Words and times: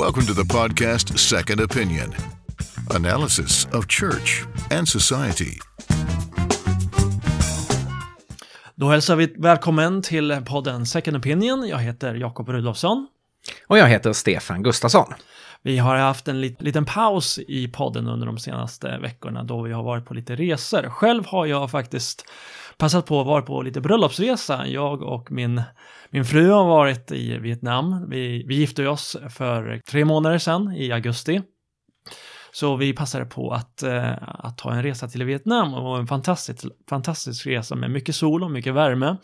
Welcome 0.00 0.26
to 0.26 0.34
the 0.34 0.54
podcast 0.54 1.18
Second 1.18 1.60
Opinion 1.60 2.14
analysis 2.90 3.66
of 3.72 3.86
church 3.88 4.44
and 4.70 4.88
society. 4.88 5.58
Då 8.74 8.88
hälsar 8.88 9.16
vi 9.16 9.34
välkommen 9.38 10.02
till 10.02 10.42
podden 10.46 10.86
Second 10.86 11.16
Opinion. 11.16 11.68
Jag 11.68 11.78
heter 11.78 12.14
Jakob 12.14 12.48
Rudolfsson. 12.48 13.08
Och 13.66 13.78
jag 13.78 13.88
heter 13.88 14.12
Stefan 14.12 14.62
Gustafsson. 14.62 15.14
Vi 15.62 15.78
har 15.78 15.96
haft 15.96 16.28
en 16.28 16.40
lit, 16.40 16.62
liten 16.62 16.84
paus 16.84 17.38
i 17.48 17.68
podden 17.68 18.08
under 18.08 18.26
de 18.26 18.38
senaste 18.38 18.98
veckorna 18.98 19.42
då 19.42 19.62
vi 19.62 19.72
har 19.72 19.82
varit 19.82 20.04
på 20.04 20.14
lite 20.14 20.36
resor. 20.36 20.90
Själv 20.90 21.26
har 21.26 21.46
jag 21.46 21.70
faktiskt 21.70 22.24
passat 22.78 23.06
på 23.06 23.20
att 23.20 23.26
vara 23.26 23.42
på 23.42 23.62
lite 23.62 23.80
bröllopsresa. 23.80 24.66
Jag 24.66 25.02
och 25.02 25.32
min, 25.32 25.62
min 26.10 26.24
fru 26.24 26.50
har 26.50 26.64
varit 26.64 27.12
i 27.12 27.38
Vietnam. 27.38 28.10
Vi, 28.10 28.44
vi 28.46 28.54
gifte 28.54 28.88
oss 28.88 29.16
för 29.30 29.80
tre 29.90 30.04
månader 30.04 30.38
sedan 30.38 30.74
i 30.76 30.92
augusti. 30.92 31.42
Så 32.52 32.76
vi 32.76 32.92
passade 32.92 33.24
på 33.24 33.50
att, 33.50 33.82
eh, 33.82 34.12
att 34.20 34.58
ta 34.58 34.72
en 34.72 34.82
resa 34.82 35.08
till 35.08 35.24
Vietnam 35.24 35.74
och 35.74 35.98
en 35.98 36.06
fantastisk, 36.06 36.64
fantastisk 36.88 37.46
resa 37.46 37.74
med 37.74 37.90
mycket 37.90 38.14
sol 38.14 38.42
och 38.42 38.50
mycket 38.50 38.74
värme. 38.74 39.16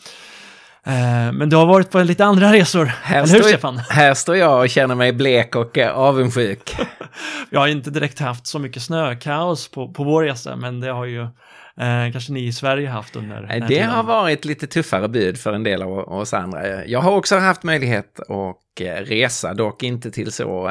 Eh, 0.87 1.33
men 1.33 1.49
du 1.49 1.57
har 1.57 1.67
varit 1.67 1.91
på 1.91 2.03
lite 2.03 2.25
andra 2.25 2.53
resor, 2.53 2.85
Här 2.85 3.23
eller 3.23 3.33
hur 3.33 3.39
står, 3.39 3.49
Stefan? 3.49 3.79
här 3.91 4.15
står 4.15 4.37
jag 4.37 4.61
och 4.61 4.69
känner 4.71 4.95
mig 4.95 5.13
blek 5.13 5.57
och 5.57 5.79
eh, 5.79 5.93
avundsjuk. 5.93 6.77
Vi 7.51 7.57
har 7.57 7.69
inte 7.69 7.91
direkt 7.91 8.19
haft 8.19 8.47
så 8.47 8.59
mycket 8.59 8.83
snökaos 8.83 9.71
på, 9.71 9.93
på 9.93 10.05
vår 10.05 10.23
resa, 10.23 10.57
men 10.57 10.81
det 10.81 10.91
har 10.91 11.05
ju 11.05 11.21
eh, 11.23 12.13
kanske 12.13 12.33
ni 12.33 12.47
i 12.47 12.53
Sverige 12.53 12.89
haft 12.89 13.17
under 13.17 13.67
Det 13.69 13.81
har 13.81 14.03
varit 14.03 14.45
lite 14.45 14.67
tuffare 14.67 15.09
bud 15.09 15.39
för 15.39 15.53
en 15.53 15.63
del 15.63 15.83
av 15.83 15.99
oss 15.99 16.35
andra. 16.35 16.87
Jag 16.87 17.01
har 17.01 17.13
också 17.13 17.37
haft 17.37 17.63
möjlighet 17.63 18.21
att 18.21 18.81
eh, 18.81 19.05
resa, 19.05 19.55
dock 19.55 19.83
inte 19.83 20.11
till 20.11 20.33
så, 20.33 20.69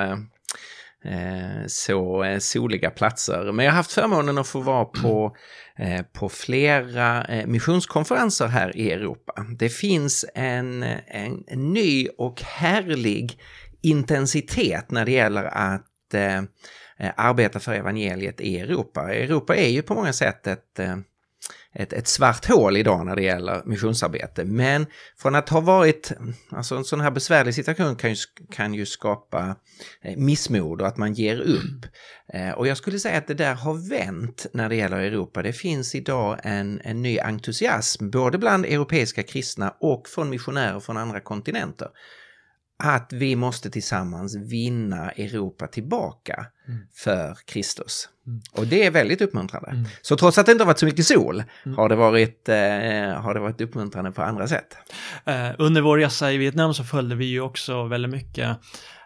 Eh, 1.05 1.67
så 1.67 2.23
eh, 2.23 2.39
soliga 2.39 2.89
platser. 2.89 3.51
Men 3.51 3.65
jag 3.65 3.71
har 3.71 3.77
haft 3.77 3.91
förmånen 3.91 4.37
att 4.37 4.47
få 4.47 4.59
vara 4.59 4.85
på, 4.85 5.35
eh, 5.77 6.01
på 6.01 6.29
flera 6.29 7.25
missionskonferenser 7.45 8.47
här 8.47 8.77
i 8.77 8.91
Europa. 8.91 9.45
Det 9.59 9.69
finns 9.69 10.25
en, 10.35 10.83
en, 11.07 11.43
ny 11.47 12.07
och 12.17 12.41
härlig 12.41 13.39
intensitet 13.81 14.91
när 14.91 15.05
det 15.05 15.11
gäller 15.11 15.43
att 15.43 16.13
eh, 16.13 16.41
arbeta 17.15 17.59
för 17.59 17.73
evangeliet 17.73 18.41
i 18.41 18.59
Europa. 18.59 19.13
Europa 19.13 19.55
är 19.55 19.69
ju 19.69 19.81
på 19.81 19.93
många 19.93 20.13
sätt 20.13 20.47
ett, 20.47 20.79
eh, 20.79 20.97
ett, 21.73 21.93
ett 21.93 22.07
svart 22.07 22.45
hål 22.45 22.77
idag 22.77 23.05
när 23.05 23.15
det 23.15 23.21
gäller 23.21 23.61
missionsarbete. 23.65 24.45
Men 24.45 24.85
från 25.17 25.35
att 25.35 25.49
ha 25.49 25.59
varit, 25.61 26.11
alltså 26.49 26.75
en 26.75 26.83
sån 26.83 27.01
här 27.01 27.11
besvärlig 27.11 27.55
situation 27.55 27.95
kan 27.95 28.09
ju, 28.09 28.15
kan 28.51 28.73
ju 28.73 28.85
skapa 28.85 29.55
eh, 30.01 30.17
missmod 30.17 30.81
och 30.81 30.87
att 30.87 30.97
man 30.97 31.13
ger 31.13 31.39
upp. 31.39 31.85
Eh, 32.33 32.51
och 32.51 32.67
jag 32.67 32.77
skulle 32.77 32.99
säga 32.99 33.17
att 33.17 33.27
det 33.27 33.33
där 33.33 33.53
har 33.53 33.89
vänt 33.89 34.45
när 34.53 34.69
det 34.69 34.75
gäller 34.75 34.97
Europa. 34.97 35.41
Det 35.41 35.53
finns 35.53 35.95
idag 35.95 36.39
en, 36.43 36.81
en 36.83 37.01
ny 37.01 37.19
entusiasm, 37.19 38.09
både 38.09 38.37
bland 38.37 38.65
europeiska 38.65 39.23
kristna 39.23 39.75
och 39.79 40.07
från 40.07 40.29
missionärer 40.29 40.79
från 40.79 40.97
andra 40.97 41.19
kontinenter 41.19 41.87
att 42.83 43.13
vi 43.13 43.35
måste 43.35 43.69
tillsammans 43.69 44.35
vinna 44.35 45.09
Europa 45.09 45.67
tillbaka 45.67 46.45
för 46.95 47.37
Kristus. 47.45 48.09
Och 48.51 48.67
det 48.67 48.85
är 48.85 48.91
väldigt 48.91 49.21
uppmuntrande. 49.21 49.85
Så 50.01 50.17
trots 50.17 50.37
att 50.37 50.45
det 50.45 50.51
inte 50.51 50.63
har 50.63 50.67
varit 50.67 50.79
så 50.79 50.85
mycket 50.85 51.05
sol 51.05 51.43
har, 51.75 51.89
det 51.89 51.95
varit, 51.95 52.49
eh, 52.49 52.55
har 53.21 53.33
det 53.33 53.39
varit 53.39 53.61
uppmuntrande 53.61 54.11
på 54.11 54.21
andra 54.21 54.47
sätt. 54.47 54.77
Eh, 55.25 55.49
under 55.57 55.81
vår 55.81 55.97
resa 55.97 56.31
i 56.31 56.37
Vietnam 56.37 56.73
så 56.73 56.83
följde 56.83 57.15
vi 57.15 57.25
ju 57.25 57.41
också 57.41 57.83
väldigt 57.83 58.11
mycket 58.11 58.57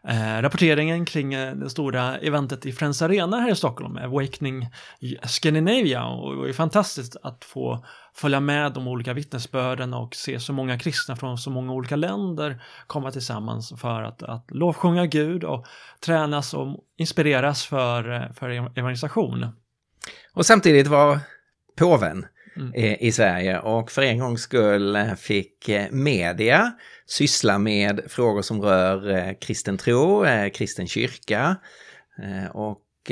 eh, 0.10 0.42
rapporteringen 0.42 1.06
kring 1.06 1.34
eh, 1.34 1.56
det 1.56 1.70
stora 1.70 2.18
eventet 2.18 2.66
i 2.66 2.72
Friends 2.72 3.02
Arena 3.02 3.40
här 3.40 3.52
i 3.52 3.56
Stockholm, 3.56 3.98
Awakening 3.98 4.68
Scandinavia. 5.24 6.06
Och 6.06 6.32
det 6.32 6.40
var 6.40 6.48
ju 6.48 6.54
fantastiskt 6.54 7.16
att 7.24 7.46
få 7.46 7.86
följa 8.14 8.40
med 8.40 8.74
de 8.74 8.88
olika 8.88 9.14
vittnesbörden 9.14 9.94
och 9.94 10.16
se 10.16 10.40
så 10.40 10.54
många 10.54 10.80
kristna 10.80 11.16
från 11.16 11.38
så 11.38 11.50
många 11.50 11.74
olika 11.74 11.96
länder 11.96 12.62
komma 12.88 13.12
tillsammans 13.12 13.74
för 13.78 14.04
att, 14.04 14.24
att 14.24 14.52
lovsjunga 14.52 15.06
Gud 15.06 15.44
och 15.44 15.66
tränas 16.00 16.54
och 16.54 16.84
inspireras 16.98 17.66
för, 17.66 18.12
eh, 18.12 18.34
för 18.34 18.50
evangelisation. 18.50 19.48
Och 20.34 20.46
samtidigt 20.46 20.88
var 20.88 21.20
påven 21.76 22.26
Mm. 22.56 22.74
i 23.00 23.12
Sverige 23.12 23.60
och 23.60 23.92
för 23.92 24.02
en 24.02 24.20
gångs 24.20 24.42
skull 24.42 24.96
eh, 24.96 25.16
fick 25.16 25.70
eh, 25.70 25.92
media 25.92 26.72
syssla 27.06 27.58
med 27.58 28.02
frågor 28.08 28.42
som 28.42 28.62
rör 28.62 29.10
eh, 29.10 29.34
kristen 29.42 29.78
tro, 29.78 30.26
kristen 30.54 30.88
kyrka 30.88 31.58
och 32.54 33.12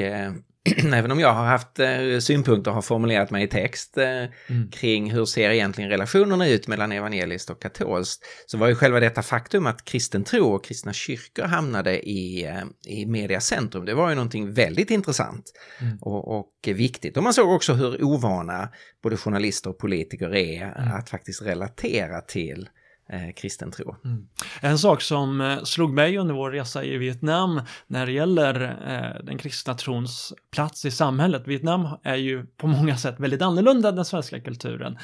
även 0.93 1.11
om 1.11 1.19
jag 1.19 1.33
har 1.33 1.45
haft 1.45 1.79
eh, 1.79 2.19
synpunkter 2.19 2.71
och 2.71 2.75
har 2.75 2.81
formulerat 2.81 3.31
mig 3.31 3.43
i 3.43 3.47
text 3.47 3.97
eh, 3.97 4.07
Mm. 4.49 4.71
kring 4.71 5.11
hur 5.11 5.25
ser 5.25 5.49
egentligen 5.49 5.89
relationerna 5.89 6.47
ut 6.47 6.67
mellan 6.67 6.91
evangeliskt 6.91 7.49
och 7.49 7.61
katolskt 7.61 8.21
så 8.45 8.57
var 8.57 8.67
ju 8.67 8.75
själva 8.75 8.99
detta 8.99 9.21
faktum 9.21 9.67
att 9.67 9.85
kristen 9.85 10.23
tro 10.23 10.45
och 10.55 10.65
kristna 10.65 10.93
kyrkor 10.93 11.43
hamnade 11.43 12.09
i, 12.09 12.45
eh, 12.45 12.93
i 12.93 13.05
medias 13.05 13.45
centrum, 13.45 13.85
det 13.85 13.93
var 13.93 14.09
ju 14.09 14.15
någonting 14.15 14.53
väldigt 14.53 14.91
intressant 14.91 15.51
Mm. 15.81 15.97
och, 16.01 16.37
och 16.39 16.47
viktigt. 16.65 17.17
Och 17.17 17.23
man 17.23 17.33
såg 17.33 17.51
också 17.51 17.73
hur 17.73 18.03
ovana 18.03 18.69
både 19.03 19.17
journalister 19.17 19.69
och 19.69 19.77
politiker 19.79 20.35
är 20.35 20.73
att 20.97 21.09
faktiskt 21.09 21.41
relatera 21.41 22.21
till 22.21 22.69
eh, 23.09 23.33
kristen 23.35 23.71
tro. 23.71 23.95
Mm. 24.05 24.27
En 24.61 24.77
sak 24.77 25.01
som 25.01 25.41
eh, 25.41 25.63
slog 25.63 25.93
mig 25.93 26.17
under 26.17 26.33
vår 26.33 26.51
resa 26.51 26.83
i 26.83 26.97
Vietnam 26.97 27.61
när 27.87 28.05
det 28.05 28.11
gäller 28.11 28.61
eh, 28.87 29.25
den 29.25 29.37
kristna 29.37 29.73
trons 29.73 30.33
plats 30.51 30.85
i 30.85 30.91
samhället. 30.91 31.43
Vietnam 31.45 31.87
är 32.03 32.15
ju 32.15 32.45
på 32.45 32.67
många 32.67 32.97
sätt 32.97 33.15
väldigt 33.19 33.41
annorlunda 33.41 33.89
än 33.89 33.95
den 33.95 34.05
svenska 34.05 34.39
kulturen. 34.39 34.97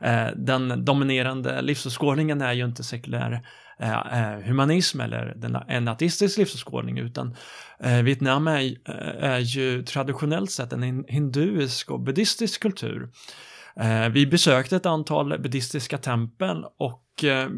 Eh, 0.00 0.26
den 0.36 0.84
dominerande 0.84 1.62
livsåskådningen 1.62 2.42
är 2.42 2.52
ju 2.52 2.64
inte 2.64 2.84
sekulär 2.84 3.46
eh, 3.78 3.92
eh, 3.92 4.40
humanism 4.40 5.00
eller 5.00 5.34
den, 5.36 5.56
en 5.68 5.88
ateistisk 5.88 6.38
livsåskådning 6.38 6.98
utan 6.98 7.36
Vietnam 8.04 8.48
är, 8.48 8.88
är 9.20 9.38
ju 9.38 9.82
traditionellt 9.82 10.50
sett 10.50 10.72
en 10.72 11.04
hinduisk 11.08 11.90
och 11.90 12.00
buddhistisk 12.00 12.62
kultur. 12.62 13.08
Vi 14.10 14.26
besökte 14.26 14.76
ett 14.76 14.86
antal 14.86 15.38
buddhistiska 15.38 15.98
tempel 15.98 16.64
och 16.78 17.07
och 17.18 17.24
eh, 17.24 17.48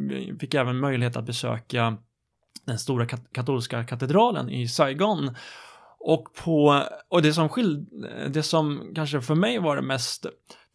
fick 0.41 0.55
även 0.55 0.77
möjlighet 0.77 1.17
att 1.17 1.27
besöka 1.27 1.97
den 2.65 2.79
stora 2.79 3.07
kat- 3.07 3.33
katolska 3.33 3.85
katedralen 3.85 4.51
i 4.51 4.69
Saigon. 4.69 5.35
Och, 5.99 6.35
på, 6.45 6.85
och 7.09 7.23
det, 7.23 7.33
som 7.33 7.49
skil, 7.49 7.87
det 8.29 8.43
som 8.43 8.93
kanske 8.95 9.21
för 9.21 9.35
mig 9.35 9.59
var 9.59 9.77
den 9.77 9.87
mest 9.87 10.27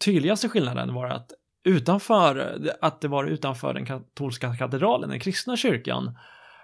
tydligaste 0.04 0.48
skillnaden 0.48 0.94
var 0.94 1.06
att 1.06 1.30
utanför, 1.64 2.60
att 2.80 3.00
det 3.00 3.08
var 3.08 3.24
utanför 3.24 3.74
den 3.74 3.86
katolska 3.86 4.56
katedralen, 4.56 5.10
den 5.10 5.20
kristna 5.20 5.56
kyrkan, 5.56 6.18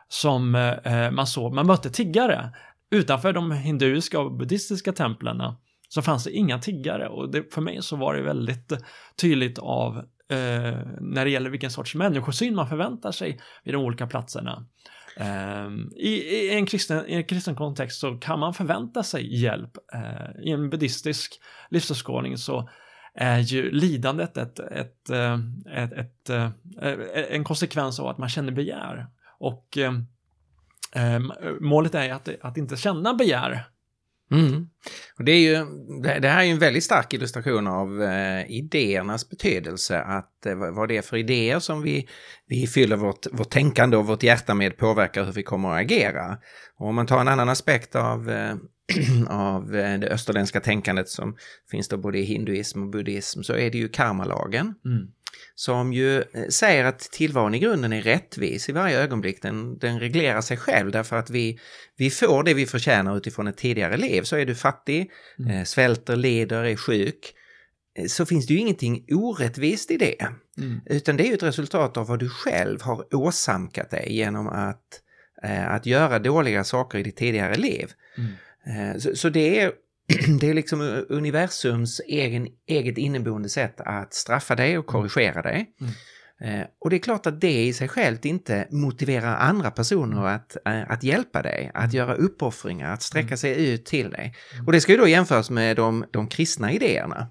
som 0.09 0.55
eh, 0.55 1.11
man 1.11 1.27
såg, 1.27 1.55
man 1.55 1.67
mötte 1.67 1.91
tiggare. 1.91 2.53
Utanför 2.91 3.33
de 3.33 3.53
hinduiska 3.53 4.21
och 4.21 4.33
buddhistiska 4.33 4.93
templen 4.93 5.43
så 5.89 6.03
fanns 6.03 6.25
det 6.25 6.31
inga 6.31 6.59
tiggare 6.59 7.09
och 7.09 7.31
det, 7.31 7.55
för 7.55 7.61
mig 7.61 7.83
så 7.83 7.97
var 7.97 8.15
det 8.15 8.23
väldigt 8.23 8.73
tydligt 9.21 9.59
av 9.59 10.05
eh, 10.33 10.79
när 11.01 11.25
det 11.25 11.31
gäller 11.31 11.51
vilken 11.51 11.71
sorts 11.71 11.95
människosyn 11.95 12.55
man 12.55 12.69
förväntar 12.69 13.13
sig 13.13 13.41
vid 13.65 13.75
de 13.75 13.77
olika 13.77 14.07
platserna. 14.07 14.67
Eh, 15.17 15.69
i, 15.97 16.09
i, 16.09 16.55
en 16.55 16.67
kristen, 16.67 17.07
I 17.07 17.15
en 17.15 17.25
kristen 17.25 17.55
kontext 17.55 18.01
så 18.01 18.15
kan 18.17 18.39
man 18.39 18.55
förvänta 18.55 19.03
sig 19.03 19.41
hjälp. 19.43 19.71
Eh, 19.95 20.45
I 20.45 20.51
en 20.51 20.71
buddhistisk 20.71 21.41
livsåskådning 21.71 22.39
så 22.39 22.69
är 23.15 23.39
ju 23.39 23.71
lidandet 23.71 24.37
ett, 24.37 24.59
ett, 24.59 25.11
eh, 25.11 25.39
ett, 25.75 25.93
ett, 25.93 26.31
eh, 26.31 26.51
en 27.31 27.45
konsekvens 27.45 28.01
av 28.01 28.07
att 28.07 28.19
man 28.19 28.29
känner 28.29 28.53
begär. 28.53 29.07
Och 29.39 29.79
eh, 29.79 31.21
målet 31.61 31.95
är 31.95 32.13
att, 32.13 32.29
att 32.41 32.57
inte 32.57 32.77
känna 32.77 33.15
begär. 33.15 33.65
Mm. 34.33 34.67
Och 35.19 35.25
det, 35.25 35.33
är 35.33 35.39
ju, 35.39 35.67
det 36.21 36.29
här 36.29 36.41
är 36.41 36.45
ju 36.45 36.51
en 36.51 36.59
väldigt 36.59 36.85
stark 36.85 37.13
illustration 37.13 37.67
av 37.67 38.03
eh, 38.03 38.51
idéernas 38.51 39.29
betydelse, 39.29 40.01
att 40.01 40.47
eh, 40.47 40.55
vad 40.55 40.89
det 40.89 40.97
är 40.97 41.03
för 41.03 41.17
idéer 41.17 41.59
som 41.59 41.83
vi, 41.83 42.09
vi 42.47 42.67
fyller 42.67 42.97
vårt, 42.97 43.27
vårt 43.33 43.51
tänkande 43.51 43.97
och 43.97 44.07
vårt 44.07 44.23
hjärta 44.23 44.55
med 44.55 44.77
påverkar 44.77 45.25
hur 45.25 45.33
vi 45.33 45.43
kommer 45.43 45.71
att 45.71 45.81
agera. 45.81 46.39
Och 46.79 46.89
om 46.89 46.95
man 46.95 47.07
tar 47.07 47.21
en 47.21 47.29
annan 47.29 47.49
aspekt 47.49 47.97
av, 47.97 48.31
eh, 48.31 48.55
av 49.29 49.77
eh, 49.77 49.99
det 49.99 50.09
österländska 50.09 50.61
tänkandet 50.61 51.09
som 51.09 51.37
finns 51.71 51.89
då 51.89 51.97
både 51.97 52.19
i 52.19 52.23
hinduism 52.23 52.83
och 52.83 52.89
buddhism 52.89 53.43
så 53.43 53.53
är 53.53 53.71
det 53.71 53.79
ju 53.79 53.89
karmalagen. 53.89 54.75
Mm. 54.85 55.09
som 55.55 55.93
ju 55.93 56.19
eh, 56.19 56.49
säger 56.49 56.85
att 56.85 57.01
tillvaron 57.01 57.55
i 57.55 57.59
grunden 57.59 57.93
är 57.93 58.03
rättvis 58.03 58.69
i 58.69 58.73
varje 58.73 58.99
ögonblick. 58.99 59.43
Den, 59.43 59.79
den 59.79 60.01
reglerar 60.01 60.41
sig 60.41 60.57
själv 60.57 60.91
därför 60.91 61.17
att 61.17 61.31
vi, 61.31 61.59
vi 61.97 62.11
får 62.11 62.43
det 62.43 62.55
vi 62.55 62.67
förtjänar 62.67 63.17
utifrån 63.17 63.47
ett 63.47 63.57
tidigare 63.57 63.97
liv. 63.97 64.23
Så 64.23 64.37
är 64.37 64.47
du 64.47 64.55
fattig, 64.55 65.11
eh, 65.51 65.65
svälter, 65.65 66.17
lider, 66.17 66.65
är 66.65 66.77
sjuk, 66.77 67.35
så 68.09 68.27
finns 68.27 68.47
det 68.47 68.55
ju 68.55 68.61
ingenting 68.61 69.07
orättvist 69.11 69.91
i 69.91 69.97
det. 69.97 70.27
Mm. 70.59 70.81
Utan 70.87 71.17
det 71.17 71.25
är 71.25 71.29
ju 71.29 71.35
ett 71.35 71.43
resultat 71.43 71.97
av 71.97 72.07
vad 72.07 72.19
du 72.19 72.29
själv 72.29 72.83
har 72.83 73.15
åsamkat 73.15 73.91
dig 73.91 74.17
genom 74.17 74.49
att 74.49 75.03
att 75.45 75.87
göra 75.87 76.19
dåliga 76.19 76.65
saker 76.65 76.99
i 76.99 77.03
ditt 77.03 77.17
tidigare 77.17 77.55
liv. 77.55 77.93
Mm. 78.19 78.33
Eh, 78.67 78.99
så, 78.99 79.17
så 79.17 79.29
det 79.29 79.61
är 79.61 79.73
det 80.41 80.51
är 80.51 80.55
liksom 80.55 81.05
universums 81.09 82.01
egen, 82.01 82.49
eget 82.67 82.99
inneboende 82.99 83.49
sätt 83.49 83.81
att 83.81 84.15
straffa 84.15 84.55
dig 84.55 84.79
och 84.79 84.87
korrigera 84.87 85.43
dig. 85.43 85.71
Mm. 85.81 85.93
Eh, 86.43 86.67
och 86.81 86.91
det 86.91 86.97
är 86.97 87.01
klart 87.01 87.27
att 87.27 87.41
det 87.41 87.65
i 87.65 87.73
sig 87.73 87.89
självt 87.89 88.25
inte 88.25 88.69
motiverar 88.71 89.37
andra 89.37 89.71
personer 89.71 90.27
att, 90.27 90.57
eh, 90.67 90.91
att 90.91 91.03
hjälpa 91.03 91.43
dig, 91.43 91.71
att 91.75 91.93
göra 91.93 92.15
uppoffringar, 92.15 92.93
att 92.93 93.03
sträcka 93.03 93.37
sig 93.37 93.73
ut 93.73 93.85
till 93.87 94.11
dig. 94.11 94.35
Och 94.67 94.73
det 94.73 94.81
ska 94.81 94.93
ju 94.93 94.99
då 94.99 95.09
jämföras 95.09 95.51
med 95.51 95.77
de, 95.77 96.05
de 96.11 96.29
kristna 96.29 96.73
idéerna. 96.73 97.31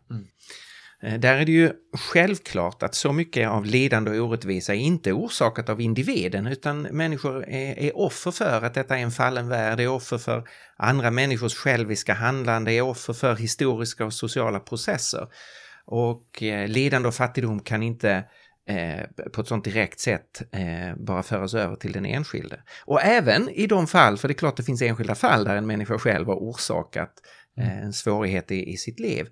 Eh, 1.04 1.20
där 1.20 1.38
är 1.38 1.46
det 1.46 1.52
ju 1.52 1.72
självklart 1.94 2.84
att 2.84 2.96
så 2.96 3.14
mycket 3.14 3.50
av 3.50 3.66
lidande 3.66 4.20
och 4.20 4.28
orättvisa 4.28 4.74
är 4.74 4.80
inte 4.80 5.14
orsakat 5.14 5.70
av 5.70 5.82
individen 5.82 6.48
utan 6.48 6.82
människor 6.82 7.50
är, 7.50 7.80
är 7.80 7.98
offer 7.98 8.32
för 8.32 8.62
att 8.62 8.74
detta 8.74 8.98
är 8.98 9.02
en 9.02 9.12
fallen 9.12 9.48
värld, 9.48 9.80
är 9.80 9.88
offer 9.88 10.18
för 10.18 10.48
andra 10.78 11.12
människors 11.12 11.56
själviska 11.56 12.14
handlande, 12.14 12.74
är 12.74 12.82
offer 12.82 13.14
för 13.14 13.36
historiska 13.36 14.06
och 14.06 14.14
sociala 14.14 14.60
processer. 14.60 15.28
Och 15.86 16.44
eh, 16.44 16.68
lidande 16.68 17.08
och 17.08 17.16
fattigdom 17.16 17.60
kan 17.60 17.84
inte 17.84 18.24
eh, 18.68 19.30
på 19.34 19.42
ett 19.42 19.48
sånt 19.48 19.64
direkt 19.64 20.00
sätt 20.00 20.42
eh, 20.52 20.96
bara 20.98 21.24
föras 21.24 21.54
över 21.54 21.76
till 21.76 21.92
den 21.92 22.06
enskilde. 22.06 22.62
Och 22.86 23.02
även 23.02 23.50
i 23.50 23.68
de 23.68 23.88
fall, 23.88 24.18
för 24.18 24.28
det 24.28 24.32
är 24.32 24.38
klart 24.38 24.58
det 24.58 24.64
finns 24.64 24.82
enskilda 24.82 25.16
fall 25.16 25.44
där 25.44 25.56
en 25.56 25.68
människa 25.68 25.98
själv 25.98 26.28
har 26.28 26.36
orsakat 26.36 27.14
eh, 27.58 27.84
en 27.84 27.94
svårighet 27.94 28.52
i, 28.52 28.72
i 28.72 28.78
sitt 28.78 29.00
liv, 29.00 29.28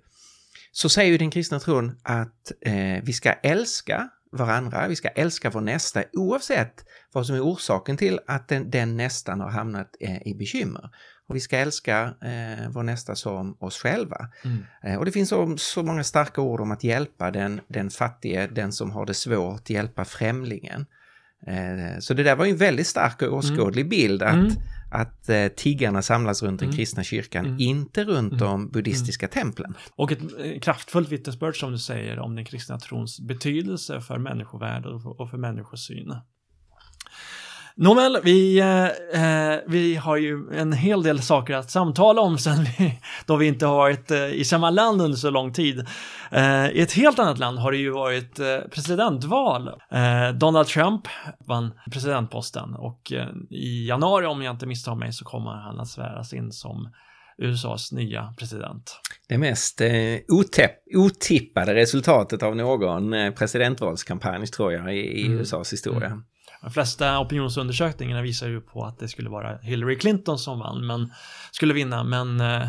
så 0.72 0.88
säger 0.88 1.12
ju 1.12 1.18
den 1.18 1.30
kristna 1.30 1.60
tron 1.60 1.96
att 2.02 2.52
eh, 2.60 3.02
vi 3.02 3.12
ska 3.12 3.32
älska 3.32 4.08
varandra, 4.32 4.88
vi 4.88 4.96
ska 4.96 5.08
älska 5.08 5.50
vår 5.50 5.60
nästa 5.60 6.02
oavsett 6.12 6.84
vad 7.12 7.26
som 7.26 7.36
är 7.36 7.44
orsaken 7.44 7.96
till 7.96 8.20
att 8.26 8.48
den, 8.48 8.70
den 8.70 8.96
nästan 8.96 9.40
har 9.40 9.50
hamnat 9.50 9.96
eh, 10.00 10.28
i 10.28 10.34
bekymmer. 10.34 10.90
Och 11.28 11.36
vi 11.36 11.40
ska 11.40 11.58
älska 11.58 12.02
eh, 12.02 12.70
vår 12.70 12.82
nästa 12.82 13.14
som 13.14 13.56
oss 13.60 13.78
själva. 13.78 14.28
Mm. 14.44 14.64
Eh, 14.84 14.98
och 14.98 15.04
det 15.04 15.12
finns 15.12 15.28
så, 15.28 15.56
så 15.56 15.82
många 15.82 16.04
starka 16.04 16.40
ord 16.40 16.60
om 16.60 16.70
att 16.70 16.84
hjälpa 16.84 17.30
den, 17.30 17.60
den 17.68 17.90
fattige, 17.90 18.46
den 18.46 18.72
som 18.72 18.90
har 18.90 19.06
det 19.06 19.14
svårt, 19.14 19.70
hjälpa 19.70 20.04
främlingen. 20.04 20.86
Eh, 21.46 21.98
så 21.98 22.14
det 22.14 22.22
där 22.22 22.36
var 22.36 22.44
ju 22.44 22.50
en 22.50 22.56
väldigt 22.56 22.86
stark 22.86 23.22
och 23.22 23.34
åskådlig 23.36 23.88
bild 23.88 24.22
att, 24.22 24.34
Mm. 24.34 24.52
Att 24.90 25.28
eh, 25.28 25.46
tiggarna 25.48 26.02
samlas 26.02 26.42
runt 26.42 26.60
den 26.60 26.68
Mm. 26.68 26.76
kristna 26.76 27.02
kyrkan, 27.04 27.44
Mm. 27.46 27.56
inte 27.60 28.04
runt 28.04 28.32
Mm. 28.32 28.38
de 28.44 28.68
buddhistiska 28.70 29.28
templen. 29.28 29.74
Och 29.96 30.12
ett 30.12 30.18
eh, 30.44 30.60
kraftfullt 30.60 31.08
vittnesbörd 31.08 31.60
som 31.60 31.72
du 31.72 31.78
säger 31.78 32.18
om 32.18 32.34
den 32.36 32.44
kristna 32.44 32.78
trons 32.78 33.20
betydelse 33.20 34.00
för 34.00 34.18
människovärde 34.18 34.88
och 34.88 35.02
för- 35.02 35.20
och 35.20 35.30
för 35.30 35.38
människosyn. 35.38 36.14
Nåväl, 37.80 38.18
vi, 38.24 38.58
eh, 38.60 38.84
eh, 39.54 39.58
vi 39.66 39.96
har 39.96 40.16
ju 40.16 40.38
en 40.52 40.72
hel 40.72 41.02
del 41.02 41.22
saker 41.22 41.54
att 41.54 41.70
samtala 41.70 42.20
om 42.20 42.38
sen 42.38 42.64
vi, 42.64 42.98
då 43.26 43.36
vi 43.36 43.46
inte 43.46 43.66
har 43.66 43.76
varit 43.76 44.10
eh, 44.10 44.26
i 44.26 44.44
samma 44.44 44.70
land 44.70 45.02
under 45.02 45.18
så 45.18 45.30
lång 45.30 45.52
tid. 45.52 45.86
Eh, 46.30 46.70
I 46.70 46.80
ett 46.80 46.92
helt 46.92 47.18
annat 47.18 47.38
land 47.38 47.58
har 47.58 47.72
det 47.72 47.78
ju 47.78 47.90
varit 47.90 48.38
eh, 48.38 48.58
presidentval. 48.74 49.68
Eh, 49.68 50.34
Donald 50.34 50.66
Trump 50.66 51.02
vann 51.46 51.72
presidentposten 51.92 52.74
och 52.74 53.12
i 53.50 53.86
januari, 53.88 54.26
om 54.26 54.42
jag 54.42 54.54
inte 54.54 54.66
misstar 54.66 54.94
mig, 54.94 55.12
så 55.12 55.24
kommer 55.24 55.50
han 55.50 55.80
att 55.80 55.88
sväras 55.88 56.32
in 56.32 56.52
som 56.52 56.92
USAs 57.38 57.92
nya 57.92 58.34
president. 58.38 59.00
Det 59.28 59.38
mest 59.38 59.80
eh, 59.80 59.90
otippade 60.96 61.74
resultatet 61.74 62.42
av 62.42 62.56
någon 62.56 63.14
presidentvalskampanj 63.34 64.46
tror 64.46 64.72
jag 64.72 64.96
i, 64.96 64.98
i 64.98 65.26
Mm. 65.26 65.40
USAs 65.40 65.72
historia. 65.72 66.06
Mm. 66.06 66.22
De 66.60 66.70
flesta 66.70 67.18
opinionsundersökningarna 67.18 68.22
visar 68.22 68.48
ju 68.48 68.60
på 68.60 68.84
att 68.84 68.98
det 68.98 69.08
skulle 69.08 69.30
vara 69.30 69.56
Hillary 69.56 69.98
Clinton 69.98 70.38
som 70.38 70.58
vann, 70.58 70.86
men 70.86 71.12
skulle 71.50 71.74
vinna, 71.74 72.04
men 72.04 72.40
eh, 72.40 72.62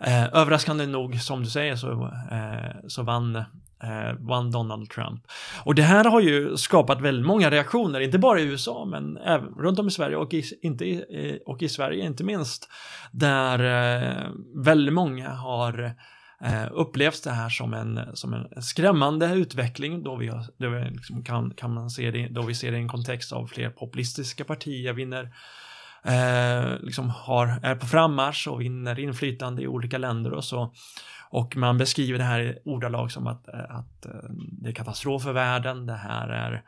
eh, 0.00 0.24
överraskande 0.32 0.86
nog, 0.86 1.20
som 1.20 1.44
du 1.44 1.50
säger, 1.50 1.76
så, 1.76 1.92
eh, 2.30 2.76
så 2.88 3.02
vann, 3.02 3.36
eh, 3.36 4.12
vann 4.18 4.50
Donald 4.50 4.90
Trump. 4.90 5.24
Och 5.64 5.74
det 5.74 5.82
här 5.82 6.04
har 6.04 6.20
ju 6.20 6.56
skapat 6.56 7.00
väldigt 7.00 7.26
många 7.26 7.50
reaktioner, 7.50 8.00
inte 8.00 8.18
bara 8.18 8.40
i 8.40 8.44
USA, 8.44 8.84
men 8.84 9.16
även 9.16 9.48
runt 9.48 9.78
om 9.78 9.88
i 9.88 9.90
Sverige 9.90 10.16
och 10.16 10.34
i, 10.34 10.42
inte 10.62 10.84
i, 10.84 10.94
eh, 10.94 11.36
och 11.46 11.62
i 11.62 11.68
Sverige 11.68 12.06
inte 12.06 12.24
minst, 12.24 12.68
där 13.12 13.58
eh, 13.58 14.30
väldigt 14.54 14.94
många 14.94 15.30
har 15.30 15.94
eh, 16.40 16.66
upplevs 16.72 17.20
det 17.20 17.30
här 17.30 17.48
som 17.48 17.74
en, 17.74 18.00
som 18.14 18.34
en 18.34 18.62
skrämmande 18.62 19.34
utveckling 19.34 20.02
då 20.02 20.16
vi, 20.16 20.32
då 20.58 20.68
vi 20.68 20.90
liksom 20.90 21.24
kan, 21.24 21.50
kan 21.50 21.74
man 21.74 21.90
se 21.90 22.10
det, 22.10 22.28
då 22.28 22.42
vi 22.42 22.54
ser 22.54 22.70
det 22.70 22.78
i 22.78 22.80
en 22.80 22.88
kontext 22.88 23.32
av 23.32 23.46
fler 23.46 23.70
populistiska 23.70 24.44
partier 24.44 24.92
vinner 24.92 25.32
eh, 26.04 26.80
liksom 26.80 27.10
har, 27.10 27.60
är 27.62 27.74
på 27.74 27.86
frammarsch 27.86 28.48
och 28.48 28.60
vinner 28.60 28.98
inflytande 28.98 29.62
i 29.62 29.66
olika 29.66 29.98
länder 29.98 30.32
och 30.32 30.44
så. 30.44 30.72
Och 31.30 31.56
man 31.56 31.78
beskriver 31.78 32.18
det 32.18 32.24
här 32.24 32.40
i 32.40 32.58
ordalag 32.64 33.12
som 33.12 33.26
att, 33.26 33.48
eh, 33.48 33.60
att 33.60 34.06
eh, 34.06 34.30
det 34.62 34.68
är 34.68 34.74
katastrof 34.74 35.22
för 35.22 35.32
världen, 35.32 35.86
det 35.86 35.96
här 35.96 36.28
är 36.28 36.62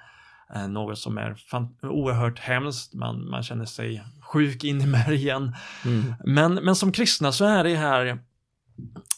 eh, 0.54 0.68
något 0.68 0.98
som 0.98 1.18
är 1.18 1.36
oerhört 1.82 2.38
hemskt, 2.38 2.94
man, 2.94 3.30
man 3.30 3.42
känner 3.42 3.64
sig 3.64 4.04
sjuk 4.20 4.64
in 4.64 4.80
i 4.80 4.86
märgen. 4.86 5.54
Mm. 5.84 6.14
Men, 6.24 6.54
men 6.54 6.76
som 6.76 6.92
kristna 6.92 7.32
så 7.32 7.44
är 7.44 7.64
det 7.64 7.76
här 7.76 8.18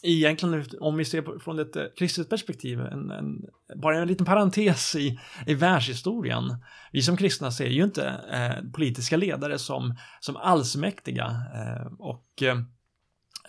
egentligen, 0.01 0.65
om 0.79 0.97
vi 0.97 1.05
ser 1.05 1.21
på, 1.21 1.39
från 1.39 1.59
ett 1.59 1.75
eh, 1.75 1.83
kristet 1.97 2.29
perspektiv, 2.29 2.79
en, 2.79 3.11
en, 3.11 3.45
bara 3.75 3.97
en 3.97 4.07
liten 4.07 4.25
parentes 4.25 4.95
i, 4.95 5.19
i 5.47 5.53
världshistorien. 5.53 6.55
Vi 6.91 7.01
som 7.01 7.17
kristna 7.17 7.51
ser 7.51 7.67
ju 7.67 7.83
inte 7.83 8.07
eh, 8.31 8.71
politiska 8.71 9.17
ledare 9.17 9.59
som, 9.59 9.95
som 10.19 10.35
allsmäktiga 10.37 11.25
eh, 11.55 11.93
och 11.99 12.43
eh, 12.43 12.57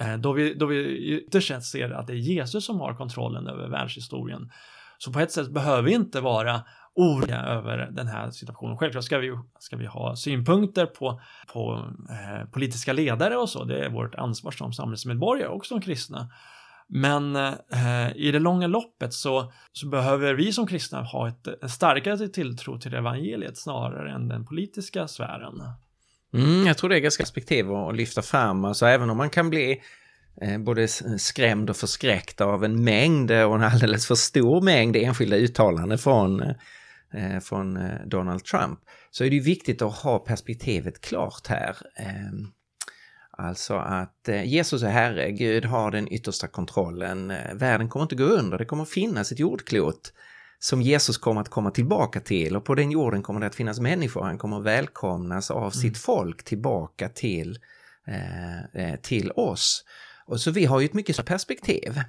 eh 0.01 0.19
då, 0.19 0.33
vi, 0.33 0.55
då 0.55 0.67
vi 0.67 0.97
ytterst 0.97 1.49
sett 1.49 1.65
ser 1.65 1.91
att 1.91 2.07
det 2.07 2.13
är 2.13 2.17
Jesus 2.17 2.65
som 2.65 2.81
har 2.81 2.95
kontrollen 2.95 3.47
över 3.47 3.69
världshistorien. 3.69 4.51
Så 4.99 5.13
på 5.13 5.21
ett 5.21 5.33
sätt 5.33 5.51
behöver 5.51 5.83
vi 5.83 5.93
inte 5.93 6.21
vara 6.21 6.63
oroliga 6.95 7.41
över 7.41 7.91
den 7.93 8.07
här 8.07 8.31
situationen. 8.31 8.79
Självklart 8.79 9.05
ska 9.05 9.19
vi, 9.19 9.39
ska 9.59 9.77
vi 9.77 9.87
ha 9.87 10.17
synpunkter 10.17 10.87
på, 10.87 11.21
på 11.53 11.93
eh, 12.11 12.49
politiska 12.51 12.93
ledare 12.93 13.37
och 13.37 13.49
så. 13.49 13.65
Det 13.65 13.85
är 13.85 13.91
vårt 13.91 14.15
ansvar 14.15 14.51
som 14.51 14.73
samhällsmedborgare 14.73 15.49
och 15.49 15.67
som 15.67 15.81
kristna. 15.81 16.29
Men 16.89 17.37
eh, 17.37 18.17
i 18.17 18.31
det 18.33 18.39
långa 18.39 18.67
loppet 18.67 19.15
så, 19.15 19.53
så 19.73 19.89
behöver 19.89 20.35
vi 20.35 20.53
som 20.53 20.67
kristna 20.67 21.03
ha 21.03 21.29
ett, 21.29 21.49
en 21.63 21.69
starkare 21.69 22.29
tilltro 22.29 22.79
till 22.79 22.95
evangeliet 22.95 23.59
snarare 23.59 24.13
än 24.13 24.29
den 24.29 24.47
politiska 24.47 25.09
sfären. 25.09 25.63
Mm, 26.35 26.67
jag 26.67 26.79
tror 26.79 26.91
det 26.91 26.97
är 26.97 27.01
ganska 27.01 27.23
perspektiv 27.23 27.73
att 27.73 27.97
lyfta 27.97 28.23
fram, 28.23 28.65
alltså 28.65 28.87
även 28.87 29.11
om 29.11 29.17
man 29.17 29.31
kan 29.31 29.51
bli 29.51 29.81
eh, 30.41 30.59
både 30.59 30.89
skrämd 31.19 31.71
och 31.71 31.77
förskräckt 31.77 32.41
av 32.41 32.65
en 32.65 32.85
mängd 32.85 33.31
eh, 33.31 33.43
och 33.43 33.55
en 33.55 33.63
alldeles 33.63 34.07
för 34.07 34.15
stor 34.15 34.61
mängd 34.61 34.97
enskilda 34.97 35.37
uttalanden 35.37 35.99
från, 35.99 36.43
eh, 36.43 36.55
från 37.41 37.77
eh, 37.77 38.07
Donald 38.07 38.45
Trump, 38.45 38.81
så 39.11 39.25
är 39.25 39.31
det 39.31 39.37
ju 39.37 39.43
viktigt 39.43 39.83
att 39.83 39.95
ha 39.95 40.19
perspektivet 40.19 41.01
klart 41.01 41.47
här. 41.47 41.77
Eh, 41.97 42.33
Alltså 43.39 43.75
att 43.75 44.29
eh, 44.29 44.45
Jesus 44.45 44.83
är 44.83 44.91
Herre, 44.91 45.31
Gud 45.31 45.65
har 45.65 45.91
den 45.91 46.13
yttersta 46.13 46.49
kontrollen, 46.49 47.31
eh, 47.31 47.55
världen 47.55 47.89
kommer 47.89 48.03
inte 48.03 48.15
gå 48.15 48.25
under, 48.25 48.59
det 48.59 48.65
kommer 48.65 48.85
finnas 48.85 49.33
ett 49.33 49.39
jordklot 49.39 50.13
som 50.59 50.83
Jesus 50.83 51.19
kommer 51.19 51.41
att 51.41 51.49
komma 51.49 51.71
tillbaka 51.71 52.21
till. 52.21 52.57
Och 52.57 52.65
på 52.65 52.75
den 52.75 52.91
jorden 52.91 53.23
kommer 53.23 53.41
det 53.41 53.47
att 53.47 53.55
finnas 53.55 53.81
människor, 53.81 54.23
han 54.23 54.39
kommer 54.39 54.61
välkomnas 54.61 55.51
av 55.51 55.71
sitt 55.71 55.99
folk 55.99 56.43
tillbaka 56.45 57.09
till, 57.09 57.59
eh, 58.07 58.83
eh, 58.83 59.01
till 59.01 59.31
oss. 59.31 59.85
Och 60.27 60.41
så 60.41 60.51
vi 60.51 60.65
har 60.65 60.81
ju 60.81 60.87
ett 60.87 60.95
mycket 60.95 61.27
perspektiv 61.27 62.01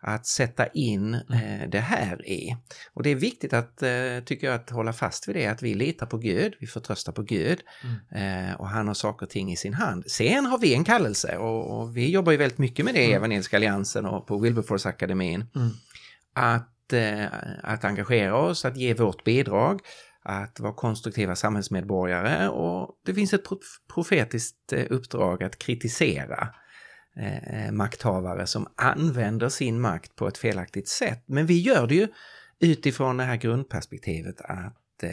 att 0.00 0.26
sätta 0.26 0.66
in 0.66 1.14
eh, 1.14 1.68
det 1.68 1.80
här 1.80 2.28
i. 2.28 2.56
Och 2.94 3.02
det 3.02 3.10
är 3.10 3.14
viktigt 3.14 3.52
att, 3.52 3.82
eh, 3.82 3.90
tycker 4.24 4.46
jag, 4.46 4.54
att 4.54 4.70
hålla 4.70 4.92
fast 4.92 5.28
vid 5.28 5.36
det, 5.36 5.46
att 5.46 5.62
vi 5.62 5.74
litar 5.74 6.06
på 6.06 6.18
Gud, 6.18 6.54
vi 6.60 6.66
förtröstar 6.66 7.12
på 7.12 7.22
Gud 7.22 7.60
eh, 8.14 8.60
och 8.60 8.68
han 8.68 8.86
har 8.86 8.94
saker 8.94 9.26
och 9.26 9.30
ting 9.30 9.52
i 9.52 9.56
sin 9.56 9.74
hand. 9.74 10.04
Sen 10.06 10.46
har 10.46 10.58
vi 10.58 10.74
en 10.74 10.84
kallelse 10.84 11.36
och, 11.36 11.80
och 11.80 11.96
vi 11.96 12.10
jobbar 12.10 12.32
ju 12.32 12.38
väldigt 12.38 12.58
mycket 12.58 12.84
med 12.84 12.94
det 12.94 13.04
i 13.04 13.12
Evangeliska 13.12 13.56
Alliansen 13.56 14.06
och 14.06 14.26
på 14.26 14.38
Wilberforce-akademin. 14.38 15.46
Mm. 15.54 15.70
Att, 16.34 16.92
eh, 16.92 17.26
att 17.62 17.84
engagera 17.84 18.36
oss, 18.36 18.64
att 18.64 18.76
ge 18.76 18.94
vårt 18.94 19.24
bidrag, 19.24 19.80
att 20.24 20.60
vara 20.60 20.74
konstruktiva 20.74 21.36
samhällsmedborgare 21.36 22.48
och 22.48 23.00
det 23.06 23.14
finns 23.14 23.34
ett 23.34 23.46
prof- 23.46 23.94
profetiskt 23.94 24.72
eh, 24.72 24.84
uppdrag 24.90 25.42
att 25.42 25.58
kritisera 25.58 26.48
eh, 27.16 27.72
makthavare 27.72 28.46
som 28.46 28.66
använder 28.76 29.48
sin 29.48 29.80
makt 29.80 30.16
på 30.16 30.28
ett 30.28 30.38
felaktigt 30.38 30.88
sätt. 30.88 31.24
Men 31.26 31.46
vi 31.46 31.60
gör 31.60 31.86
det 31.86 31.94
ju 31.94 32.08
utifrån 32.60 33.16
det 33.16 33.24
här 33.24 33.36
grundperspektivet 33.36 34.40
att 34.40 35.02
eh, 35.02 35.10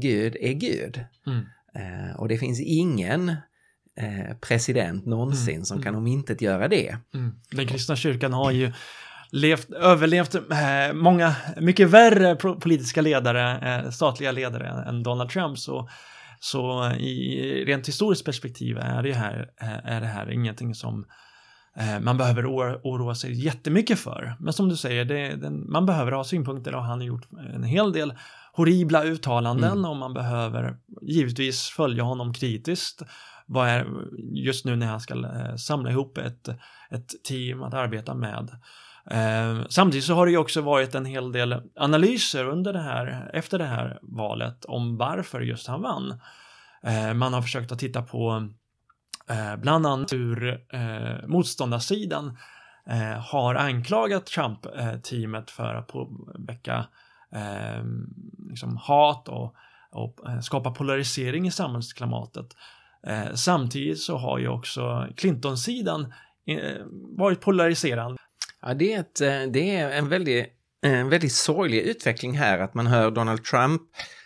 Gud 0.00 0.36
är 0.40 0.52
Gud. 0.52 1.04
Mm. 1.26 1.44
Eh, 1.74 2.16
och 2.16 2.28
det 2.28 2.38
finns 2.38 2.60
ingen 2.60 3.28
eh, 3.98 4.36
president 4.40 5.06
någonsin 5.06 5.54
Mm, 5.54 5.64
som 5.64 5.74
mm. 5.76 5.84
kan 5.84 5.94
omintetgöra 5.94 6.68
det. 6.68 6.96
Mm. 7.14 7.34
Den 7.50 7.66
kristna 7.66 7.96
kyrkan 7.96 8.32
har 8.32 8.50
ju 8.50 8.72
levt, 9.32 9.70
överlevt 9.70 10.34
eh, 10.34 10.92
många, 10.94 11.36
mycket 11.60 11.88
värre 11.88 12.36
politiska 12.36 13.00
ledare, 13.00 13.74
eh, 13.84 13.90
statliga 13.90 14.32
ledare 14.32 14.84
än 14.88 15.02
Donald 15.02 15.30
Trump. 15.30 15.58
Så 15.58 15.88
Så 16.42 16.92
i 16.92 17.64
rent 17.66 17.88
historiskt 17.88 18.24
perspektiv 18.24 18.78
är 18.78 19.02
det 19.02 19.12
här, 19.12 19.50
är 19.84 20.00
det 20.00 20.06
här 20.06 20.30
ingenting 20.30 20.74
som 20.74 21.00
eh, 21.00 21.10
man 22.00 22.16
behöver 22.16 22.46
oroa 22.46 23.14
sig 23.14 23.44
jättemycket 23.44 23.98
för. 23.98 24.36
Men 24.40 24.52
som 24.52 24.68
du 24.68 24.76
säger, 24.76 25.04
den, 25.36 25.70
man 25.70 25.86
behöver 25.86 26.12
ha 26.12 26.24
synpunkter 26.24 26.74
och 26.74 26.84
han 26.84 26.98
har 26.98 27.06
gjort 27.06 27.28
en 27.54 27.62
hel 27.62 27.92
del 27.92 28.14
horribla 28.52 29.04
uttalanden 29.04 29.72
mm. 29.72 29.84
och 29.84 29.96
man 29.96 30.14
behöver 30.14 30.76
givetvis 31.02 31.68
följa 31.68 32.02
honom 32.02 32.34
kritiskt. 32.34 33.02
Vad 33.46 33.68
är 33.68 33.86
just 34.34 34.64
nu 34.64 34.76
när 34.76 34.86
han 34.86 35.00
ska 35.00 35.14
eh, 35.14 35.56
samla 35.56 35.90
ihop 35.90 36.18
ett, 36.18 36.48
ett 36.90 37.08
team 37.24 37.62
att 37.62 37.74
arbeta 37.74 38.14
med. 38.14 38.48
Eh, 39.10 39.66
samtidigt 39.68 40.04
så 40.04 40.14
har 40.14 40.26
det 40.26 40.32
ju 40.32 40.38
också 40.38 40.60
varit 40.60 40.94
en 40.94 41.04
hel 41.04 41.32
del 41.32 41.62
analyser 41.76 42.48
under 42.48 42.72
det 42.72 42.82
här, 42.82 43.30
efter 43.34 43.58
det 43.58 43.64
här 43.64 43.98
valet 44.02 44.64
om 44.64 44.96
varför 44.96 45.40
just 45.40 45.66
han 45.66 45.82
vann. 45.82 46.20
Eh, 46.82 47.14
man 47.14 47.32
har 47.32 47.42
försökt 47.42 47.72
att 47.72 47.78
titta 47.78 48.02
på 48.02 48.48
eh, 49.30 49.56
bland 49.56 49.86
annat 49.86 50.12
hur 50.12 50.48
eh, 50.74 51.28
motståndarsidan 51.28 52.38
eh, 52.86 53.20
har 53.20 53.54
anklagat 53.54 54.26
Trump-teamet 54.26 55.48
eh, 55.48 55.54
för 55.54 55.74
att 55.74 55.90
väcka 56.48 56.86
eh, 57.34 57.84
liksom 58.50 58.76
hat 58.76 59.28
och, 59.28 59.54
och 59.90 60.28
eh, 60.28 60.40
skapa 60.40 60.70
polarisering 60.70 61.46
i 61.46 61.50
samhällsklimatet. 61.50 62.46
Eh, 63.06 63.34
samtidigt 63.34 64.00
så 64.00 64.16
har 64.16 64.38
ju 64.38 64.48
också 64.48 65.08
Clinton-sidan 65.16 66.12
eh, 66.46 66.86
varit 67.18 67.40
polariserande. 67.40 68.18
Ja, 68.62 68.74
det 68.74 68.92
är, 68.92 69.00
ett, 69.00 69.20
eh, 69.20 69.52
det 69.52 69.76
är 69.76 69.90
en, 69.90 70.08
väldigt, 70.08 70.46
en 70.82 71.08
väldigt 71.08 71.32
sorglig 71.32 71.80
utveckling 71.80 72.38
här 72.38 72.58
att 72.58 72.74
man 72.74 72.86
hör 72.86 73.10
Donald 73.10 73.44
Trump 73.44 73.82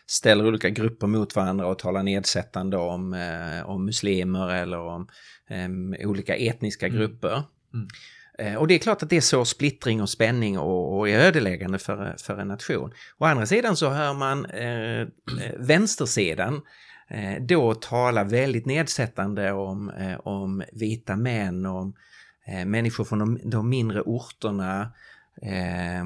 ställer 0.06 0.46
olika 0.46 0.70
grupper 0.70 1.06
mot 1.06 1.36
varandra 1.36 1.66
och 1.66 1.78
talar 1.78 2.02
nedsättande 2.02 2.76
om, 2.76 3.14
eh, 3.14 3.70
om 3.70 3.84
muslimer 3.84 4.54
eller 4.54 4.78
om 4.78 5.08
eh, 5.48 6.08
olika 6.08 6.36
etniska 6.36 6.86
mm. 6.86 6.98
grupper. 6.98 7.42
Mm. 7.74 7.88
Mm. 8.38 8.58
och 8.58 8.68
det 8.68 8.74
är 8.74 8.78
klart 8.78 9.02
att 9.02 9.10
det 9.10 9.20
så 9.20 9.44
splittring 9.44 10.02
och 10.02 10.10
spänning 10.10 10.58
och, 10.58 10.98
och 10.98 11.08
är 11.08 11.18
ödeläggande 11.18 11.78
för, 11.78 12.16
för 12.18 12.38
en 12.38 12.48
nation. 12.48 12.92
Å 13.18 13.24
andra 13.24 13.46
sidan 13.46 13.76
så 13.76 13.90
hör 13.90 14.14
man 14.14 14.44
eh, 14.44 15.08
vänstersidan 15.58 16.60
eh, 17.08 17.42
då 17.42 17.74
tala 17.74 18.24
väldigt 18.24 18.66
nedsättande 18.66 19.52
om, 19.52 19.90
eh, 19.90 20.20
om 20.20 20.62
vita 20.72 21.16
män, 21.16 21.66
om 21.66 21.94
eh, 22.46 22.66
människor 22.66 23.04
från 23.04 23.18
de, 23.18 23.40
de 23.44 23.68
mindre 23.68 24.00
orterna, 24.00 24.92
eh, 25.44 26.04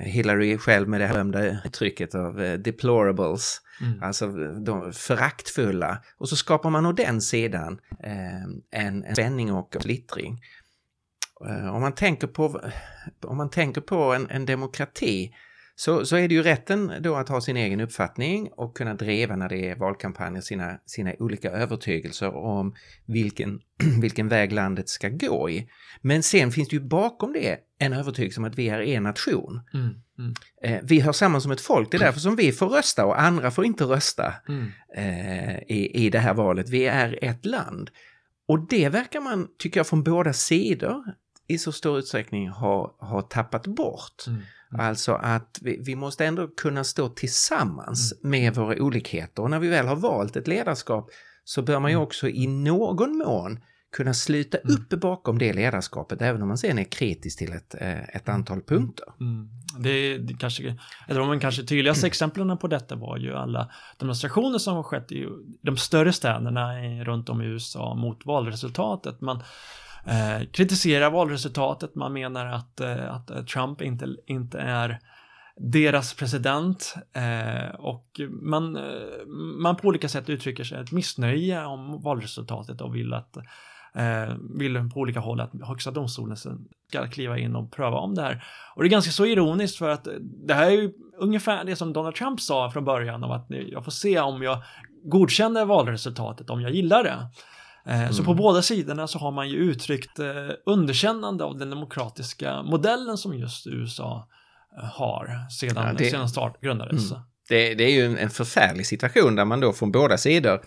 Hillary 0.00 0.58
själv 0.58 0.88
med 0.88 1.00
det 1.00 1.06
här 1.06 1.14
berömda 1.14 1.62
uttrycket 1.64 2.14
av 2.14 2.42
eh, 2.42 2.58
deplorables, 2.58 3.60
mm. 3.80 4.02
alltså 4.02 4.28
de 4.64 4.92
föraktfulla. 4.92 6.02
Och 6.18 6.28
så 6.28 6.36
skapar 6.36 6.70
man 6.70 6.86
å 6.86 6.92
den 6.92 7.20
sidan 7.20 7.80
eh, 8.02 8.42
en, 8.80 9.04
en 9.04 9.14
spänning 9.14 9.52
och 9.52 9.76
splittring. 9.80 10.40
Eh, 11.48 11.74
om 11.74 11.80
man 11.80 11.94
tänker 11.94 12.26
på, 12.26 12.60
om 13.24 13.36
man 13.36 13.50
tänker 13.50 13.80
på 13.80 14.14
en, 14.14 14.30
en 14.30 14.46
demokrati 14.46 15.34
så, 15.80 16.06
så 16.06 16.16
är 16.16 16.28
det 16.28 16.34
ju 16.34 16.42
rätten 16.42 16.92
då 17.00 17.16
att 17.16 17.28
ha 17.28 17.40
sin 17.40 17.56
egen 17.56 17.80
uppfattning 17.80 18.48
och 18.56 18.76
kunna 18.76 18.94
driva 18.94 19.36
när 19.36 19.48
det 19.48 19.70
är 19.70 19.76
valkampanjer 19.76 20.42
sina, 20.42 20.78
sina 20.86 21.12
olika 21.18 21.50
övertygelser 21.50 22.36
om 22.36 22.74
vilken, 23.06 23.60
vilken 24.00 24.28
väg 24.28 24.52
landet 24.52 24.88
ska 24.88 25.08
gå 25.08 25.50
i. 25.50 25.68
Men 26.00 26.22
sen 26.22 26.52
finns 26.52 26.68
det 26.68 26.76
ju 26.76 26.82
bakom 26.82 27.32
det 27.32 27.58
en 27.78 27.92
övertygelse 27.92 28.40
om 28.40 28.44
att 28.44 28.58
vi 28.58 28.68
är 28.68 28.80
en 28.80 29.02
nation. 29.02 29.60
Mm, 29.74 29.88
mm. 30.18 30.34
Eh, 30.62 30.80
vi 30.82 31.00
hör 31.00 31.12
samman 31.12 31.40
som 31.40 31.52
ett 31.52 31.60
folk, 31.60 31.90
det 31.90 31.96
är 31.96 31.98
därför 31.98 32.20
som 32.20 32.36
vi 32.36 32.52
får 32.52 32.68
rösta 32.68 33.06
och 33.06 33.20
andra 33.20 33.50
får 33.50 33.64
inte 33.64 33.84
rösta 33.84 34.34
mm. 34.48 34.70
eh, 34.96 35.58
i, 35.58 35.90
i 36.06 36.10
det 36.10 36.18
här 36.18 36.34
valet. 36.34 36.68
Vi 36.68 36.86
är 36.86 37.18
ett 37.22 37.44
land. 37.46 37.90
Och 38.48 38.68
det 38.68 38.88
verkar 38.88 39.20
man, 39.20 39.48
tycker 39.58 39.80
jag, 39.80 39.86
från 39.86 40.02
båda 40.02 40.32
sidor 40.32 41.04
i 41.48 41.58
så 41.58 41.72
stor 41.72 41.98
utsträckning 41.98 42.48
ha, 42.48 42.96
ha 42.98 43.22
tappat 43.22 43.66
bort. 43.66 44.24
Mm. 44.72 44.80
Mm. 44.80 44.88
Alltså 44.88 45.12
att 45.12 45.58
vi, 45.62 45.80
vi, 45.84 45.96
måste 45.96 46.26
ändå 46.26 46.48
kunna 46.48 46.84
stå 46.84 47.08
tillsammans 47.08 48.12
mm. 48.12 48.30
med 48.30 48.54
våra 48.54 48.82
olikheter 48.82 49.42
och 49.42 49.50
när 49.50 49.58
vi 49.58 49.68
väl 49.68 49.86
har 49.86 49.96
valt 49.96 50.36
ett 50.36 50.48
ledarskap 50.48 51.10
så 51.44 51.62
bör 51.62 51.80
man 51.80 51.90
ju 51.90 51.94
mm. 51.94 52.02
också 52.02 52.28
i 52.28 52.46
någon 52.46 53.18
mån 53.18 53.60
kunna 53.96 54.14
sluta 54.14 54.58
mm. 54.58 54.74
upp 54.74 55.00
bakom 55.00 55.38
det 55.38 55.52
ledarskapet 55.52 56.22
även 56.22 56.42
om 56.42 56.48
man 56.48 56.58
sen 56.58 56.78
är 56.78 56.84
kritisk 56.84 57.38
till 57.38 57.52
ett, 57.52 57.74
eh, 57.80 58.16
ett 58.16 58.28
antal 58.28 58.62
punkter. 58.62 59.06
Mm. 59.20 59.48
Det, 59.78 60.18
det 60.18 60.34
kanske, 60.34 60.76
eller 61.08 61.20
de 61.20 61.40
kanske 61.40 61.62
tydligaste 61.62 62.06
exemplen 62.06 62.58
på 62.58 62.66
detta 62.66 62.96
var 62.96 63.16
ju 63.16 63.34
alla 63.34 63.70
demonstrationer 63.98 64.58
som 64.58 64.76
har 64.76 64.82
skett 64.82 65.12
i 65.12 65.26
de 65.62 65.76
större 65.76 66.12
städerna 66.12 66.72
runt 67.04 67.28
om 67.28 67.42
i 67.42 67.44
USA 67.44 67.94
mot 67.94 68.26
valresultatet. 68.26 69.20
Man, 69.20 69.42
eh, 70.06 70.46
kritiserar 70.52 71.10
valresultatet. 71.10 71.94
Man 71.94 72.12
menar 72.12 72.46
att, 72.46 72.80
eh, 72.80 73.14
att 73.14 73.30
eh, 73.30 73.44
Trump 73.44 73.82
inte, 73.82 74.16
inte 74.26 74.58
är 74.58 74.98
deras 75.56 76.14
president 76.14 76.94
eh, 77.12 77.74
och 77.74 78.20
man, 78.42 78.76
eh, 78.76 79.26
man 79.62 79.76
på 79.76 79.88
olika 79.88 80.08
sätt 80.08 80.28
uttrycker 80.28 80.64
sig 80.64 80.80
ett 80.80 80.92
missnöje 80.92 81.64
om 81.64 82.02
valresultatet 82.02 82.80
och 82.80 82.94
vill 82.94 83.14
att 83.14 83.36
eh, 83.94 84.34
vill 84.58 84.90
på 84.94 85.00
olika 85.00 85.20
håll 85.20 85.40
att 85.40 85.50
högsta 85.62 85.90
domstolen 85.90 86.36
ska 86.36 87.06
kliva 87.08 87.38
in 87.38 87.56
och 87.56 87.72
pröva 87.72 87.96
om 87.96 88.14
det 88.14 88.22
här. 88.22 88.44
Och 88.74 88.82
det 88.82 88.88
är 88.88 88.90
ganska 88.90 89.12
så 89.12 89.26
ironiskt 89.26 89.78
för 89.78 89.88
att 89.88 90.06
eh, 90.06 90.12
det 90.46 90.54
här 90.54 90.66
är 90.66 90.70
ju 90.70 90.92
ungefär 91.18 91.64
det 91.64 91.76
som 91.76 91.92
Donald 91.92 92.14
Trump 92.14 92.40
sa 92.40 92.70
från 92.70 92.84
början 92.84 93.24
om 93.24 93.30
att 93.30 93.46
jag 93.48 93.84
får 93.84 93.92
se 93.92 94.20
om 94.20 94.42
jag 94.42 94.58
godkänner 95.04 95.64
valresultatet, 95.64 96.50
om 96.50 96.60
jag 96.60 96.70
gillar 96.70 97.04
det. 97.04 97.16
Mm. 97.86 98.12
Så 98.12 98.24
på 98.24 98.30
mm. 98.30 98.42
båda 98.42 98.62
sidorna 98.62 99.06
så 99.06 99.18
har 99.18 99.30
man 99.30 99.48
ju 99.48 99.56
uttryckt 99.56 100.18
eh, 100.18 100.26
underkännande 100.66 101.44
av 101.44 101.58
den 101.58 101.70
demokratiska 101.70 102.62
modellen 102.62 103.18
som 103.18 103.38
just 103.38 103.66
USA 103.66 104.28
eh, 104.78 104.84
har 104.84 105.50
sedan, 105.50 105.86
ja, 105.86 105.92
det, 105.98 106.10
sedan 106.10 106.28
start 106.28 106.60
grundades. 106.60 107.10
Mm. 107.10 107.22
Det, 107.48 107.74
det, 107.74 107.84
är 107.84 107.90
ju 107.90 108.18
en 108.18 108.30
förfärlig 108.30 108.86
situation 108.86 109.36
där 109.36 109.44
man 109.44 109.60
då 109.60 109.72
från 109.72 109.92
båda 109.92 110.18
sidor 110.18 110.60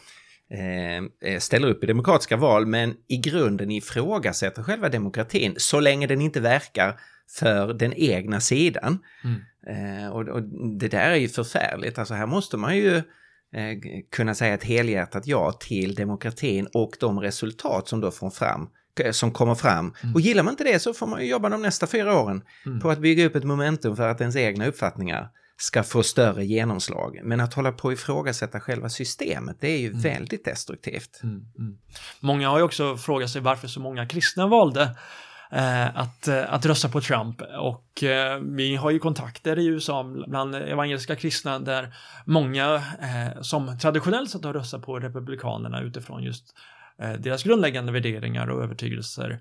eh, 0.50 1.39
ställer 1.39 1.67
upp 1.67 1.84
i 1.84 1.88
demokratiska 1.88 2.38
val 2.38 2.65
men 2.65 2.96
i 3.08 3.17
grunden 3.17 3.72
ifrågasätter 3.72 4.63
själva 4.63 4.89
demokratin 4.89 5.55
så 5.58 5.79
länge 5.79 6.08
den 6.08 6.22
inte 6.22 6.39
verkar 6.39 7.00
för 7.39 7.74
den 7.74 7.93
egna 7.93 8.39
sidan. 8.39 9.00
Mm. 9.24 9.41
Eh, 9.67 10.10
och, 10.10 10.27
och, 10.27 10.43
det 10.79 10.88
där 10.88 11.10
är 11.12 11.15
ju 11.15 11.29
förfärligt, 11.29 12.00
alltså 12.00 12.13
här 12.13 12.25
måste 12.25 12.58
man 12.58 12.77
ju 12.77 13.01
kunna 14.12 14.36
säga 14.36 14.53
ett 14.53 14.63
helhjärtat 14.63 15.27
ja 15.27 15.51
till 15.51 15.95
demokratin 15.95 16.67
och 16.74 16.91
de 17.00 17.19
resultat 17.19 17.88
som 17.88 18.01
då 18.01 18.12
får 18.12 18.29
fram 18.29 18.69
eh, 19.00 19.12
som 19.12 19.31
kommer 19.31 19.55
fram. 19.55 19.93
Mm. 20.03 20.15
Och 20.15 20.22
gillar 20.22 20.43
man 20.43 20.53
inte 20.53 20.63
det 20.63 20.79
så 20.79 20.93
får 20.93 21.07
man 21.07 21.22
ju 21.22 21.29
jobba 21.29 21.50
de 21.50 21.62
nästa 21.62 21.88
fyra 21.88 22.19
åren 22.19 22.43
mm. 22.65 22.79
på 22.79 22.89
att 22.89 23.00
bygga 23.00 23.25
upp 23.25 23.36
ett 23.36 23.43
momentum 23.43 23.95
för 23.95 24.07
att 24.07 24.22
ens 24.22 24.36
egna 24.36 24.67
uppfattningar 24.67 25.29
ska 25.57 25.83
få 25.83 26.03
större 26.03 26.45
genomslag. 26.45 27.19
Men 27.24 27.39
att 27.39 27.53
hålla 27.53 27.72
på 27.72 27.88
och 27.88 27.93
ifrågasätta 27.93 28.60
själva 28.60 28.89
systemet, 28.89 29.57
det 29.60 29.67
är 29.67 29.79
ju 29.79 29.88
mm. 29.88 30.01
väldigt 30.01 30.45
destruktivt. 30.45 31.19
Mm, 31.24 31.36
mm. 31.36 31.77
Många 32.19 32.50
har 32.50 32.57
ju 32.57 32.63
också 32.63 32.98
frågat 32.98 33.29
sig 33.29 33.41
varför 33.41 33.67
så 33.67 33.79
många 33.79 34.07
kristna 34.07 34.48
valde 34.48 34.81
Eh, 34.81 34.95
att, 35.95 36.27
eh, 36.27 36.53
att 36.53 36.65
rösta 36.65 36.89
på 36.89 37.01
Trump. 37.01 37.41
Och 37.60 38.03
eh, 38.03 38.39
vi 38.39 38.75
har 38.75 38.91
ju 38.91 39.00
kontakter 39.00 39.60
i 39.60 39.65
USA 39.65 40.03
bland 40.27 40.55
evangeliska 40.55 41.15
kristna 41.15 41.60
där 41.60 41.95
många 42.25 42.83
som 43.41 43.79
traditionellt 43.79 44.29
sett 44.29 44.43
har 44.43 44.53
röstat 44.53 44.81
på 44.81 45.00
Republikanerna 45.00 45.81
utifrån 45.81 46.24
just 46.24 46.55
deras 47.19 47.43
grundläggande 47.43 47.91
värderingar 47.91 48.48
och 48.48 48.63
övertygelser 48.63 49.39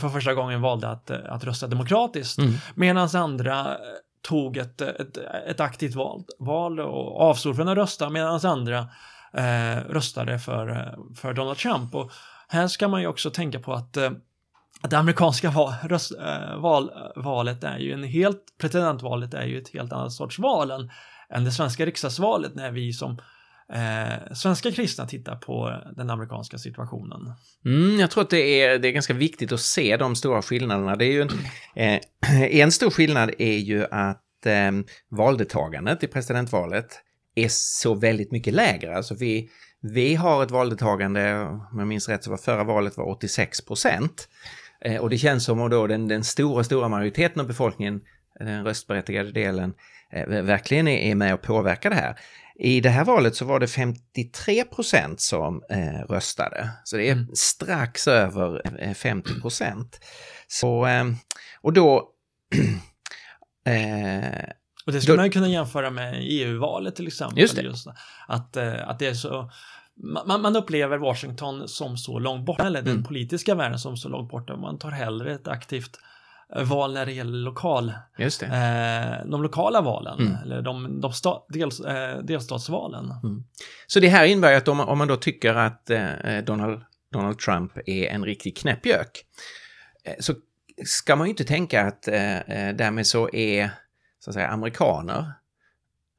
för 0.00 0.08
första 0.08 0.34
gången 0.34 0.60
valde 0.60 0.88
att, 0.88 1.10
att 1.10 1.44
rösta 1.44 1.66
demokratiskt. 1.66 2.38
Mm. 2.38 2.52
Medan 2.74 3.08
andra 3.14 3.76
tog 4.22 4.56
ett, 4.56 4.80
ett, 4.80 5.16
ett 5.46 5.60
aktivt 5.60 5.94
val, 5.94 6.24
val 6.38 6.80
och 6.80 7.20
avstod 7.20 7.56
från 7.56 7.68
att 7.68 7.76
rösta 7.76 8.10
medan 8.10 8.40
andra 8.46 8.78
eh, 9.32 9.76
röstade 9.88 10.38
för, 10.38 10.94
för 11.16 11.32
Donald 11.32 11.58
Trump. 11.58 11.94
Och 11.94 12.12
här 12.48 12.66
ska 12.66 12.88
man 12.88 13.00
ju 13.00 13.06
också 13.06 13.30
tänka 13.30 13.60
på 13.60 13.72
att 13.72 13.96
eh, 13.96 14.10
det 14.90 14.98
amerikanska 14.98 15.50
val, 15.50 15.74
röst, 15.82 16.12
äh, 16.12 16.60
val, 16.60 16.90
valet 17.16 17.64
är 17.64 17.78
ju 17.78 17.92
en 17.92 18.04
helt, 18.04 18.42
presidentvalet 18.60 19.34
är 19.34 19.46
ju 19.46 19.58
ett 19.58 19.68
helt 19.72 19.92
annat 19.92 20.12
sorts 20.12 20.38
val 20.38 20.70
än, 20.70 20.90
än 21.30 21.44
det 21.44 21.52
svenska 21.52 21.86
riksdagsvalet 21.86 22.54
när 22.54 22.70
vi 22.70 22.92
som 22.92 23.18
eh, 23.72 24.34
svenska 24.34 24.72
kristna 24.72 25.06
tittar 25.06 25.36
på 25.36 25.82
den 25.96 26.10
amerikanska 26.10 26.58
situationen. 26.58 27.32
Mm, 27.64 28.00
jag 28.00 28.10
tror 28.10 28.22
att 28.22 28.30
det 28.30 28.62
är, 28.62 28.78
det 28.78 28.88
är 28.88 28.92
ganska 28.92 29.14
viktigt 29.14 29.52
att 29.52 29.60
se 29.60 29.96
de 29.96 30.16
stora 30.16 30.42
skillnaderna. 30.42 30.96
Det 30.96 31.04
är 31.04 31.12
ju 31.12 31.22
en, 31.22 31.30
eh, 31.74 32.00
en 32.60 32.72
stor 32.72 32.90
skillnad 32.90 33.30
är 33.38 33.58
ju 33.58 33.84
att 33.84 34.46
eh, 34.46 34.72
valdeltagandet 35.10 36.04
i 36.04 36.06
presidentvalet 36.06 37.00
är 37.34 37.48
så 37.50 37.94
väldigt 37.94 38.32
mycket 38.32 38.54
lägre. 38.54 38.96
Alltså 38.96 39.14
vi, 39.14 39.50
vi 39.80 40.14
har 40.14 40.42
ett 40.42 40.50
valdeltagande, 40.50 41.40
om 41.72 41.78
jag 41.78 41.88
minns 41.88 42.08
rätt 42.08 42.24
så 42.24 42.30
var 42.30 42.36
förra 42.36 42.64
valet 42.64 42.96
var 42.96 43.04
86 43.04 43.60
procent. 43.60 44.28
Eh, 44.84 45.00
och 45.00 45.10
det 45.10 45.18
känns 45.18 45.44
som 45.44 45.60
att 45.60 45.70
då 45.70 45.86
den, 45.86 46.08
den 46.08 46.24
stora, 46.24 46.64
stora 46.64 46.88
majoriteten 46.88 47.40
av 47.40 47.46
befolkningen, 47.46 48.00
den 48.38 48.64
röstberättigade 48.64 49.32
delen, 49.32 49.74
eh, 50.12 50.26
verkligen 50.26 50.88
är 50.88 51.14
med 51.14 51.34
och 51.34 51.42
påverkar 51.42 51.90
det 51.90 51.96
här. 51.96 52.18
i 52.54 52.80
det 52.80 52.90
här 52.90 53.04
valet 53.04 53.36
så 53.36 53.44
var 53.44 53.60
det 53.60 53.66
53 53.66 54.64
procent 54.64 55.20
som 55.20 55.62
eh, 55.70 56.06
röstade. 56.08 56.70
Så 56.84 56.96
det 56.96 57.08
är 57.08 57.12
mm. 57.12 57.26
strax 57.34 58.08
över 58.08 58.62
50 58.94 59.40
procent. 59.40 60.00
Så, 60.46 60.86
eh, 60.86 61.04
och 61.60 61.72
då... 61.72 62.08
eh, 63.66 64.48
och 64.86 64.92
det 64.92 65.00
skulle 65.00 65.16
då, 65.16 65.22
man 65.22 65.30
kunna 65.30 65.48
jämföra 65.48 65.90
med 65.90 66.18
EU-valet 66.20 66.96
till 66.96 67.06
exempel. 67.06 67.38
Just 67.38 67.56
det. 67.56 67.62
Just, 67.62 67.86
att, 68.28 68.56
eh, 68.56 68.88
att 68.88 68.98
det 68.98 69.06
är 69.06 69.14
så 69.14 69.50
man, 69.96 70.42
man, 70.42 70.56
upplever 70.56 70.98
Washington 70.98 71.68
som 71.68 71.96
så 71.96 72.18
långt 72.18 72.46
borta, 72.46 72.66
eller 72.66 72.82
den 72.82 72.92
mm. 72.92 73.04
politiska 73.04 73.54
världen 73.54 73.78
som 73.78 73.96
så 73.96 74.08
långt 74.08 74.30
borta. 74.30 74.56
Man 74.56 74.78
tar 74.78 74.90
hellre 74.90 75.34
ett 75.34 75.48
aktivt 75.48 75.98
eh, 76.56 76.62
val 76.62 76.94
när 76.94 77.06
det 77.06 77.12
gäller 77.12 77.38
lokal, 77.38 77.92
Just 78.18 78.40
det. 78.40 78.46
Eh, 78.46 79.30
de 79.30 79.42
lokala 79.42 79.80
valen, 79.80 80.18
mm. 80.18 80.34
eller 80.42 80.62
de, 80.62 81.00
de 81.00 81.12
sta, 81.12 81.42
dels, 81.48 81.80
eh, 81.80 82.18
delstatsvalen. 82.18 83.04
Mm. 83.22 83.44
Så 83.86 84.00
det 84.00 84.08
här 84.08 84.24
innebär 84.24 84.56
att 84.56 84.68
om, 84.68 84.80
om 84.80 84.98
man 84.98 85.08
då 85.08 85.16
tycker 85.16 85.54
att 85.54 85.90
eh, 85.90 86.38
Donald, 86.46 86.80
Donald 87.12 87.38
Trump 87.38 87.72
är 87.86 88.06
en 88.06 88.24
riktig 88.24 88.56
knäppjök, 88.56 89.24
eh, 90.04 90.14
så 90.20 90.34
ska 90.84 91.16
man 91.16 91.26
ju 91.26 91.30
inte 91.30 91.44
tänka 91.44 91.86
att 91.86 92.08
eh, 92.08 92.14
därmed 92.74 93.06
så 93.06 93.34
är 93.34 93.70
så 94.24 94.30
att 94.30 94.34
säga, 94.34 94.48
amerikaner 94.48 95.32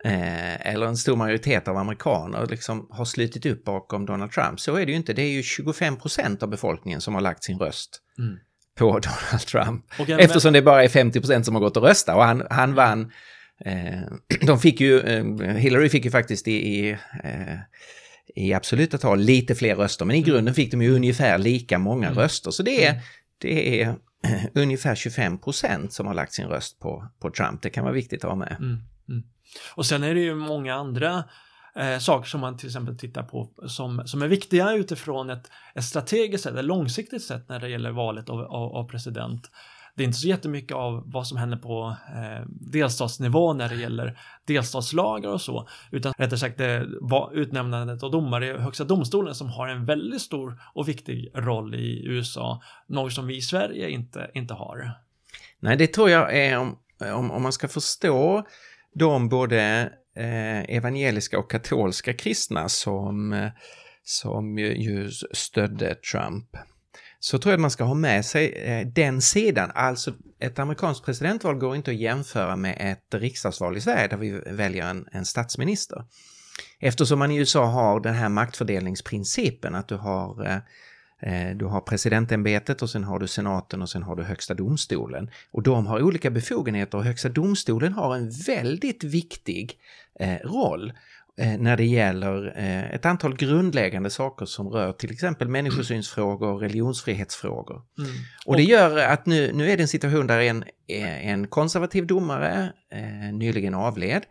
eh, 0.03 0.74
eller 0.74 0.86
en 0.86 0.98
stor 0.98 1.15
majoritet 1.15 1.67
av 1.67 1.77
amerikaner 1.77 2.48
liksom 2.48 2.88
har 2.91 3.05
slutit 3.05 3.45
upp 3.45 3.63
bakom 3.63 4.05
Donald 4.05 4.31
Trump. 4.31 4.60
Så 4.60 4.75
är 4.75 4.86
det 4.86 4.91
ju 4.91 4.98
inte. 4.98 5.13
Det 5.13 5.22
är 5.22 5.31
ju 5.31 5.43
25 5.43 5.98
procent 5.98 6.43
av 6.43 6.50
befolkningen 6.50 7.01
som 7.01 7.13
har 7.13 7.22
lagt 7.22 7.43
sin 7.43 7.60
röst 7.60 8.01
mm. 8.19 8.38
på 8.77 8.86
Donald 9.00 9.48
Trump. 9.48 9.86
Okay, 10.00 10.19
Eftersom 10.19 10.50
men... 10.50 10.53
det 10.53 10.62
bara 10.62 10.83
är 10.83 10.88
50 10.88 11.19
procent 11.19 11.45
som 11.45 11.55
har 11.55 11.62
gått 11.62 11.77
och 11.77 11.83
röstat 11.83 12.15
och 12.15 12.24
han, 12.24 12.48
han 12.50 12.74
vann. 12.74 13.12
Eh, 13.65 14.01
de 14.48 14.60
fick 14.60 14.81
ju, 14.81 15.00
eh, 15.00 15.55
Hillary 15.55 15.89
fick 15.89 16.05
ju 16.05 16.12
faktiskt 16.12 16.48
i, 16.48 16.51
i 16.53 16.98
i 18.36 18.53
absoluta 18.53 18.98
tal 18.98 19.19
lite 19.19 19.55
fler 19.55 19.75
röster, 19.75 20.05
men 20.05 20.15
i 20.15 20.19
mm. 20.19 20.29
grunden 20.29 20.53
fick 20.53 20.72
de 20.72 20.81
ju 20.81 20.95
ungefär 20.95 21.38
lika 21.38 21.79
många 21.79 22.07
mm. 22.07 22.19
röster. 22.19 22.51
Så 22.51 22.63
det 22.63 22.86
är, 22.86 22.89
mm. 22.91 23.01
det 23.38 23.81
är 23.81 23.95
ungefär 24.53 24.95
25 24.95 25.38
procent 25.38 25.93
som 25.93 26.07
har 26.07 26.13
lagt 26.13 26.33
sin 26.33 26.48
röst 26.48 26.79
på, 26.79 27.07
på 27.19 27.31
Trump. 27.31 27.62
Det 27.62 27.69
kan 27.69 27.83
vara 27.83 27.93
viktigt 27.93 28.24
att 28.24 28.29
ha 28.29 28.36
med. 28.36 28.55
Mm. 28.60 28.77
Mm. 29.10 29.24
Och 29.75 29.86
sen 29.86 30.03
är 30.03 30.13
det 30.13 30.22
ju 30.22 30.36
många 30.36 30.75
andra 30.75 31.24
eh, 31.75 32.00
saker 32.00 32.29
som 32.29 32.41
man 32.41 32.57
till 32.57 32.67
exempel 32.67 32.98
tittar 32.98 33.24
på 33.24 33.50
som, 33.67 34.01
som 34.05 34.22
är 34.22 34.27
viktiga 34.27 34.74
utifrån 34.74 35.29
ett, 35.29 35.51
ett 35.75 35.83
strategiskt 35.83 36.43
sätt, 36.43 36.55
ett 36.55 36.65
långsiktigt 36.65 37.24
sätt 37.24 37.50
när 37.50 37.60
det 37.60 37.69
gäller 37.69 37.91
valet 37.91 38.29
av, 38.29 38.39
av, 38.39 38.75
av 38.75 38.89
president. 38.89 39.50
Det 39.95 40.03
är 40.03 40.05
inte 40.07 40.19
så 40.19 40.27
jättemycket 40.27 40.77
av 40.77 41.03
vad 41.05 41.27
som 41.27 41.38
händer 41.38 41.57
på 41.57 41.95
eh, 42.15 42.45
delstatsnivå 42.48 43.53
när 43.53 43.69
det 43.69 43.75
gäller 43.75 44.19
delstatslagar 44.45 45.29
och 45.29 45.41
så, 45.41 45.67
utan 45.91 46.13
rättare 46.17 46.39
sagt 46.39 46.57
det 46.57 46.88
var 47.01 47.31
utnämnandet 47.33 48.03
av 48.03 48.12
domare 48.12 48.48
i 48.48 48.57
Högsta 48.57 48.83
domstolen 48.83 49.36
som 49.36 49.50
har 49.50 49.67
en 49.67 49.86
väldigt 49.86 50.22
stor 50.22 50.62
och 50.74 50.89
viktig 50.89 51.31
roll 51.36 51.75
i 51.75 52.05
USA, 52.05 52.62
något 52.88 53.13
som 53.13 53.27
vi 53.27 53.38
i 53.38 53.41
Sverige 53.41 53.89
inte, 53.89 54.31
inte 54.33 54.53
har. 54.53 54.91
Nej, 55.60 55.77
det 55.77 55.88
tror 55.88 56.10
jag 56.10 56.38
är 56.38 56.57
om, 56.57 56.77
om, 57.13 57.31
om 57.31 57.43
man 57.43 57.53
ska 57.53 57.67
förstå 57.67 58.43
de 58.96 59.30
både 59.30 59.92
eh, 60.16 60.76
evangeliska 60.76 61.40
och 61.40 61.52
katolska 61.52 62.14
kristna 62.14 62.70
som, 62.70 63.50
som 64.04 64.58
ju, 64.58 65.12
stödde 65.32 65.96
Trump 65.96 66.48
så 67.20 67.38
tror 67.38 67.52
jag 67.52 67.58
att 67.58 67.62
man 67.62 67.72
ska 67.72 67.84
ha 67.84 67.94
med 67.94 68.26
sig 68.26 68.52
eh, 68.52 68.88
den 68.88 69.22
sidan. 69.22 69.72
Alltså 69.76 70.14
ett 70.40 70.60
amerikanskt 70.60 71.06
presidentval 71.06 71.56
går 71.56 71.76
inte 71.76 71.92
att 71.92 71.98
jämföra 71.98 72.56
med 72.56 72.78
ett 72.80 73.22
riksdagsval 73.22 73.78
i 73.78 73.82
Sverige 73.82 74.08
där 74.08 74.18
vi 74.18 74.32
väljer 74.32 74.86
en, 74.86 75.08
en 75.12 75.26
statsminister. 75.26 76.06
Eftersom 76.80 77.20
man 77.20 77.32
i 77.32 77.38
USA 77.38 77.66
har 77.66 78.00
den 78.00 78.14
här 78.14 78.30
maktfördelningsprincipen 78.30 79.76
att 79.76 79.88
du 79.88 79.96
har 79.96 80.46
Eh, 80.46 80.58
du 81.56 81.65
har 81.65 81.82
presidentämbetet 81.82 82.82
och 82.82 82.89
sen 82.89 83.03
har 83.03 83.20
du 83.20 83.27
senaten 83.27 83.82
och 83.82 83.89
sen 83.89 84.03
har 84.03 84.15
du 84.15 84.24
högsta 84.24 84.53
domstolen. 84.53 85.29
Och 85.51 85.64
de 85.64 85.88
har 85.88 86.01
olika 86.01 86.29
befogenheter 86.29 86.98
och 86.98 87.03
högsta 87.03 87.29
domstolen 87.29 87.94
har 87.94 88.16
en 88.16 88.31
väldigt 88.48 89.03
viktig 89.03 89.79
eh, 90.20 90.36
roll 90.36 90.94
eh, 91.38 91.57
när 91.57 91.77
det 91.77 91.86
gäller 91.86 92.46
ett 92.94 93.05
antal 93.05 93.36
grundläggande 93.36 94.09
saker 94.09 94.46
som 94.46 94.70
rör 94.70 94.92
till 94.92 95.12
exempel 95.12 95.48
människosynsfrågor 95.48 96.48
och 96.48 96.62
religionsfrihetsfrågor. 96.62 97.81
Mm. 97.98 98.12
Och 98.46 98.57
det 98.57 98.64
gör 98.64 98.98
att 98.98 99.25
nu, 99.25 99.53
nu 99.53 99.72
är 99.72 99.77
det 99.77 99.83
en 99.83 99.88
situation 99.88 100.27
där 100.27 100.40
en, 100.40 100.64
en 100.88 101.48
konservativ 101.48 102.07
domare 102.07 102.74
nyligen 103.33 103.74
avled. 103.74 104.24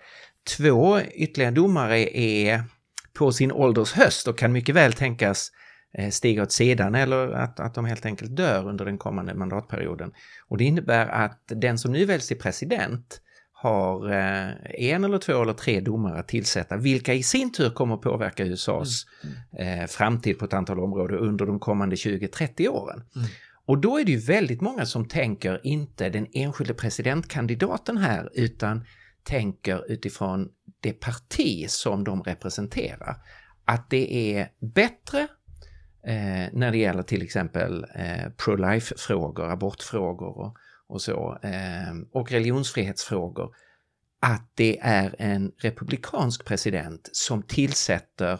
Två 0.56 1.00
ytterligare 1.00 1.54
domare 1.54 2.18
är 2.18 2.64
på 3.12 3.32
sin 3.32 3.52
ålders 3.52 3.92
höst 3.92 4.28
och 4.28 4.38
kan 4.38 4.52
mycket 4.52 4.74
väl 4.74 4.92
tänkas 4.92 5.50
Eh, 5.50 5.61
stiga 6.10 6.42
åt 6.42 6.52
sidan 6.52 6.94
eller 6.94 7.28
att, 7.28 7.60
att 7.60 7.74
de 7.74 7.84
helt 7.84 8.06
enkelt 8.06 8.36
dör 8.36 8.68
under 8.68 8.84
den 8.84 8.98
kommande 8.98 9.34
mandatperioden. 9.34 10.12
Och 10.48 10.58
det 10.58 10.64
innebär 10.64 11.06
att 11.06 11.42
den 11.46 11.78
som 11.78 11.92
nu 11.92 12.04
väljs 12.04 12.28
till 12.28 12.38
president 12.38 13.20
har 13.62 14.10
eh, 14.10 14.50
en 14.92 15.04
eller 15.04 15.18
två 15.18 15.42
eller 15.42 15.52
tre 15.52 15.80
domare 15.80 16.18
att 16.18 16.28
tillsätta, 16.28 16.76
vilka 16.76 17.14
i 17.14 17.22
sin 17.22 17.52
tur 17.52 17.70
kommer 17.70 17.96
påverka 17.96 18.44
USAs 18.44 19.06
mm. 19.56 19.80
eh, 19.82 19.86
framtid 19.86 20.38
på 20.38 20.44
ett 20.44 20.52
antal 20.52 20.80
områden 20.80 21.18
under 21.18 21.46
de 21.46 21.58
kommande 21.58 21.96
20-30 21.96 22.68
åren. 22.68 23.02
Mm. 23.16 23.28
Och 23.66 23.78
då 23.78 23.98
är 23.98 24.04
det 24.04 24.12
ju 24.12 24.18
väldigt 24.18 24.60
många 24.60 24.86
som 24.86 25.08
tänker 25.08 25.60
inte 25.66 26.08
den 26.08 26.26
enskilde 26.32 26.74
presidentkandidaten 26.74 27.96
här, 27.96 28.30
utan 28.34 28.84
tänker 29.22 29.92
utifrån 29.92 30.48
det 30.80 30.92
parti 30.92 31.70
som 31.70 32.04
de 32.04 32.22
representerar. 32.22 33.16
Att 33.64 33.90
det 33.90 34.36
är 34.36 34.48
bättre 34.60 35.28
eh, 36.06 36.48
när 36.52 36.70
det 36.70 36.78
gäller 36.78 37.02
till 37.02 37.22
exempel 37.22 37.86
eh, 37.94 38.28
pro-life-frågor, 38.36 39.50
abortfrågor 39.50 40.38
och, 40.38 40.56
och 40.86 41.02
så, 41.02 41.38
eh, 41.42 41.92
och 42.12 42.32
religionsfrihetsfrågor, 42.32 43.54
att 44.20 44.50
det 44.54 44.78
är 44.82 45.14
en 45.18 45.52
republikansk 45.58 46.44
president 46.44 47.08
som 47.12 47.42
tillsätter 47.42 48.32
Eh, 48.32 48.38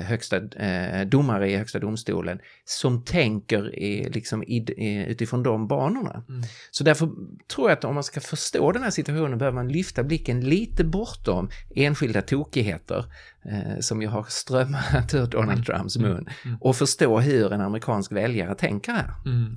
högsta, 0.00 0.36
eh, 0.36 1.06
domare 1.06 1.50
i 1.50 1.56
Högsta 1.56 1.78
domstolen 1.78 2.38
som 2.64 3.04
tänker 3.04 3.78
i, 3.78 4.10
liksom 4.10 4.42
i, 4.42 4.64
utifrån 5.08 5.42
de 5.42 5.68
banorna. 5.68 6.24
Mm. 6.28 6.42
Så 6.70 6.84
därför 6.84 7.08
tror 7.54 7.70
jag 7.70 7.78
att 7.78 7.84
om 7.84 7.94
man 7.94 8.04
ska 8.04 8.20
förstå 8.20 8.72
den 8.72 8.82
här 8.82 8.90
situationen 8.90 9.38
behöver 9.38 9.54
man 9.54 9.68
lyfta 9.68 10.02
blicken 10.02 10.40
lite 10.40 10.84
bortom 10.84 11.50
enskilda 11.74 12.22
tokigheter 12.22 13.04
eh, 13.44 13.78
som 13.80 14.02
ju 14.02 14.08
har 14.08 14.26
strömmat 14.28 15.14
ur 15.14 15.26
Donald 15.26 15.52
mm. 15.52 15.64
Trumps 15.64 15.96
mun 15.96 16.10
mm. 16.12 16.26
mm. 16.44 16.58
och 16.60 16.76
förstå 16.76 17.20
hur 17.20 17.52
en 17.52 17.60
amerikansk 17.60 18.12
väljare 18.12 18.54
tänker 18.54 18.92
här. 18.92 19.14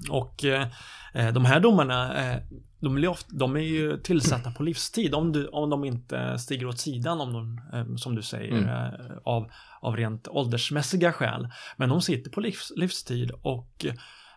Och 0.09 0.45
eh, 0.45 0.67
eh 1.13 1.33
de 1.33 1.45
här 1.45 1.59
domarna 1.59 2.31
eh, 2.31 2.41
de 2.85 2.97
är, 2.97 3.07
ofta, 3.07 3.35
de 3.35 3.55
är 3.55 3.59
ju 3.59 3.97
tillsatta 3.97 4.51
på 4.51 4.63
livstid 4.63 5.15
om, 5.15 5.31
du, 5.31 5.47
om 5.47 5.69
de 5.69 5.83
inte 5.83 6.39
stiger 6.39 6.67
åt 6.67 6.79
sidan 6.79 7.21
om 7.21 7.33
de, 7.33 7.61
eh, 7.73 7.95
som 7.95 8.15
du 8.15 8.21
säger, 8.21 8.51
mm. 8.51 8.69
Eh, 8.69 9.17
av, 9.23 9.51
av 9.81 9.95
rent 9.95 10.27
åldersmässiga 10.27 11.13
skäl. 11.13 11.47
Men 11.77 11.89
de 11.89 12.01
sitter 12.01 12.31
på 12.31 12.41
livs, 12.41 12.71
livstid 12.75 13.31
och 13.41 13.85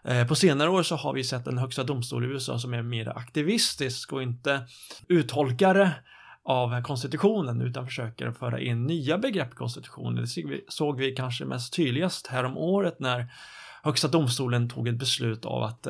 eh, 0.04 0.26
på 0.26 0.34
senare 0.34 0.70
år 0.70 0.82
så 0.82 0.96
har 0.96 1.12
vi 1.12 1.24
sett 1.24 1.46
en 1.46 1.58
högsta 1.58 1.84
domstol 1.84 2.24
i 2.24 2.28
USA 2.28 2.58
som 2.58 2.74
är 2.74 2.82
mer 2.82 3.08
aktivistisk 3.08 4.12
och 4.12 4.22
inte 4.22 4.60
uttolkare 5.08 5.94
av 6.44 6.82
konstitutionen 6.82 7.60
utan 7.60 7.86
försöker 7.86 8.32
föra 8.32 8.60
in 8.60 8.86
nya 8.86 9.18
begrepp 9.18 9.52
i 9.52 9.56
konstitutionen. 9.56 10.24
Det 10.24 10.60
såg 10.68 10.98
vi, 10.98 11.14
kanske 11.14 11.44
mest 11.44 11.72
tydligast 11.72 12.26
här 12.26 12.44
om 12.44 12.58
året 12.58 13.00
när 13.00 13.26
Högsta 13.82 14.08
domstolen 14.08 14.68
tog 14.68 14.88
ett 14.88 14.98
beslut 14.98 15.44
av 15.44 15.62
att 15.62 15.86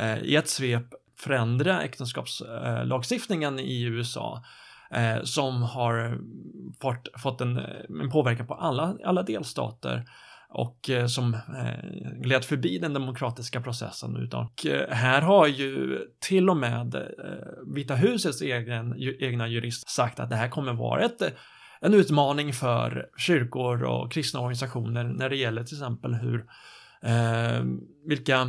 eh, 0.00 0.18
i 0.22 0.36
ett 0.36 0.48
svep 0.48 0.84
förändra 1.20 1.82
äktenskapslagstiftningen 1.82 3.58
i 3.58 3.82
USA 3.82 4.44
eh, 4.90 5.22
som 5.22 5.62
har 5.62 6.18
fått, 6.80 7.08
fått 7.22 7.40
en, 7.40 7.56
en, 8.02 8.10
påverkan 8.10 8.46
på 8.46 8.54
alla, 8.54 8.96
alla 9.04 9.22
delstater 9.22 10.04
och 10.48 10.90
eh, 10.90 11.06
som 11.06 11.34
eh, 11.34 11.90
gled 12.20 12.44
förbi 12.44 12.78
den 12.78 12.94
demokratiska 12.94 13.60
processen. 13.60 14.16
Utan, 14.16 14.44
och 14.44 14.66
här 14.90 15.22
har 15.22 15.46
ju 15.46 15.98
till 16.20 16.50
och 16.50 16.56
med 16.56 17.08
Vita 17.74 17.94
husets 17.94 18.42
egen, 18.42 18.94
egna 19.20 19.48
jurist 19.48 19.90
sagt 19.90 20.20
att 20.20 20.30
det 20.30 20.36
här 20.36 20.48
kommer 20.48 20.72
vara 20.72 21.04
ett, 21.04 21.22
en 21.80 21.94
utmaning 21.94 22.52
för 22.52 23.06
kyrkor 23.16 23.82
och 23.82 24.12
kristna 24.12 24.40
organisationer 24.40 25.04
när 25.04 25.30
det 25.30 25.36
gäller 25.36 25.64
till 25.64 25.76
exempel 25.76 26.14
hur 26.14 26.46
eh, 27.02 27.62
vilka 28.06 28.46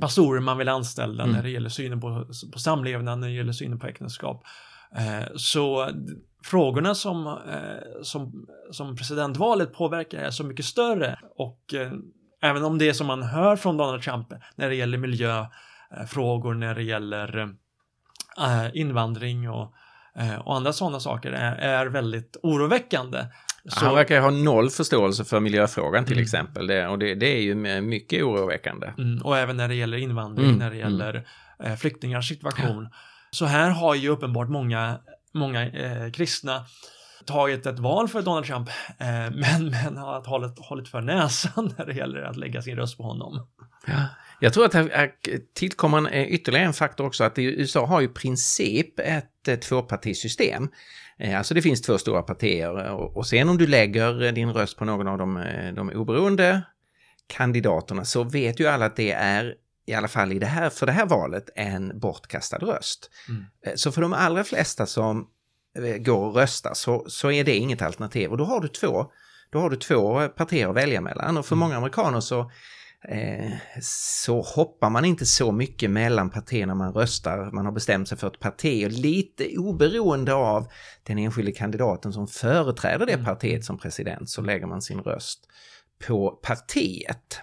pastorer 0.00 0.40
man 0.40 0.58
vill 0.58 0.68
anställa 0.68 1.22
mm. 1.22 1.36
när 1.36 1.42
det 1.42 1.50
gäller 1.50 1.68
synen 1.68 2.00
på, 2.00 2.26
på 2.52 2.58
samlevnad, 2.58 3.18
när 3.18 3.28
det 3.28 3.34
gäller 3.34 3.52
synen 3.52 3.78
på 3.78 3.86
äktenskap. 3.86 4.44
Eh, 4.96 5.26
så 5.36 5.90
frågorna 6.44 6.94
som, 6.94 7.26
eh, 7.26 8.02
som, 8.02 8.46
som 8.70 8.96
presidentvalet 8.96 9.72
påverkar 9.72 10.18
är 10.18 10.30
så 10.30 10.44
mycket 10.44 10.64
större 10.64 11.18
och 11.36 11.74
eh, 11.74 11.92
även 12.42 12.64
om 12.64 12.78
det 12.78 12.94
som 12.94 13.06
man 13.06 13.22
hör 13.22 13.56
från 13.56 13.76
Donald 13.76 14.02
Trump 14.02 14.32
när 14.54 14.68
det 14.68 14.74
gäller 14.74 14.98
miljöfrågor, 14.98 16.54
när 16.54 16.74
det 16.74 16.82
gäller 16.82 17.38
eh, 18.38 18.76
invandring 18.76 19.50
och, 19.50 19.74
eh, 20.16 20.34
och 20.34 20.56
andra 20.56 20.72
sådana 20.72 21.00
saker 21.00 21.32
är, 21.32 21.56
är 21.56 21.86
väldigt 21.86 22.36
oroväckande 22.42 23.18
Så... 23.68 23.84
Han 23.84 23.94
verkar 23.94 24.20
ha 24.20 24.30
noll 24.30 24.70
förståelse 24.70 25.24
för 25.24 25.40
miljöfrågan 25.40 26.04
till 26.04 26.12
mm. 26.12 26.22
exempel. 26.22 26.66
Det, 26.66 26.86
och 26.86 26.98
det, 26.98 27.14
det, 27.14 27.26
är 27.26 27.42
ju 27.42 27.80
mycket 27.80 28.22
oroväckande. 28.22 28.92
Mm, 28.98 29.22
och 29.22 29.38
även 29.38 29.56
när 29.56 29.68
det 29.68 29.74
gäller 29.74 29.98
invandring, 29.98 30.46
mm. 30.46 30.58
när 30.58 30.70
det 30.70 30.76
gäller 30.76 31.26
eh, 31.64 31.74
flyktingars 31.74 32.28
situation. 32.28 32.88
Ja. 32.90 32.98
Så 33.30 33.44
här 33.44 33.70
har 33.70 33.94
ju 33.94 34.08
uppenbart 34.08 34.48
många, 34.48 34.98
många 35.34 35.68
eh, 35.68 36.10
kristna 36.10 36.64
tagit 37.26 37.66
ett 37.66 37.78
val 37.78 38.08
för 38.08 38.22
Donald 38.22 38.46
Trump, 38.46 38.68
eh, 38.98 39.06
men, 39.30 39.66
men 39.70 39.96
har 39.96 40.28
hållit, 40.28 40.58
hållit 40.58 40.88
för 40.88 41.00
näsan 41.00 41.74
när 41.78 41.86
det 41.86 41.92
gäller 41.92 42.22
att 42.22 42.36
lägga 42.36 42.62
sin 42.62 42.76
röst 42.76 42.96
på 42.96 43.02
honom. 43.02 43.46
Ja. 43.86 44.08
Jag 44.40 44.52
tror 44.52 44.64
att 44.64 44.74
här 44.74 45.10
tillkommer 45.54 46.14
ytterligare 46.14 46.66
en 46.66 46.72
faktor 46.72 47.06
också, 47.06 47.24
att 47.24 47.38
USA 47.38 47.86
har 47.86 48.00
ju 48.00 48.06
i 48.06 48.10
princip 48.10 48.98
ett, 48.98 49.48
ett 49.48 49.62
tvåpartisystem. 49.62 50.68
Eh, 51.18 51.38
alltså 51.38 51.54
det 51.54 51.62
finns 51.62 51.82
två 51.82 51.98
stora 51.98 52.22
partier 52.22 52.90
och 52.92 53.26
sen 53.26 53.48
om 53.48 53.58
du 53.58 53.66
lägger 53.66 54.32
din 54.32 54.52
röst 54.52 54.76
på 54.76 54.84
någon 54.84 55.08
av 55.08 55.18
de, 55.18 55.36
eh, 55.36 55.74
de 55.74 55.90
oberoende 55.90 56.62
kandidaterna 57.26 58.04
så 58.04 58.24
vet 58.24 58.60
ju 58.60 58.66
alla 58.66 58.86
att 58.86 58.96
det 58.96 59.12
är 59.12 59.54
i 59.86 59.94
alla 59.94 60.08
fall 60.08 60.32
i 60.32 60.38
det 60.38 60.46
här, 60.46 60.70
för 60.70 60.86
det 60.86 60.92
här 60.92 61.06
valet 61.06 61.50
en 61.54 61.98
bortkastad 61.98 62.58
röst. 62.58 63.10
Mm. 63.28 63.44
Eh, 63.66 63.72
så 63.74 63.92
för 63.92 64.02
de 64.02 64.12
allra 64.12 64.44
flesta 64.44 64.86
som 64.86 65.28
går 65.98 66.26
och 66.26 66.34
röstar 66.34 66.74
så, 66.74 67.04
så 67.08 67.30
är 67.30 67.44
det 67.44 67.54
inget 67.54 67.82
alternativ 67.82 68.30
och 68.30 68.36
då 68.36 68.44
har 68.44 68.60
du 68.60 68.68
två, 68.68 69.10
då 69.50 69.58
har 69.58 69.70
du 69.70 69.76
två 69.76 70.28
partier 70.28 70.68
att 70.68 70.76
välja 70.76 71.00
mellan 71.00 71.36
och 71.36 71.46
för 71.46 71.54
mm. 71.54 71.60
många 71.60 71.76
amerikaner 71.76 72.20
så 72.20 72.40
Eh, 72.40 72.50
så 73.80 74.40
hoppar 74.40 74.90
man 74.90 75.04
inte 75.04 75.26
så 75.26 75.52
mycket 75.52 75.90
mellan 75.90 76.30
partierna 76.30 76.74
man 76.74 76.92
röstar. 76.92 77.50
Man 77.52 77.64
har 77.64 77.72
bestämt 77.72 78.08
sig 78.08 78.18
för 78.18 78.26
ett 78.26 78.40
parti 78.40 78.86
och 78.86 78.90
lite 78.90 79.58
oberoende 79.58 80.34
av 80.34 80.68
den 81.02 81.18
enskilde 81.18 81.52
kandidaten 81.52 82.12
som 82.12 82.28
företräder 82.28 83.06
det 83.06 83.12
mm. 83.12 83.24
partiet 83.24 83.64
som 83.64 83.78
president 83.78 84.30
så 84.30 84.42
lägger 84.42 84.66
man 84.66 84.82
sin 84.82 85.00
röst 85.00 85.40
på 86.06 86.30
partiet. 86.30 87.40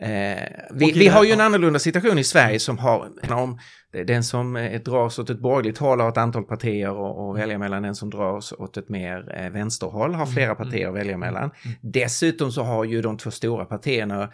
Eh, 0.00 0.48
vi, 0.70 0.92
vi, 0.92 1.08
har 1.08 1.24
ju 1.24 1.32
en 1.32 1.40
annorlunda 1.40 1.78
situation 1.78 2.18
i 2.18 2.24
Sverige 2.24 2.60
som 2.60 2.78
har, 2.78 3.10
om 3.30 3.58
den 4.06 4.24
som 4.24 4.56
eh, 4.56 4.80
dras 4.82 5.18
åt 5.18 5.30
ett 5.30 5.40
borgerligt 5.40 5.78
håll 5.78 6.00
har 6.00 6.08
ett 6.08 6.16
antal 6.16 6.44
partier 6.44 7.30
att 7.30 7.36
välja 7.36 7.58
mellan, 7.58 7.82
den 7.82 7.94
som 7.94 8.10
dras 8.10 8.52
åt 8.52 8.76
ett 8.76 8.88
mer 8.88 9.34
eh, 9.36 9.50
vänsterhåll 9.50 10.14
har 10.14 10.26
flera 10.26 10.50
mm, 10.50 10.56
partier 10.56 10.88
att 10.88 10.94
välja 10.94 11.18
mellan. 11.18 11.42
Mm. 11.42 11.76
Dessutom 11.80 12.52
så 12.52 12.62
har 12.62 12.84
ju 12.84 13.02
de 13.02 13.18
två 13.18 13.30
stora 13.30 13.64
partierna 13.64 14.32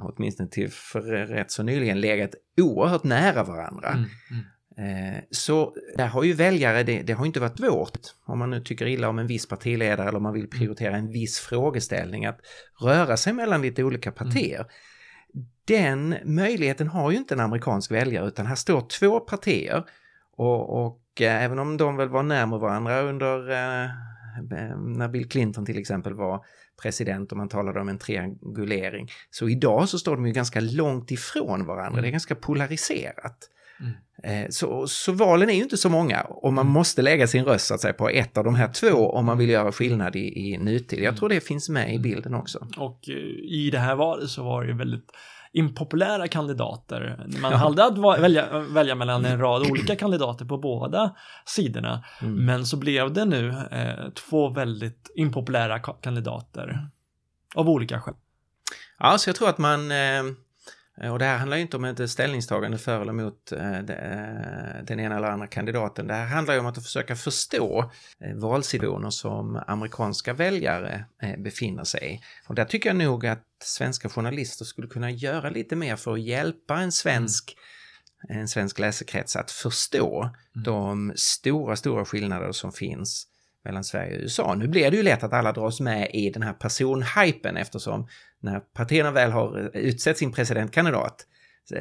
åtminstone 0.00 0.48
till 0.48 0.70
för 0.70 1.00
rätt 1.26 1.50
så 1.50 1.62
nyligen, 1.62 2.00
legat 2.00 2.34
oerhört 2.60 3.04
nära 3.04 3.42
varandra. 3.42 3.88
Mm, 3.88 4.04
mm. 4.30 4.44
Eh, 4.78 5.22
så 5.30 5.74
där 5.96 6.06
har 6.06 6.24
ju 6.24 6.32
väljare, 6.32 6.82
det, 6.82 7.02
det, 7.02 7.12
har 7.12 7.26
inte 7.26 7.40
varit 7.40 7.58
svårt, 7.58 7.98
om 8.24 8.38
man 8.38 8.50
nu 8.50 8.60
tycker 8.60 8.86
illa 8.86 9.08
om 9.08 9.18
en 9.18 9.26
viss 9.26 9.48
partiledare 9.48 10.08
eller 10.08 10.16
om 10.16 10.22
man 10.22 10.34
vill 10.34 10.50
prioritera 10.50 10.96
en 10.96 11.12
viss 11.12 11.38
frågeställning, 11.38 12.26
att 12.26 12.40
röra 12.80 13.16
sig 13.16 13.32
mellan 13.32 13.62
lite 13.62 13.84
olika 13.84 14.12
partier. 14.12 14.60
Mm. 14.60 14.68
Den 15.64 16.16
möjligheten 16.24 16.88
har 16.88 17.10
ju 17.10 17.16
inte 17.16 17.34
en 17.34 17.40
amerikansk 17.40 17.90
väljare 17.90 18.28
utan 18.28 18.46
här 18.46 18.54
står 18.54 18.80
två 18.80 19.20
partier 19.20 19.84
och, 20.36 20.86
och 20.86 21.02
äh, 21.20 21.44
även 21.44 21.58
om 21.58 21.76
de 21.76 21.96
väl 21.96 22.08
var 22.08 22.22
närmare 22.22 22.60
varandra 22.60 23.00
under 23.00 23.50
äh, 23.50 23.90
när 24.78 25.08
Bill 25.08 25.28
Clinton 25.28 25.66
till 25.66 25.78
exempel 25.78 26.14
var 26.14 26.44
president 26.82 27.32
och 27.32 27.38
man 27.38 27.48
talade 27.48 27.80
om 27.80 27.88
en 27.88 27.98
triangulering. 27.98 29.10
Så 29.30 29.48
idag 29.48 29.88
så 29.88 29.98
står 29.98 30.16
de 30.16 30.26
ju 30.26 30.32
ganska 30.32 30.60
långt 30.60 31.10
ifrån 31.10 31.66
varandra, 31.66 31.88
mm. 31.88 32.02
det 32.02 32.08
är 32.08 32.12
ganska 32.12 32.34
polariserat. 32.34 33.50
Mm. 33.80 33.92
Eh, 34.22 34.48
så, 34.50 34.86
så 34.86 35.12
valen 35.12 35.50
är 35.50 35.54
ju 35.54 35.62
inte 35.62 35.76
så 35.76 35.88
många 35.88 36.20
och 36.20 36.52
man 36.52 36.62
mm. 36.62 36.72
måste 36.72 37.02
lägga 37.02 37.26
sin 37.26 37.44
röst 37.44 37.66
så 37.66 37.74
att 37.74 37.80
säga, 37.80 37.92
på 37.92 38.08
ett 38.08 38.36
av 38.38 38.44
de 38.44 38.54
här 38.54 38.68
två 38.68 39.10
om 39.10 39.26
man 39.26 39.38
vill 39.38 39.48
göra 39.48 39.72
skillnad 39.72 40.16
i, 40.16 40.38
i 40.38 40.58
nutid. 40.58 40.98
Jag 40.98 41.06
mm. 41.06 41.16
tror 41.16 41.28
det 41.28 41.40
finns 41.40 41.68
med 41.68 41.94
i 41.94 41.98
bilden 41.98 42.34
också. 42.34 42.68
Och 42.76 43.08
eh, 43.08 43.14
i 43.44 43.70
det 43.72 43.78
här 43.78 43.94
valet 43.94 44.30
så 44.30 44.44
var 44.44 44.62
det 44.62 44.68
ju 44.68 44.76
väldigt 44.76 45.10
impopulära 45.52 46.28
kandidater. 46.28 47.26
Man 47.40 47.52
ja. 47.52 47.58
hade 47.58 47.84
att 47.84 48.20
välja, 48.20 48.58
välja 48.58 48.94
mellan 48.94 49.24
en 49.24 49.40
rad 49.40 49.70
olika 49.70 49.96
kandidater 49.96 50.44
på 50.44 50.58
båda 50.58 51.14
sidorna. 51.44 52.04
Mm. 52.22 52.34
Men 52.46 52.66
så 52.66 52.76
blev 52.76 53.12
det 53.12 53.24
nu 53.24 53.48
eh, 53.70 54.10
två 54.10 54.48
väldigt 54.48 55.10
impopulära 55.16 55.78
kandidater 55.78 56.88
av 57.54 57.68
olika 57.68 58.00
skäl. 58.00 58.14
Ja, 58.98 59.18
så 59.18 59.28
jag 59.28 59.36
tror 59.36 59.48
att 59.48 59.58
man 59.58 59.90
Eh, 59.90 60.22
och 61.02 61.18
det 61.18 61.24
här 61.24 61.38
handlar 61.38 61.56
ju 61.56 61.62
inte 61.62 61.76
om 61.76 61.84
ett 61.84 62.10
ställningstagande 62.10 62.78
för 62.78 63.00
eller 63.00 63.12
mot 63.12 63.52
eh, 63.52 63.78
eh, 63.78 64.84
den 64.84 65.00
ena 65.00 65.16
eller 65.16 65.28
andra 65.28 65.46
kandidaten. 65.46 66.06
Det 66.06 66.14
här 66.14 66.26
handlar 66.26 66.54
ju 66.54 66.60
om 66.60 66.66
att 66.66 66.82
försöka 66.82 67.16
förstå 67.16 67.90
valsituationer 68.34 69.10
som 69.10 69.62
amerikanska 69.66 70.32
väljare 70.32 71.04
befinner 71.38 71.84
sig 71.84 72.14
i. 72.14 72.20
Och 72.48 72.54
där 72.54 72.64
tycker 72.64 72.88
jag 72.88 72.96
nog 72.96 73.26
att 73.26 73.44
svenska 73.64 74.08
journalister 74.08 74.64
skulle 74.64 74.88
kunna 74.88 75.10
göra 75.10 75.50
lite 75.50 75.76
mer 75.76 75.96
för 75.96 76.12
att 76.12 76.20
hjälpa 76.20 76.80
en 76.80 76.92
svensk 76.92 77.56
mm. 78.28 78.40
en 78.40 78.48
svensk 78.48 78.78
läsekrets 78.78 79.36
att 79.36 79.50
förstå 79.50 80.22
mm. 80.22 80.64
de 80.64 81.12
stora, 81.16 81.76
stora 81.76 82.04
skillnader 82.04 82.52
som 82.52 82.72
finns 82.72 83.26
mellan 83.64 83.84
Sverige 83.84 84.16
och 84.16 84.22
USA. 84.22 84.54
Nu 84.54 84.68
blir 84.68 84.90
det 84.90 84.96
ju 84.96 85.02
lätt 85.02 85.22
att 85.22 85.32
alla 85.32 85.52
dras 85.52 85.80
med 85.80 86.10
i 86.12 86.30
den 86.30 86.42
här 86.42 86.52
personhypen 86.52 87.56
eftersom 87.56 88.08
när 88.40 88.60
partierna 88.60 89.10
väl 89.10 89.30
har 89.30 89.76
utsett 89.76 90.18
sin 90.18 90.32
presidentkandidat 90.32 91.26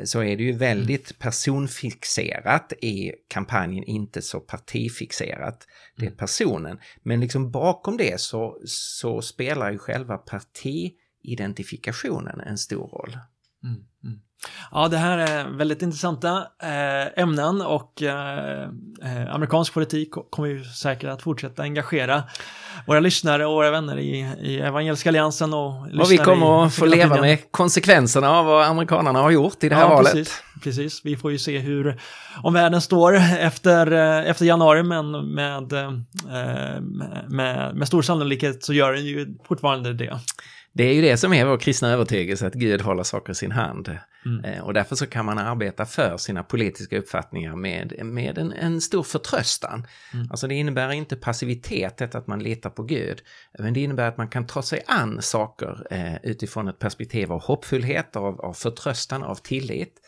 så 0.04 0.24
är 0.24 0.38
det 0.38 0.44
ju 0.44 0.52
väldigt 0.52 1.20
personfixerat 1.20 2.74
i 2.82 3.12
kampanjen, 3.28 3.84
inte 3.84 4.22
så 4.22 4.40
partifixerat. 4.40 5.68
Det 5.96 6.06
är 6.06 6.08
mm. 6.08 6.18
personen. 6.18 6.80
Men 7.04 7.20
liksom 7.20 7.52
bakom 7.52 7.98
det 7.98 8.22
så, 8.22 8.62
så 8.66 9.22
spelar 9.22 9.72
ju 9.72 9.78
själva 9.78 10.18
partiidentifikationen 10.18 12.40
en 12.40 12.58
stor 12.58 12.88
roll. 12.88 13.18
Mm, 13.64 13.76
mm. 13.76 13.88
Ja, 14.72 14.88
det 14.88 14.98
här 14.98 15.18
är 15.18 15.58
väldigt 15.58 15.82
intressanta 15.82 16.48
eh, 16.64 17.24
ämnen 17.24 17.62
och 17.62 18.02
eh, 18.02 18.64
eh, 19.04 19.34
amerikansk 19.36 19.74
politik 19.74 20.10
kommer 20.30 20.50
ju 20.50 20.64
säkert 20.64 21.10
att 21.10 21.22
fortsätta 21.22 21.64
engagera 21.64 22.24
våra 22.88 23.00
lyssnare 23.00 23.46
och 23.46 23.54
våra 23.54 23.72
vänner 23.72 23.98
i, 24.00 24.32
i 24.42 24.60
Evangeliska 24.60 25.10
Alliansen 25.10 25.54
och 25.54 25.82
Och 26.00 26.12
vi 26.12 26.18
kommer 26.18 26.66
att 26.66 26.76
få 26.76 26.86
leva 26.86 27.22
med 27.22 27.52
konsekvenserna 27.52 28.30
av 28.30 28.46
vad 28.46 28.66
amerikanerna 28.66 29.20
har 29.20 29.32
gjort 29.32 29.64
i 29.64 29.70
det 29.70 29.76
här 29.76 29.82
ja, 29.82 29.90
valet. 29.90 30.14
Precis, 30.14 30.44
precis, 30.64 31.02
vi 31.04 31.18
får 31.18 31.32
ju 31.32 31.40
se 31.40 31.60
hur 31.60 32.02
om 32.44 32.54
världen 32.54 32.82
står 32.82 33.14
efter, 33.40 33.92
efter 34.24 34.46
januari 34.46 34.84
men 34.84 35.34
med, 35.34 35.74
eh, 35.74 35.92
med, 37.28 37.76
med 37.76 37.88
stor 37.88 38.02
sannolikhet 38.02 38.64
så 38.64 38.74
gör 38.74 38.94
den 38.94 39.06
ju 39.06 39.38
fortfarande 39.48 39.94
det. 39.94 40.20
Det 40.78 40.84
är 40.84 40.94
ju 40.94 41.02
det 41.02 41.18
som 41.18 41.34
är 41.34 41.46
vår 41.46 41.58
kristna 41.58 41.90
övertygelse, 41.90 42.48
att 42.48 42.54
Gud 42.54 42.82
håller 42.82 43.04
saker 43.04 43.32
i 43.32 43.36
sin 43.36 43.52
hand. 43.52 43.98
Mm. 44.26 44.46
Eh, 44.46 44.64
och 44.64 44.74
därför 44.74 44.96
så 44.96 45.08
kan 45.08 45.26
man 45.26 45.38
arbeta 45.38 45.86
för 45.86 46.18
sina 46.18 46.44
politiska 46.44 46.98
uppfattningar 46.98 47.56
med, 47.56 48.06
med 48.06 48.38
en, 48.38 48.54
en 48.54 48.82
stor 48.82 49.04
förtröstan. 49.04 49.88
Mm. 50.14 50.28
Alltså 50.32 50.48
det 50.48 50.56
innebär 50.56 50.92
inte 50.92 51.16
passivitet, 51.16 52.16
att 52.16 52.28
man 52.28 52.40
litar 52.44 52.70
på 52.70 52.84
Gud, 52.84 53.22
men 53.60 53.74
det 53.74 53.80
innebär 53.80 54.08
att 54.08 54.18
man 54.18 54.28
kan 54.28 54.48
ta 54.48 54.62
sig 54.62 54.84
an 54.88 55.22
saker 55.22 55.88
eh, 55.92 56.16
utifrån 56.24 56.68
ett 56.68 56.80
perspektiv 56.80 57.32
av 57.32 57.42
hoppfullhet, 57.42 58.16
av, 58.16 58.42
av 58.42 58.54
förtröstan, 58.54 59.24
av 59.24 59.36
tillit. 59.36 60.02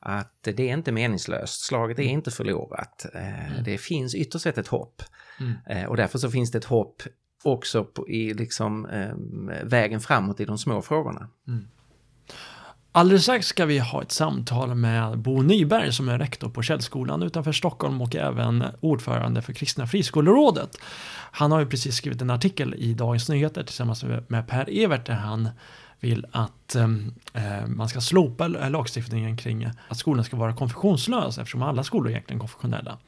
Att 0.00 0.42
det 0.42 0.70
är 0.70 0.72
inte 0.72 0.92
meningslöst, 0.92 1.60
slaget 1.66 1.98
är 1.98 2.02
mm. 2.02 2.14
inte 2.14 2.30
förlorat. 2.30 3.06
Eh, 3.14 3.52
mm. 3.52 3.64
Det 3.64 3.78
finns 3.78 4.14
ytterst 4.14 4.46
ett 4.46 4.68
hopp. 4.68 5.02
Mm. 5.40 5.52
Eh, 5.66 5.88
och 5.88 5.96
därför 5.96 6.18
så 6.18 6.30
finns 6.30 6.50
det 6.50 6.58
ett 6.58 6.64
hopp 6.64 7.02
också 7.42 7.84
på, 7.84 8.08
i 8.08 8.34
liksom, 8.34 8.86
eh, 8.86 9.14
vägen 9.64 10.00
framåt 10.00 10.40
i 10.40 10.44
de 10.44 10.58
små 10.58 10.82
frågorna. 10.82 11.28
Mm. 11.48 11.66
Alldeles 12.92 13.22
strax 13.22 13.46
ska 13.46 13.66
vi 13.66 13.78
ha 13.78 14.02
ett 14.02 14.12
samtal 14.12 14.74
med 14.74 15.18
Bo 15.18 15.42
Nyberg 15.42 15.92
som 15.92 16.08
är 16.08 16.18
rektor 16.18 16.48
på 16.48 16.62
Källskolan 16.62 17.22
utanför 17.22 17.52
Stockholm 17.52 18.02
och 18.02 18.16
även 18.16 18.64
ordförande 18.80 19.42
för 19.42 19.52
Kristna 19.52 19.86
Friskolerådet. 19.86 20.78
Han 21.30 21.52
har 21.52 21.60
ju 21.60 21.66
precis 21.66 21.96
skrivit 21.96 22.22
en 22.22 22.30
artikel 22.30 22.74
i 22.74 22.94
Dagens 22.94 23.28
Nyheter 23.28 23.62
tillsammans 23.62 24.04
med 24.28 24.48
Per 24.48 24.68
Evert 24.84 25.06
där 25.06 25.14
han 25.14 25.48
vill 26.00 26.26
att 26.32 26.74
ehm, 26.74 27.14
eh, 27.32 27.66
man 27.66 27.88
ska 27.88 28.00
slopa 28.00 28.48
lagstiftningen 28.48 29.36
kring 29.36 29.70
att 29.88 29.98
skolan 29.98 30.24
ska 30.24 30.36
vara 30.36 30.56
konfessionslös 30.56 31.38
eftersom 31.38 31.62
alla 31.62 31.84
skolor 31.84 32.06
är 32.06 32.10
egentligen 32.10 32.40
konfessionella. 32.40 32.98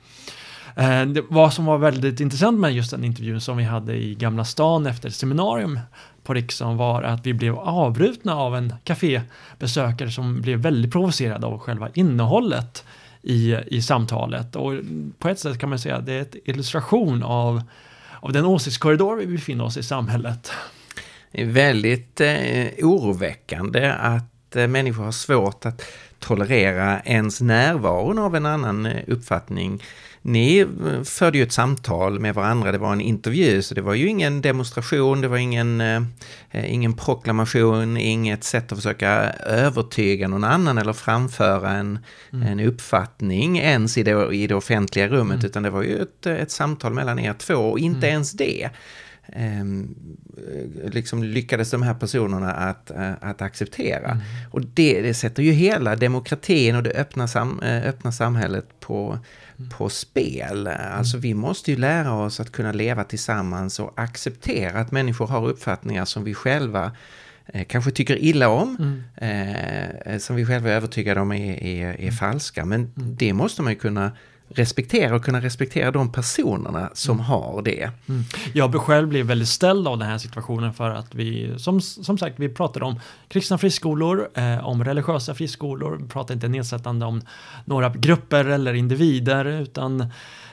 Eh, 0.77 1.03
det, 1.03 1.25
vad 1.29 1.53
som 1.53 1.65
var 1.65 1.79
väldigt 1.79 2.21
intressant 2.21 2.61
med 2.61 2.73
just 2.73 2.91
den 2.91 3.05
intervjun 3.05 3.41
som 3.41 3.57
vi 3.57 3.65
hade 3.65 3.95
i 3.95 4.15
Gamla 4.15 4.45
stan 4.45 4.87
efter 4.87 5.09
ett 5.09 5.15
seminarium 5.15 5.81
på 6.23 6.35
Riksdagen 6.35 6.77
var 6.77 7.03
att 7.03 7.27
vi 7.27 7.35
blev 7.35 7.59
avbrutna 7.59 8.37
av 8.37 8.57
en 8.57 8.75
kafébesökare 8.85 10.11
som 10.11 10.41
blev 10.41 10.59
väldigt 10.59 10.93
provocerad 10.93 11.45
av 11.45 11.59
själva 11.59 11.89
innehållet 11.95 12.85
i, 13.23 13.57
i 13.67 13.83
samtalet. 13.83 14.57
Och 14.57 14.73
på 15.19 15.29
ett 15.29 15.39
sätt 15.39 15.59
kan 15.59 15.69
man 15.69 15.79
säga 15.79 15.97
att 15.97 16.07
det 16.07 16.13
är 16.13 16.21
en 16.21 16.27
illustration 16.45 17.23
av, 17.23 17.63
av 18.21 18.33
den 18.33 18.45
åsiktskorridor 18.45 19.17
vi 19.17 19.27
befinner 19.27 19.65
oss 19.65 19.77
i 19.77 19.83
samhället. 19.83 20.53
Det 21.33 21.43
är 21.43 21.47
väldigt 21.47 22.21
eh, 22.21 22.87
oroväckande 22.87 23.91
att 23.91 24.57
eh, 24.57 24.67
människor 24.67 25.05
har 25.05 25.13
svårt 25.13 25.67
att 25.67 25.83
tolerera 26.19 27.01
ens 27.01 27.41
närvaron 27.41 28.19
av 28.19 28.37
en 28.37 28.47
annan 28.47 28.87
eh, 28.87 29.03
uppfattning. 29.07 29.83
Ni 30.23 30.59
eh, 30.59 31.03
förde 31.05 31.39
ju 31.39 31.45
ett 31.45 31.53
samtal 31.53 32.21
med 32.21 32.35
varandra, 32.35 32.73
det 32.73 32.79
var 32.79 32.93
en 32.93 33.01
intervju, 33.01 33.63
så 33.63 33.75
det 33.75 33.81
var 33.81 33.95
ju 33.95 34.07
ingen 34.07 34.41
demonstration, 34.41 35.21
det 35.21 35.29
var 35.29 35.37
ingen, 35.37 35.81
eh, 35.81 36.03
ingen 36.53 36.93
proklamation, 36.93 37.97
inget 37.97 38.45
sätt 38.45 38.73
att 38.73 38.79
försöka 38.79 39.11
övertyga 39.47 40.29
någon 40.29 40.45
annan 40.45 40.79
eller 40.79 40.93
framföra 40.93 41.71
en, 41.71 41.99
mm. 42.33 42.47
en 42.49 42.61
uppfattning 42.61 43.59
ens 43.59 43.99
i 43.99 44.03
det, 44.03 44.35
i 44.35 44.47
det 44.47 44.55
offentliga 44.55 45.09
rummet, 45.09 45.35
mm. 45.35 45.47
utan 45.47 45.63
det 45.63 45.71
var 45.71 45.83
ju 45.83 46.03
ett, 46.03 46.27
ett 46.27 46.51
samtal 46.51 46.93
mellan 46.93 47.19
er 47.19 47.33
två 47.33 47.55
och 47.55 47.79
inte 47.79 48.07
mm. 48.07 48.11
ens 48.11 48.33
det 48.33 48.63
eh, 48.65 48.71
liksom 50.85 51.25
lyckades 51.25 51.71
de 51.71 51.83
här 51.83 51.95
personerna 51.95 52.53
att, 52.53 52.91
eh, 52.91 53.13
att 53.21 53.43
acceptera. 53.43 54.11
Mm. 54.11 54.25
Och 54.51 54.61
det, 54.61 55.01
det, 55.01 55.15
sätter 55.15 55.43
ju 55.43 55.53
hela 55.53 55.97
demokratin 55.97 56.77
och 56.77 56.83
det 56.83 56.91
öppna, 56.91 57.29
sam, 57.29 57.61
eh, 57.61 57.89
öppna 57.89 58.13
samhället 58.13 58.81
på, 58.81 59.19
mm. 59.59 59.71
på 59.71 59.89
spel. 59.89 60.67
Alltså 60.67 61.17
mm. 61.17 61.23
vi 61.23 61.35
måste 61.35 61.71
ju 61.71 61.77
lära 61.77 62.13
oss 62.13 62.41
att 62.41 62.53
kunna 62.53 62.73
leva 62.73 63.05
tillsammans 63.05 63.81
och 63.81 63.93
acceptera 63.97 64.81
att 64.81 64.93
människor 64.93 65.27
har 65.27 65.49
uppfattningar 65.49 66.05
som 66.05 66.25
vi 66.25 66.35
själva 66.35 66.93
eh, 67.47 67.65
kanske 67.65 67.91
tycker 67.91 68.17
illa 68.17 68.49
om, 68.49 69.03
mm. 69.21 70.01
eh, 70.07 70.19
som 70.19 70.37
vi 70.37 70.47
själva 70.47 70.71
är 70.71 70.75
övertygade 70.75 71.21
om 71.21 71.33
är, 71.33 71.63
är, 71.65 71.89
är 71.89 71.99
mm. 71.99 72.13
falska. 72.13 72.65
Men 72.65 72.81
mm. 72.81 73.17
det 73.17 73.33
måste 73.33 73.63
man 73.63 73.73
ju 73.73 73.79
kunna 73.79 74.13
respektera 74.49 75.17
och 75.17 75.25
kunna 75.25 75.41
respektera 75.41 75.91
de 75.91 76.13
personerna 76.13 76.91
som 76.95 77.15
mm. 77.15 77.25
har 77.25 77.63
det. 77.63 77.91
Mm. 78.09 78.23
Jag 78.55 78.75
själv 78.75 79.09
blev 79.09 79.27
väldigt 79.27 79.49
ställd 79.49 79.89
av 79.89 79.99
den 79.99 80.09
här 80.09 80.19
situationen 80.19 80.75
för 80.75 80.91
att 80.91 81.15
vi, 81.15 81.55
som, 81.59 81.81
som 81.81 82.19
sagt, 82.19 82.35
vi 82.39 82.49
pratade 82.49 82.85
om 82.85 83.01
kristna 83.29 83.59
friskolor, 83.59 84.29
eh, 84.35 84.69
om 84.69 84.85
religiösa 84.85 85.35
friskolor, 85.35 85.99
vi 86.03 86.09
pratade 86.09 86.35
inte 86.35 86.49
nedsättande 86.49 87.07
om 87.07 87.23
några 87.65 87.89
grupper 87.89 88.45
eller 88.45 88.75
individer, 88.75 89.45
utan 89.45 90.01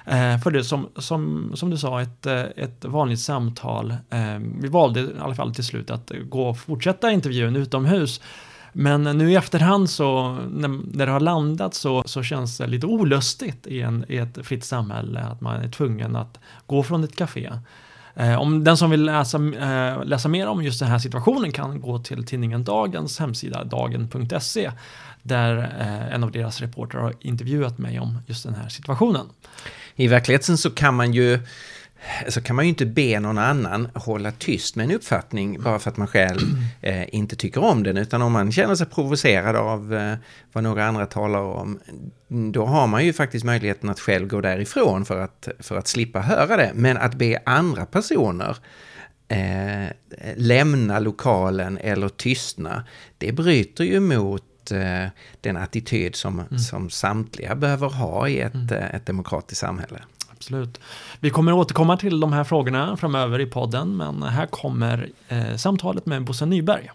eh, 0.05 0.37
för 0.43 0.51
det 0.51 0.63
som, 0.63 0.89
som, 0.97 1.51
som 1.55 1.69
du 1.69 1.77
sa, 1.77 2.01
ett, 2.01 2.25
ett 2.25 2.85
vanligt 2.85 3.19
samtal. 3.19 3.91
Eh, 4.09 4.37
vi 4.59 4.67
valde 4.67 4.99
i 4.99 5.09
alla 5.19 5.35
fall 5.35 5.55
till 5.55 5.65
slut 5.65 5.91
att 5.91 6.11
gå 6.29 6.49
och 6.49 6.57
fortsätta 6.57 7.11
intervjun 7.11 7.55
utomhus 7.55 8.21
men 8.77 9.03
nu 9.03 9.31
i 9.31 9.35
efterhand 9.35 9.89
så, 9.89 10.37
när, 10.51 11.05
det 11.05 11.11
har 11.11 11.19
landat 11.19 11.73
så, 11.73 12.03
så 12.05 12.23
känns 12.23 12.57
det 12.57 12.67
lite 12.67 12.85
olustigt 12.85 13.67
i, 13.67 13.81
en, 13.81 14.05
i 14.07 14.17
ett 14.17 14.37
fritt 14.43 14.63
samhälle 14.63 15.19
att 15.19 15.41
man 15.41 15.61
är 15.61 15.69
tvungen 15.69 16.15
att 16.15 16.39
gå 16.65 16.83
från 16.83 17.03
ett 17.03 17.15
café. 17.15 17.51
Eh, 18.15 18.41
om 18.41 18.63
den 18.63 18.77
som 18.77 18.89
vill 18.89 19.05
läsa, 19.05 19.37
eh, 19.37 20.03
läsa 20.05 20.29
mer 20.29 20.47
om 20.47 20.63
just 20.63 20.79
den 20.79 20.89
här 20.89 20.99
situationen 20.99 21.51
kan 21.51 21.81
gå 21.81 21.99
till 21.99 22.25
tidningen 22.25 22.63
Dagens 22.63 23.19
hemsida, 23.19 23.63
dagen.se, 23.63 24.71
där 25.23 25.57
eh, 25.79 26.13
en 26.15 26.23
av 26.23 26.31
deras 26.31 26.61
reportrar 26.61 27.01
har 27.01 27.13
intervjuat 27.19 27.77
mig 27.77 27.99
om 27.99 28.17
just 28.27 28.43
den 28.43 28.55
här 28.55 28.69
situationen. 28.69 29.25
I 29.95 30.07
verkligheten 30.07 30.57
så 30.57 30.71
kan 30.71 30.95
man 30.95 31.13
ju 31.13 31.39
så 32.29 32.41
kan 32.41 32.55
man 32.55 32.65
ju 32.65 32.69
inte 32.69 32.85
be 32.85 33.19
någon 33.19 33.37
annan 33.37 33.87
hålla 33.93 34.31
tyst 34.31 34.75
med 34.75 34.83
en 34.83 34.91
uppfattning 34.91 35.61
bara 35.61 35.79
för 35.79 35.91
att 35.91 35.97
man 35.97 36.07
själv 36.07 36.39
eh, 36.81 37.15
inte 37.15 37.35
tycker 37.35 37.63
om 37.63 37.83
den. 37.83 37.97
Utan 37.97 38.21
om 38.21 38.31
man 38.31 38.51
känner 38.51 38.75
sig 38.75 38.87
provocerad 38.87 39.55
av 39.55 39.93
eh, 39.93 40.15
vad 40.53 40.63
några 40.63 40.85
andra 40.85 41.05
talar 41.05 41.39
om, 41.39 41.79
då 42.27 42.65
har 42.65 42.87
man 42.87 43.05
ju 43.05 43.13
faktiskt 43.13 43.45
möjligheten 43.45 43.89
att 43.89 43.99
själv 43.99 44.27
gå 44.27 44.41
därifrån 44.41 45.05
för 45.05 45.19
att, 45.19 45.47
för 45.59 45.77
att 45.77 45.87
slippa 45.87 46.19
höra 46.19 46.57
det. 46.57 46.71
Men 46.75 46.97
att 46.97 47.15
be 47.15 47.39
andra 47.45 47.85
personer 47.85 48.57
eh, 49.27 49.87
lämna 50.35 50.99
lokalen 50.99 51.77
eller 51.77 52.09
tystna, 52.09 52.83
det 53.17 53.31
bryter 53.31 53.83
ju 53.83 53.99
mot 53.99 54.71
eh, 54.71 55.07
den 55.41 55.57
attityd 55.57 56.15
som, 56.15 56.39
mm. 56.39 56.59
som 56.59 56.89
samtliga 56.89 57.55
behöver 57.55 57.89
ha 57.89 58.27
i 58.27 58.39
ett, 58.39 58.53
mm. 58.53 58.69
Eh, 58.69 58.95
ett 58.95 59.05
demokratiskt 59.05 59.61
samhälle. 59.61 59.99
Absolut. 60.45 60.79
Vi 61.19 61.29
kommer 61.29 61.53
återkomma 61.53 61.97
till 61.97 62.19
de 62.19 62.33
här 62.33 62.43
frågorna 62.43 62.97
framöver 62.97 63.39
i 63.39 63.45
podden, 63.45 63.97
men 63.97 64.23
här 64.23 64.45
kommer 64.45 65.09
eh, 65.27 65.55
samtalet 65.55 66.05
med 66.05 66.23
Bosse 66.25 66.45
Nyberg. 66.45 66.91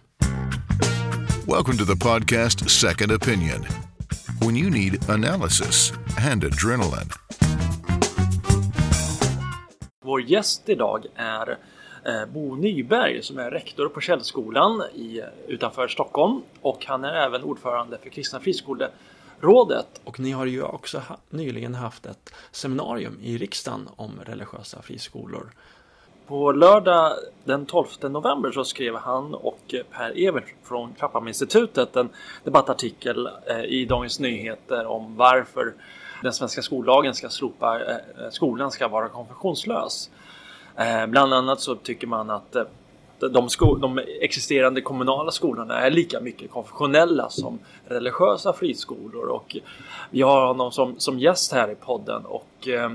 Welcome 1.47 1.79
to 1.79 1.85
the 1.85 1.97
podcast 1.97 2.71
Second 2.71 3.13
Opinion. 3.13 3.67
When 4.41 4.57
you 4.57 4.71
need 4.71 5.11
analysis 5.11 5.93
and 6.33 6.45
adrenaline. 6.45 7.11
Vår 10.05 10.23
gäst 10.23 10.69
idag 10.69 11.07
är 11.15 11.51
eh, 11.51 12.33
Bo 12.33 12.55
Nyberg 12.57 13.23
som 13.23 13.39
är 13.39 13.51
rektor 13.51 13.89
på 13.89 14.01
Källskolan 14.01 14.83
i, 14.95 15.23
utanför 15.49 15.89
Stockholm 15.89 16.43
och 16.61 16.85
han 16.87 17.05
är 17.05 17.13
även 17.13 17.43
ordförande 17.43 17.99
för 18.03 18.11
Kristna 18.11 18.41
Friskolor 18.41 18.89
rådet 19.41 20.01
och 20.05 20.21
ni 20.21 20.31
har 20.31 20.47
ju 20.47 20.63
också 20.63 20.99
ha, 20.99 21.17
nyligen 21.31 21.75
haft 21.75 22.07
ett 22.07 22.35
seminarium 22.51 23.19
i 23.23 23.39
riksdagen 23.39 23.89
om 23.97 24.21
religiösa 24.25 24.83
friskolor. 24.83 25.53
På 26.27 26.53
lördag 26.53 27.13
den 27.45 27.67
12 27.67 27.87
november 28.03 28.51
så 28.51 28.65
skrev 28.65 28.97
han 28.97 29.35
och 29.35 29.75
Per 29.91 30.29
Evert 30.29 30.55
från 30.63 30.95
Klapphamninstitutet 30.95 31.97
en 31.97 32.09
debattartikel 32.45 33.29
eh, 33.47 33.65
i 33.65 33.85
Dagens 33.85 34.21
Nyheter 34.21 34.87
om 34.87 35.17
varför 35.17 35.75
den 36.23 36.33
svenska 36.33 36.63
skollagen 36.63 37.15
ska 37.15 37.29
slopa, 37.29 37.81
eh, 37.81 37.97
skolan 38.31 38.71
ska 38.71 38.89
vara 38.89 39.09
konfessionslös. 39.09 40.11
Eh, 40.77 41.07
bland 41.07 41.35
annat 41.35 41.61
så 41.61 41.75
tycker 41.75 42.07
man 42.07 42.31
att 42.31 42.57
de, 43.21 43.49
de 43.81 44.01
existerande 44.21 44.81
kommunala 44.81 45.31
skolorna 45.31 45.81
är 45.81 45.91
lika 45.91 46.21
mycket 46.21 46.51
konfessionella 46.51 47.29
som 47.29 47.59
religiösa 47.89 48.53
friskolor. 48.53 49.27
Och 49.27 49.57
vi 50.11 50.23
har 50.23 50.47
honom 50.47 50.73
som, 50.73 50.95
som 50.99 51.19
gäst 51.19 51.53
här 51.53 51.71
i 51.71 51.75
podden 51.75 52.25
och 52.25 52.69
eh, 52.69 52.91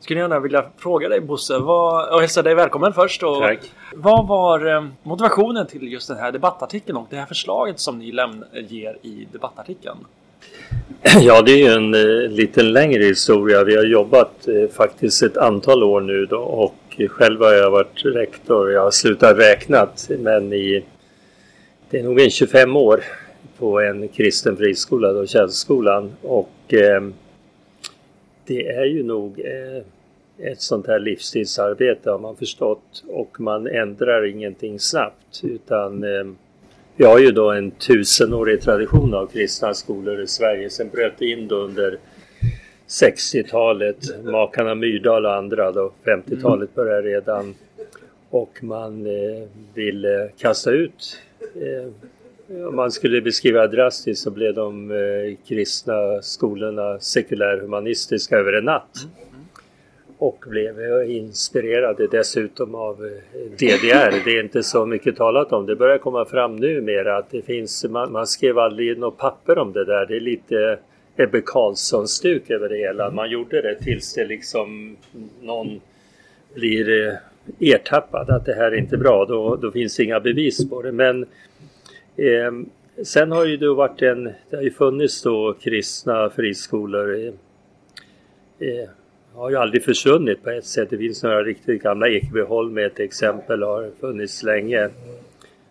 skulle 0.00 0.20
gärna 0.20 0.40
vilja 0.40 0.64
fråga 0.76 1.08
dig 1.08 1.20
Bosse 1.20 1.58
vad, 1.58 2.14
och 2.14 2.20
hälsa 2.20 2.42
dig 2.42 2.54
välkommen 2.54 2.92
först. 2.92 3.22
Och, 3.22 3.38
Tack. 3.38 3.60
Vad 3.94 4.26
var 4.26 4.66
eh, 4.66 4.86
motivationen 5.02 5.66
till 5.66 5.92
just 5.92 6.08
den 6.08 6.16
här 6.16 6.32
debattartikeln 6.32 6.98
och 6.98 7.06
det 7.10 7.16
här 7.16 7.26
förslaget 7.26 7.80
som 7.80 7.98
ni 7.98 8.12
lämn, 8.12 8.44
ger 8.68 8.98
i 9.02 9.26
debattartikeln? 9.32 9.98
Ja, 11.20 11.42
det 11.42 11.52
är 11.52 11.56
ju 11.56 11.72
en 11.72 11.94
eh, 11.94 12.30
lite 12.30 12.62
längre 12.62 13.02
historia. 13.04 13.64
Vi 13.64 13.76
har 13.76 13.84
jobbat 13.84 14.48
eh, 14.48 14.76
faktiskt 14.76 15.22
ett 15.22 15.36
antal 15.36 15.82
år 15.82 16.00
nu 16.00 16.26
då 16.26 16.38
och 16.38 16.74
själv 17.06 17.40
har 17.40 17.52
jag 17.52 17.70
varit 17.70 18.04
rektor. 18.04 18.72
Jag 18.72 18.82
har 18.82 18.90
slutat 18.90 19.38
räknat 19.38 20.10
men 20.18 20.52
i 20.52 20.84
det 21.90 21.98
är 21.98 22.02
nog 22.02 22.20
en 22.20 22.30
25 22.30 22.76
år 22.76 23.04
på 23.58 23.80
en 23.80 24.08
kristen 24.08 24.56
friskola, 24.56 25.12
då 25.12 25.26
Källskolan. 25.26 26.12
Och 26.22 26.74
eh, 26.74 27.02
det 28.46 28.66
är 28.66 28.84
ju 28.84 29.02
nog 29.02 29.40
eh, 29.40 29.82
ett 30.50 30.60
sånt 30.60 30.86
här 30.86 30.98
livstidsarbete 30.98 32.10
har 32.10 32.18
man 32.18 32.36
förstått 32.36 33.04
och 33.08 33.40
man 33.40 33.66
ändrar 33.66 34.26
ingenting 34.26 34.80
snabbt 34.80 35.40
utan 35.42 36.04
eh, 36.04 36.24
vi 36.96 37.04
har 37.04 37.18
ju 37.18 37.30
då 37.30 37.50
en 37.50 37.70
tusenårig 37.70 38.60
tradition 38.60 39.14
av 39.14 39.26
kristna 39.26 39.74
skolor 39.74 40.20
i 40.20 40.26
Sverige. 40.26 40.70
Sen 40.70 40.88
bröt 40.88 41.12
det 41.18 41.26
in 41.26 41.48
då 41.48 41.56
under 41.56 41.98
60-talet, 42.88 44.24
makarna 44.24 44.74
Myrdal 44.74 45.26
och 45.26 45.34
andra 45.34 45.72
då, 45.72 45.92
50-talet 46.04 46.74
började 46.74 47.08
redan 47.08 47.54
och 48.30 48.58
man 48.62 49.06
eh, 49.06 49.48
ville 49.74 50.30
kasta 50.38 50.70
ut 50.70 51.20
eh, 51.54 51.92
om 52.50 52.76
man 52.76 52.90
skulle 52.90 53.20
beskriva 53.20 53.66
drastiskt 53.66 54.22
så 54.22 54.30
blev 54.30 54.54
de 54.54 54.90
eh, 54.90 55.36
kristna 55.48 56.22
skolorna 56.22 56.98
sekulärhumanistiska 57.00 58.36
över 58.36 58.52
en 58.52 58.64
natt. 58.64 58.98
Och 60.18 60.44
blev 60.48 60.80
eh, 60.80 61.16
inspirerade 61.16 62.06
dessutom 62.06 62.74
av 62.74 63.06
eh, 63.06 63.40
DDR. 63.50 64.24
Det 64.24 64.38
är 64.38 64.42
inte 64.42 64.62
så 64.62 64.86
mycket 64.86 65.16
talat 65.16 65.52
om. 65.52 65.66
Det 65.66 65.76
börjar 65.76 65.98
komma 65.98 66.24
fram 66.24 66.56
nu 66.56 66.80
mer 66.80 67.04
att 67.04 67.30
det 67.30 67.42
finns, 67.42 67.84
man, 67.84 68.12
man 68.12 68.26
skrev 68.26 68.58
aldrig 68.58 68.98
något 68.98 69.18
papper 69.18 69.58
om 69.58 69.72
det 69.72 69.84
där. 69.84 70.06
Det 70.06 70.16
är 70.16 70.20
lite 70.20 70.78
Ebbe 71.20 71.40
Carlsson-stuk 71.40 72.50
över 72.50 72.68
det 72.68 72.76
hela. 72.76 73.04
Mm. 73.04 73.16
Man 73.16 73.30
gjorde 73.30 73.62
det 73.62 73.74
tills 73.74 74.14
det 74.14 74.24
liksom 74.24 74.96
någon 75.40 75.80
blir 76.54 77.06
eh, 77.06 77.14
ertappad 77.74 78.30
att 78.30 78.44
det 78.44 78.54
här 78.54 78.72
är 78.72 78.76
inte 78.76 78.96
bra. 78.96 79.24
Då, 79.24 79.56
då 79.56 79.70
finns 79.70 80.00
inga 80.00 80.20
bevis 80.20 80.70
på 80.70 80.82
det. 80.82 80.92
Men 80.92 81.22
eh, 82.16 82.52
sen 83.04 83.32
har 83.32 83.44
ju 83.44 83.56
det 83.56 83.74
varit 83.74 84.02
en, 84.02 84.24
det 84.24 84.56
har 84.56 84.62
ju 84.62 84.70
funnits 84.70 85.22
då 85.22 85.54
kristna 85.60 86.30
friskolor. 86.30 87.14
Eh, 87.14 87.32
eh, 88.68 88.88
har 89.34 89.50
ju 89.50 89.56
aldrig 89.56 89.84
försvunnit 89.84 90.42
på 90.42 90.50
ett 90.50 90.64
sätt. 90.64 90.90
Det 90.90 90.98
finns 90.98 91.22
några 91.22 91.42
riktigt 91.42 91.82
gamla 91.82 92.08
Ekebyholm 92.08 92.78
ett 92.78 93.00
exempel 93.00 93.62
har 93.62 93.90
funnits 94.00 94.42
länge. 94.42 94.88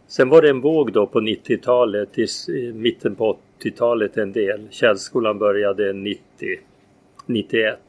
Sen 0.08 0.30
var 0.30 0.42
det 0.42 0.50
en 0.50 0.62
våg 0.62 0.94
då 0.94 1.08
på 1.08 1.20
90-talet, 1.20 2.10
i 2.50 2.74
mitten 2.74 3.16
på 3.16 3.38
80-talet 3.60 4.18
en 4.18 4.32
del. 4.32 4.68
Källskolan 4.70 5.40
började 5.40 5.94
90, 5.94 6.22
91. 7.26 7.80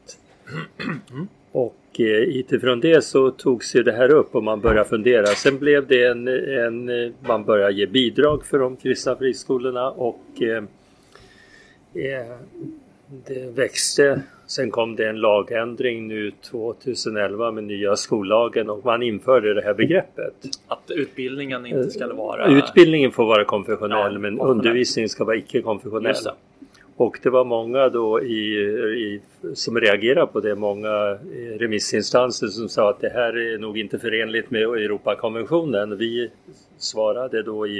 Och 1.51 1.75
eh, 1.99 2.05
utifrån 2.05 2.79
det 2.79 3.03
så 3.03 3.31
togs 3.31 3.75
ju 3.75 3.83
det 3.83 3.91
här 3.91 4.11
upp 4.11 4.35
och 4.35 4.43
man 4.43 4.61
började 4.61 4.89
fundera. 4.89 5.25
Sen 5.25 5.59
blev 5.59 5.87
det 5.87 6.03
en, 6.03 6.27
en 6.27 7.13
man 7.27 7.43
började 7.43 7.73
ge 7.73 7.85
bidrag 7.85 8.45
för 8.45 8.59
de 8.59 8.75
kristna 8.75 9.15
friskolorna 9.15 9.91
och 9.91 10.41
eh, 10.41 10.63
eh 11.93 12.37
det 13.27 13.51
växte. 13.55 14.21
Sen 14.49 14.71
kom 14.71 14.95
det 14.95 15.09
en 15.09 15.19
lagändring 15.19 16.07
nu 16.07 16.31
2011 16.41 17.51
med 17.51 17.63
nya 17.63 17.95
skollagen 17.95 18.69
och 18.69 18.85
man 18.85 19.03
införde 19.03 19.53
det 19.53 19.61
här 19.61 19.73
begreppet. 19.73 20.33
Att 20.67 20.91
utbildningen 20.91 21.65
inte 21.65 21.89
ska 21.89 22.13
vara... 22.13 22.47
Utbildningen 22.47 23.11
får 23.11 23.25
vara 23.25 23.45
konfessionell 23.45 24.13
ja, 24.13 24.19
men 24.19 24.39
undervisningen 24.39 25.09
ska 25.09 25.23
vara 25.23 25.35
icke-konfessionell. 25.35 26.15
Och 26.95 27.19
det 27.23 27.29
var 27.29 27.45
många 27.45 27.89
då 27.89 28.23
i, 28.23 28.55
i, 28.97 29.21
som 29.53 29.79
reagerade 29.79 30.27
på 30.27 30.39
det, 30.39 30.55
många 30.55 31.17
remissinstanser 31.59 32.47
som 32.47 32.69
sa 32.69 32.89
att 32.89 33.01
det 33.01 33.09
här 33.09 33.37
är 33.37 33.57
nog 33.57 33.77
inte 33.77 33.99
förenligt 33.99 34.51
med 34.51 34.61
Europakonventionen. 34.61 35.97
Vi 35.97 36.31
svarade 36.77 37.43
då 37.43 37.67
i, 37.67 37.79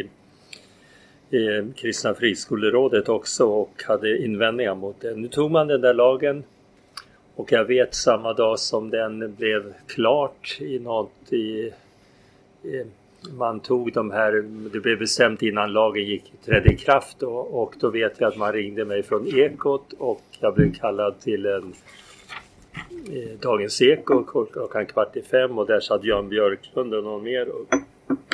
i 1.29 1.73
Kristna 1.75 2.13
friskolerådet 2.13 3.09
också 3.09 3.45
och 3.45 3.83
hade 3.87 4.17
invändningar 4.17 4.75
mot 4.75 5.01
det. 5.01 5.15
Nu 5.15 5.27
tog 5.27 5.51
man 5.51 5.67
den 5.67 5.81
där 5.81 5.93
lagen 5.93 6.43
och 7.39 7.51
jag 7.51 7.65
vet 7.65 7.95
samma 7.95 8.33
dag 8.33 8.59
som 8.59 8.89
den 8.89 9.35
blev 9.35 9.73
klart 9.87 10.57
i 10.59 10.79
något 10.79 11.33
i, 11.33 11.73
i 12.63 12.85
man 13.37 13.59
tog 13.59 13.93
de 13.93 14.11
här, 14.11 14.31
det 14.73 14.79
blev 14.79 14.99
bestämt 14.99 15.41
innan 15.41 15.73
lagen 15.73 16.03
gick, 16.03 16.33
trädde 16.45 16.73
i 16.73 16.77
kraft 16.77 17.19
då, 17.19 17.31
och 17.31 17.75
då 17.79 17.89
vet 17.89 18.21
jag 18.21 18.27
att 18.27 18.37
man 18.37 18.53
ringde 18.53 18.85
mig 18.85 19.03
från 19.03 19.27
Ekot 19.27 19.93
och 19.97 20.21
jag 20.39 20.55
blev 20.55 20.73
kallad 20.73 21.19
till 21.19 21.45
en 21.45 21.73
eh, 23.13 23.39
Dagens 23.41 23.81
Eko 23.81 24.23
klockan 24.23 24.85
kvart 24.85 25.15
i 25.15 25.21
fem 25.21 25.57
och 25.57 25.67
där 25.67 25.79
satt 25.79 26.03
Jan 26.03 26.29
Björklund 26.29 26.93
och 26.93 27.03
någon 27.03 27.23
mer 27.23 27.49
och, 27.49 27.73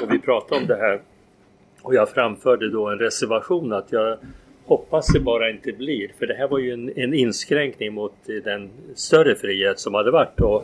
och 0.02 0.14
vi 0.14 0.20
pratade 0.20 0.62
om 0.62 0.68
det 0.68 0.76
här. 0.76 1.02
Och 1.82 1.96
jag 1.96 2.10
framförde 2.10 2.70
då 2.70 2.88
en 2.88 3.00
reservation 3.00 3.74
att 3.74 3.92
jag 3.92 4.18
hoppas 4.66 5.08
det 5.08 5.20
bara 5.20 5.50
inte 5.50 5.72
blir, 5.72 6.12
för 6.20 6.28
det 6.28 6.34
här 6.34 6.48
var 6.48 6.60
ju 6.60 6.74
en, 6.74 6.92
en 6.96 7.14
inskränkning 7.14 7.94
mot 7.94 8.14
den 8.44 8.70
större 8.96 9.36
frihet 9.36 9.80
som 9.80 9.94
hade 9.94 10.12
varit 10.12 10.38
då 10.38 10.64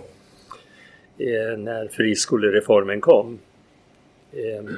eh, 1.18 1.58
när 1.58 1.88
friskolereformen 1.88 3.02
kom. 3.02 3.40
Eh, 4.32 4.76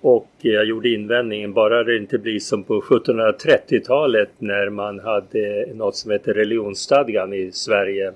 och 0.00 0.30
jag 0.38 0.64
gjorde 0.64 0.88
invändningen, 0.88 1.52
bara 1.52 1.84
det 1.84 1.96
inte 1.96 2.18
blir 2.18 2.40
som 2.40 2.64
på 2.64 2.80
1730-talet 2.80 4.30
när 4.38 4.70
man 4.70 5.00
hade 5.00 5.66
något 5.74 5.96
som 5.96 6.10
heter 6.10 6.34
religionsstadgan 6.34 7.32
i 7.32 7.52
Sverige. 7.52 8.12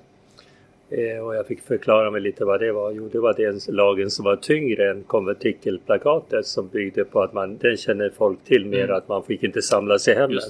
Ehm, 0.97 1.25
och 1.25 1.35
jag 1.35 1.47
fick 1.47 1.61
förklara 1.61 2.11
mig 2.11 2.21
lite 2.21 2.45
vad 2.45 2.61
det 2.61 2.73
var. 2.73 2.93
Jo, 2.93 3.09
det 3.13 3.19
var 3.19 3.35
den 3.35 3.61
lagen 3.69 4.11
som 4.11 4.25
var 4.25 4.37
tyngre 4.37 4.91
än 4.91 5.03
konventikelplakatet 5.03 6.47
som 6.47 6.69
byggde 6.69 7.05
på 7.05 7.23
att 7.23 7.33
man, 7.33 7.57
den 7.57 7.77
känner 7.77 8.11
folk 8.11 8.45
till 8.45 8.67
mer 8.67 8.85
mm. 8.85 8.97
att 8.97 9.09
man 9.09 9.23
fick 9.23 9.43
inte 9.43 9.63
samlas 9.63 10.09
i 10.09 10.15
hemmen. 10.15 10.41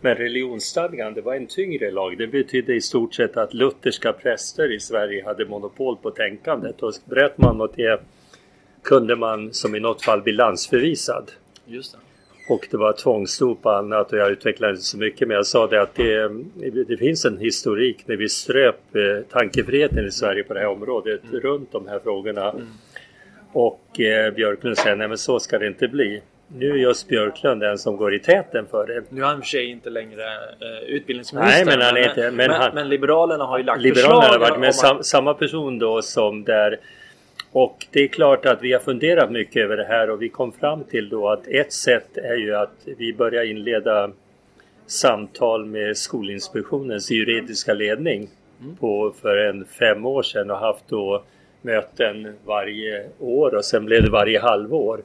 Men 0.00 0.14
religionsstadgan, 0.14 1.14
det 1.14 1.20
var 1.20 1.34
en 1.34 1.46
tyngre 1.46 1.90
lag. 1.90 2.18
Det 2.18 2.26
betydde 2.26 2.74
i 2.74 2.80
stort 2.80 3.14
sett 3.14 3.36
att 3.36 3.54
lutherska 3.54 4.12
präster 4.12 4.72
i 4.72 4.80
Sverige 4.80 5.24
hade 5.24 5.44
monopol 5.44 5.96
på 5.96 6.10
tänkandet 6.10 6.82
och 6.82 6.92
bröt 7.04 7.38
man 7.38 7.56
mot 7.56 7.76
det 7.76 8.00
kunde 8.82 9.16
man 9.16 9.52
som 9.52 9.74
i 9.74 9.80
något 9.80 10.02
fall 10.02 10.22
bli 10.22 10.32
landsförvisad. 10.32 11.30
Just 11.66 11.92
det. 11.92 11.98
Och 12.52 12.68
det 12.70 12.76
var 12.76 12.92
tvångsdop 12.92 13.66
och 13.66 13.76
annat 13.76 14.12
och 14.12 14.18
jag 14.18 14.30
utvecklade 14.30 14.72
inte 14.72 14.84
så 14.84 14.98
mycket 14.98 15.28
men 15.28 15.34
jag 15.36 15.46
sa 15.46 15.66
det 15.66 15.82
att 15.82 15.94
det, 15.94 16.28
det 16.88 16.96
finns 16.96 17.24
en 17.24 17.38
historik 17.38 18.04
när 18.06 18.16
vi 18.16 18.28
ströp 18.28 18.96
eh, 18.96 19.24
tankefriheten 19.30 20.06
i 20.06 20.10
Sverige 20.10 20.42
på 20.44 20.54
det 20.54 20.60
här 20.60 20.66
området 20.66 21.20
mm. 21.24 21.40
runt 21.40 21.72
de 21.72 21.88
här 21.88 21.98
frågorna. 21.98 22.50
Mm. 22.50 22.66
Och 23.52 24.00
eh, 24.00 24.32
Björklund 24.34 24.78
säger 24.78 24.96
nej 24.96 25.08
men 25.08 25.18
så 25.18 25.40
ska 25.40 25.58
det 25.58 25.66
inte 25.66 25.88
bli. 25.88 26.22
Nu 26.48 26.70
är 26.70 26.76
just 26.76 27.08
Björklund 27.08 27.60
den 27.60 27.78
som 27.78 27.96
går 27.96 28.14
i 28.14 28.18
täten 28.18 28.66
för 28.70 28.86
det. 28.86 29.02
Nu 29.08 29.22
är 29.22 29.26
han 29.26 29.36
i 29.36 29.40
och 29.40 29.44
för 29.44 29.48
sig 29.48 29.70
inte 29.70 29.90
längre 29.90 30.22
eh, 30.60 30.88
utbildningsminister. 30.88 31.64
Nej, 31.64 31.76
men, 31.76 31.86
han 31.86 31.96
är 31.96 32.08
inte, 32.08 32.20
men, 32.20 32.36
men, 32.36 32.50
han, 32.50 32.74
men 32.74 32.88
Liberalerna 32.88 33.44
har 33.44 33.58
ju 33.58 33.64
lagt 33.64 33.82
Liberalerna 33.82 34.22
förslag. 34.22 34.38
Har 34.38 34.50
varit, 34.50 34.60
men 34.60 34.72
sam, 34.72 35.02
samma 35.02 35.34
person 35.34 35.78
då 35.78 36.02
som 36.02 36.44
där 36.44 36.78
och 37.52 37.86
det 37.90 38.02
är 38.02 38.08
klart 38.08 38.46
att 38.46 38.62
vi 38.62 38.72
har 38.72 38.80
funderat 38.80 39.30
mycket 39.30 39.64
över 39.64 39.76
det 39.76 39.84
här 39.84 40.10
och 40.10 40.22
vi 40.22 40.28
kom 40.28 40.52
fram 40.52 40.84
till 40.84 41.08
då 41.08 41.28
att 41.28 41.46
ett 41.46 41.72
sätt 41.72 42.16
är 42.16 42.36
ju 42.36 42.54
att 42.54 42.88
vi 42.98 43.12
börjar 43.12 43.44
inleda 43.44 44.10
samtal 44.86 45.64
med 45.64 45.96
Skolinspektionens 45.96 47.10
juridiska 47.10 47.74
ledning 47.74 48.28
mm. 48.60 48.76
på, 48.76 49.14
för 49.22 49.36
en 49.36 49.64
fem 49.64 50.06
år 50.06 50.22
sedan 50.22 50.50
och 50.50 50.58
haft 50.58 50.88
då 50.88 51.22
möten 51.62 52.34
varje 52.44 53.06
år 53.18 53.54
och 53.54 53.64
sen 53.64 53.84
blev 53.84 54.02
det 54.02 54.10
varje 54.10 54.40
halvår. 54.40 55.00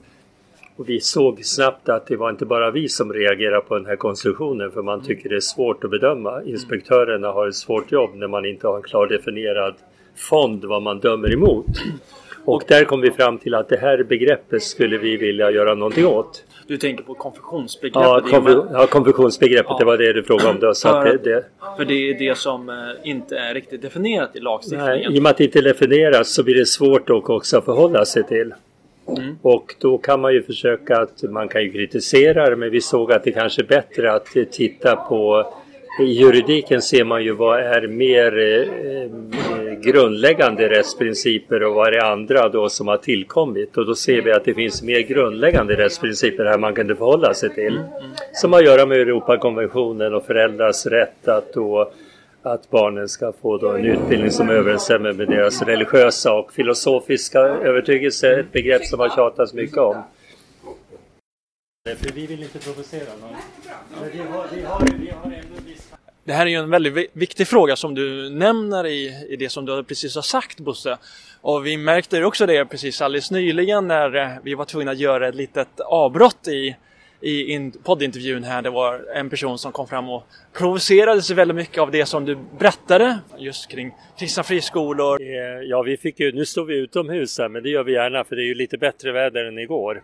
Och 0.75 0.89
vi 0.89 0.99
såg 0.99 1.45
snabbt 1.45 1.89
att 1.89 2.07
det 2.07 2.15
var 2.15 2.29
inte 2.29 2.45
bara 2.45 2.71
vi 2.71 2.89
som 2.89 3.13
reagerade 3.13 3.62
på 3.62 3.75
den 3.75 3.86
här 3.86 3.95
konstruktionen 3.95 4.71
för 4.71 4.81
man 4.81 4.93
mm. 4.93 5.05
tycker 5.05 5.29
det 5.29 5.36
är 5.36 5.39
svårt 5.39 5.83
att 5.83 5.91
bedöma. 5.91 6.43
Inspektörerna 6.43 7.27
har 7.27 7.47
ett 7.47 7.55
svårt 7.55 7.91
jobb 7.91 8.15
när 8.15 8.27
man 8.27 8.45
inte 8.45 8.67
har 8.67 8.77
en 8.77 8.83
klar 8.83 9.07
definierad 9.07 9.75
fond 10.15 10.65
vad 10.65 10.81
man 10.81 10.99
dömer 10.99 11.33
emot. 11.33 11.65
Och 12.47 12.63
där 12.67 12.86
kom 12.86 13.01
vi 13.01 13.12
fram 13.12 13.38
till 13.38 13.55
att 13.55 13.69
det 13.69 13.77
här 13.77 14.03
begreppet 14.03 14.63
skulle 14.63 14.97
vi 14.97 15.17
vilja 15.17 15.51
göra 15.51 15.75
någonting 15.75 16.05
åt. 16.05 16.43
Du 16.67 16.77
tänker 16.77 17.03
på 17.03 17.13
konfektionsbegreppet? 17.13 18.01
Ja, 18.03 18.21
konf 18.29 18.67
ja 18.73 18.88
konfektionsbegreppet, 18.88 19.65
ja. 19.69 19.77
det 19.79 19.86
var 19.86 19.97
det 19.97 20.13
du 20.13 20.23
frågade 20.23 20.49
om 20.49 20.60
då. 20.60 20.73
Så 20.73 20.88
för, 20.88 21.05
det, 21.05 21.17
det, 21.17 21.43
för 21.77 21.86
det 21.86 22.10
är 22.10 22.19
det 22.19 22.38
som 22.38 22.69
eh, 22.69 22.75
inte 23.03 23.38
är 23.38 23.53
riktigt 23.53 23.81
definierat 23.81 24.36
i 24.36 24.39
lagstiftningen? 24.39 24.86
Nej, 24.86 25.15
i 25.15 25.19
och 25.19 25.23
med 25.23 25.29
att 25.29 25.38
det 25.38 25.43
inte 25.43 25.62
definieras 25.62 26.33
så 26.33 26.43
blir 26.43 26.55
det 26.55 26.65
svårt 26.65 27.10
att 27.10 27.29
också 27.29 27.62
förhålla 27.62 28.05
sig 28.05 28.23
till. 28.23 28.53
Mm. 29.17 29.38
Och 29.41 29.75
då 29.79 29.97
kan 29.97 30.21
man 30.21 30.33
ju 30.33 30.43
försöka 30.43 30.97
att 30.97 31.23
man 31.23 31.47
kan 31.47 31.63
ju 31.63 31.71
kritisera 31.71 32.49
det 32.49 32.55
men 32.55 32.71
vi 32.71 32.81
såg 32.81 33.12
att 33.12 33.23
det 33.23 33.31
kanske 33.31 33.62
är 33.62 33.67
bättre 33.67 34.13
att 34.13 34.36
titta 34.51 34.95
på 34.95 35.53
i 35.99 36.03
juridiken 36.03 36.81
ser 36.81 37.03
man 37.03 37.23
ju 37.23 37.31
vad 37.31 37.60
är 37.60 37.88
mer 37.88 38.38
eh, 38.38 39.10
grundläggande 39.81 40.69
rättsprinciper 40.69 41.63
och 41.63 41.73
vad 41.73 41.88
är 41.88 41.91
det 41.91 42.05
andra 42.05 42.49
då 42.49 42.69
som 42.69 42.88
har 42.88 42.97
tillkommit 42.97 43.77
och 43.77 43.86
då 43.86 43.95
ser 43.95 44.21
vi 44.21 44.31
att 44.31 44.45
det 44.45 44.53
finns 44.53 44.81
mer 44.81 44.99
grundläggande 44.99 45.75
rättsprinciper 45.75 46.45
här 46.45 46.57
man 46.57 46.75
kan 46.75 46.88
förhålla 46.88 47.33
sig 47.33 47.49
till. 47.49 47.79
Som 48.33 48.53
har 48.53 48.60
att 48.60 48.65
göra 48.65 48.86
med 48.86 48.97
Europakonventionen 48.97 50.13
och 50.13 50.25
föräldrars 50.25 50.86
rätt 50.86 51.27
att 51.27 51.53
då 51.53 51.91
att 52.41 52.69
barnen 52.69 53.10
ska 53.10 53.33
få 53.41 53.57
då 53.57 53.71
en 53.71 53.86
utbildning 53.86 54.31
som 54.31 54.49
överensstämmer 54.49 55.13
med 55.13 55.27
deras 55.27 55.62
religiösa 55.62 56.33
och 56.33 56.53
filosofiska 56.53 57.39
övertygelse, 57.39 58.39
ett 58.39 58.51
begrepp 58.51 58.86
som 58.86 58.99
har 58.99 59.10
tjatats 59.10 59.53
mycket 59.53 59.77
om. 59.77 60.03
För 61.95 62.12
vi 62.12 62.27
vill 62.27 62.43
inte 62.43 62.60
provocera 62.60 63.10
någon. 63.21 63.36
Men 64.01 64.12
vi 64.12 64.17
har, 64.17 64.45
vi 64.53 64.62
har, 64.62 64.88
vi 64.99 65.10
har 65.10 65.23
ändå. 65.23 65.56
Det 66.27 66.33
här 66.33 66.45
är 66.45 66.49
ju 66.49 66.55
en 66.55 66.69
väldigt 66.69 67.09
viktig 67.13 67.47
fråga 67.47 67.75
som 67.75 67.95
du 67.95 68.29
nämner 68.29 68.87
i, 68.87 69.25
i 69.29 69.35
det 69.35 69.49
som 69.49 69.65
du 69.65 69.83
precis 69.83 70.15
har 70.15 70.21
sagt 70.21 70.59
Bosse. 70.59 70.97
Och 71.41 71.65
vi 71.65 71.77
märkte 71.77 72.23
också 72.23 72.45
det 72.45 72.65
precis 72.65 73.01
alldeles 73.01 73.31
nyligen 73.31 73.87
när 73.87 74.15
eh, 74.15 74.29
vi 74.43 74.53
var 74.53 74.65
tvungna 74.65 74.91
att 74.91 74.97
göra 74.97 75.27
ett 75.27 75.35
litet 75.35 75.79
avbrott 75.79 76.47
i, 76.47 76.75
i 77.21 77.43
in, 77.43 77.71
poddintervjun 77.71 78.43
här. 78.43 78.61
Det 78.61 78.69
var 78.69 79.05
en 79.15 79.29
person 79.29 79.57
som 79.57 79.71
kom 79.71 79.87
fram 79.87 80.09
och 80.09 80.23
provocerade 80.53 81.21
sig 81.21 81.35
väldigt 81.35 81.57
mycket 81.57 81.77
av 81.77 81.91
det 81.91 82.05
som 82.05 82.25
du 82.25 82.37
berättade 82.59 83.19
just 83.37 83.71
kring 83.71 83.91
kristna 84.19 84.43
friskolor. 84.43 85.21
Eh, 85.21 85.61
ja, 85.63 85.81
vi 85.81 85.97
fick 85.97 86.19
ju, 86.19 86.31
nu 86.31 86.45
står 86.45 86.65
vi 86.65 86.77
utomhus 86.77 87.39
här 87.39 87.49
men 87.49 87.63
det 87.63 87.69
gör 87.69 87.83
vi 87.83 87.93
gärna 87.93 88.23
för 88.23 88.35
det 88.35 88.41
är 88.41 88.47
ju 88.47 88.55
lite 88.55 88.77
bättre 88.77 89.11
väder 89.11 89.45
än 89.45 89.59
igår. 89.59 90.03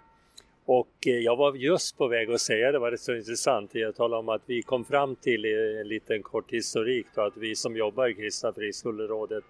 Och 0.65 1.07
eh, 1.07 1.13
jag 1.13 1.35
var 1.35 1.55
just 1.55 1.97
på 1.97 2.07
väg 2.07 2.31
att 2.31 2.41
säga, 2.41 2.71
det 2.71 2.79
var 2.79 2.91
rätt 2.91 2.99
så 2.99 3.15
intressant, 3.15 3.75
jag 3.75 3.95
talade 3.95 4.19
om 4.19 4.29
att 4.29 4.41
vi 4.45 4.61
kom 4.61 4.85
fram 4.85 5.15
till 5.15 5.45
eh, 5.45 5.81
en 5.81 5.87
liten 5.87 6.23
kort 6.23 6.51
historik 6.51 7.05
då, 7.15 7.21
att 7.21 7.37
vi 7.37 7.55
som 7.55 7.75
jobbar 7.77 8.07
i 8.07 8.13
Kristna 8.13 8.53
Friskolerådet 8.53 9.43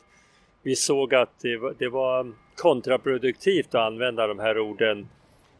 vi 0.63 0.75
såg 0.75 1.15
att 1.15 1.39
det 1.77 1.89
var 1.89 2.33
kontraproduktivt 2.55 3.75
att 3.75 3.81
använda 3.81 4.27
de 4.27 4.39
här 4.39 4.59
orden 4.59 5.07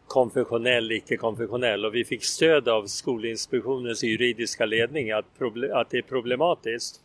konfessionell, 0.08 0.92
icke-konfessionell 0.92 1.86
och 1.86 1.96
vi 1.96 2.06
fick 2.06 2.24
stöd 2.24 2.68
av 2.68 2.86
Skolinspektionens 2.86 4.04
juridiska 4.04 4.66
ledning 4.66 5.12
att, 5.12 5.26
att 5.74 5.90
det 5.90 5.98
är 5.98 6.02
problematiskt. 6.02 7.02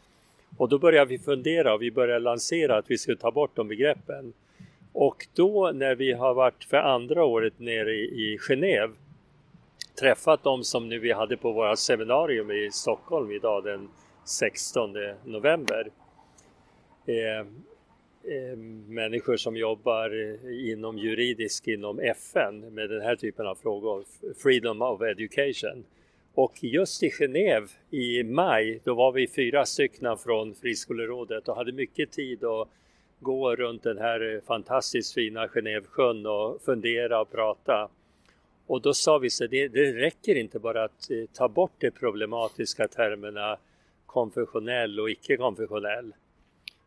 Och 0.57 0.69
då 0.69 0.79
började 0.79 1.09
vi 1.11 1.19
fundera 1.19 1.75
och 1.75 1.83
vi 1.83 1.91
började 1.91 2.21
lansera 2.21 2.77
att 2.77 2.91
vi 2.91 2.99
skulle 2.99 3.17
ta 3.17 3.31
bort 3.31 3.57
de 3.57 3.68
begreppen. 3.68 4.33
Och 5.01 5.26
då 5.34 5.70
när 5.74 5.94
vi 5.94 6.12
har 6.12 6.34
varit 6.34 6.64
för 6.64 6.76
andra 6.76 7.24
året 7.24 7.59
nere 7.59 7.94
i 7.94 8.38
Genève 8.49 8.92
träffat 10.01 10.42
dem 10.42 10.64
som 10.64 10.88
nu 10.88 10.99
vi 10.99 11.12
hade 11.12 11.36
på 11.36 11.53
våra 11.53 11.76
seminarium 11.76 12.51
i 12.51 12.70
Stockholm 12.72 13.30
idag 13.30 13.64
den 13.64 13.88
16 14.24 14.94
november. 15.24 15.90
Eh, 17.07 17.38
eh, 18.34 18.57
människor 18.86 19.36
som 19.36 19.57
jobbar 19.57 20.11
inom 20.51 20.99
juridisk 20.99 21.68
inom 21.68 21.99
FN 21.99 22.61
med 22.61 22.90
den 22.90 23.01
här 23.01 23.16
typen 23.16 23.46
av 23.46 23.55
frågor, 23.55 24.05
Freedom 24.42 24.82
of 24.82 25.03
Education. 25.03 25.84
Och 26.34 26.64
just 26.64 27.03
i 27.03 27.11
Genève 27.11 27.68
i 27.90 28.22
maj, 28.22 28.80
då 28.84 28.94
var 28.94 29.12
vi 29.12 29.28
fyra 29.28 29.66
stycken 29.66 30.16
från 30.16 30.55
Friskolerådet 30.55 31.49
och 31.49 31.57
hade 31.57 31.72
mycket 31.72 32.12
tid 32.12 32.44
och 32.44 32.68
gå 33.21 33.57
runt 33.57 33.83
den 33.83 33.99
här 33.99 34.35
eh, 34.35 34.41
fantastiskt 34.47 35.14
fina 35.14 35.47
Genèvesjön 35.47 36.27
och 36.27 36.62
fundera 36.62 37.21
och 37.21 37.33
prata. 37.33 37.89
Och 38.66 38.83
då 38.83 38.95
sa 38.95 39.19
vi 39.19 39.31
så 39.31 39.47
det, 39.47 39.69
det 39.69 39.93
räcker 39.93 40.35
inte 40.35 40.59
bara 40.59 40.85
att 40.85 41.11
eh, 41.11 41.16
ta 41.33 41.49
bort 41.49 41.75
de 41.79 41.91
problematiska 41.91 42.89
termerna 42.89 43.59
konfessionell 44.07 45.01
och 45.01 45.11
icke-konfessionell. 45.11 46.14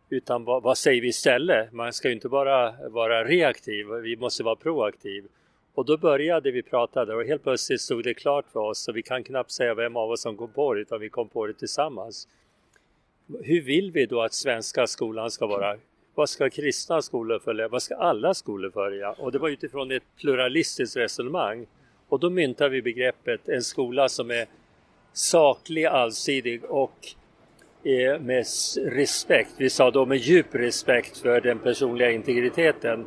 Utan 0.09 0.43
vad, 0.43 0.63
vad, 0.63 0.77
säger 0.77 1.01
vi 1.01 1.07
istället? 1.07 1.71
Man 1.71 1.93
ska 1.93 2.07
ju 2.07 2.13
inte 2.13 2.29
bara 2.29 2.89
vara 2.89 3.23
reaktiv, 3.23 3.87
vi 3.87 4.17
måste 4.17 4.43
vara 4.43 4.55
proaktiv. 4.55 5.27
Och 5.73 5.85
då 5.85 5.97
började 5.97 6.51
vi 6.51 6.63
prata 6.63 7.15
och 7.15 7.23
helt 7.23 7.43
plötsligt 7.43 7.81
stod 7.81 8.03
det 8.03 8.13
klart 8.13 8.45
för 8.53 8.59
oss 8.59 8.87
och 8.87 8.97
vi 8.97 9.01
kan 9.01 9.23
knappt 9.23 9.51
säga 9.51 9.73
vem 9.73 9.95
av 9.95 10.11
oss 10.11 10.21
som 10.21 10.37
kom 10.37 10.51
på 10.51 10.73
det 10.73 10.81
utan 10.81 10.99
vi 10.99 11.09
kom 11.09 11.29
på 11.29 11.47
det 11.47 11.53
tillsammans. 11.53 12.27
Hur 13.43 13.61
vill 13.61 13.91
vi 13.91 14.05
då 14.05 14.21
att 14.21 14.33
svenska 14.33 14.87
skolan 14.87 15.31
ska 15.31 15.47
vara? 15.47 15.77
Vad 16.15 16.29
ska 16.29 16.49
kristna 16.49 17.01
skolor 17.01 17.39
följa? 17.39 17.67
Vad 17.67 17.81
ska 17.81 17.95
alla 17.95 18.33
skolor 18.33 18.71
följa? 18.71 19.11
Och 19.11 19.31
det 19.31 19.39
var 19.39 19.49
utifrån 19.49 19.91
ett 19.91 20.03
pluralistiskt 20.19 20.97
resonemang. 20.97 21.67
Och 22.09 22.19
då 22.19 22.29
myntar 22.29 22.69
vi 22.69 22.81
begreppet 22.81 23.49
en 23.49 23.63
skola 23.63 24.09
som 24.09 24.31
är 24.31 24.45
saklig, 25.13 25.85
allsidig 25.85 26.63
och 26.63 27.07
eh, 27.83 28.19
med 28.19 28.45
respekt. 28.85 29.51
Vi 29.57 29.69
sa 29.69 29.91
då 29.91 30.05
med 30.05 30.17
djup 30.17 30.55
respekt 30.55 31.17
för 31.17 31.41
den 31.41 31.59
personliga 31.59 32.11
integriteten. 32.11 33.05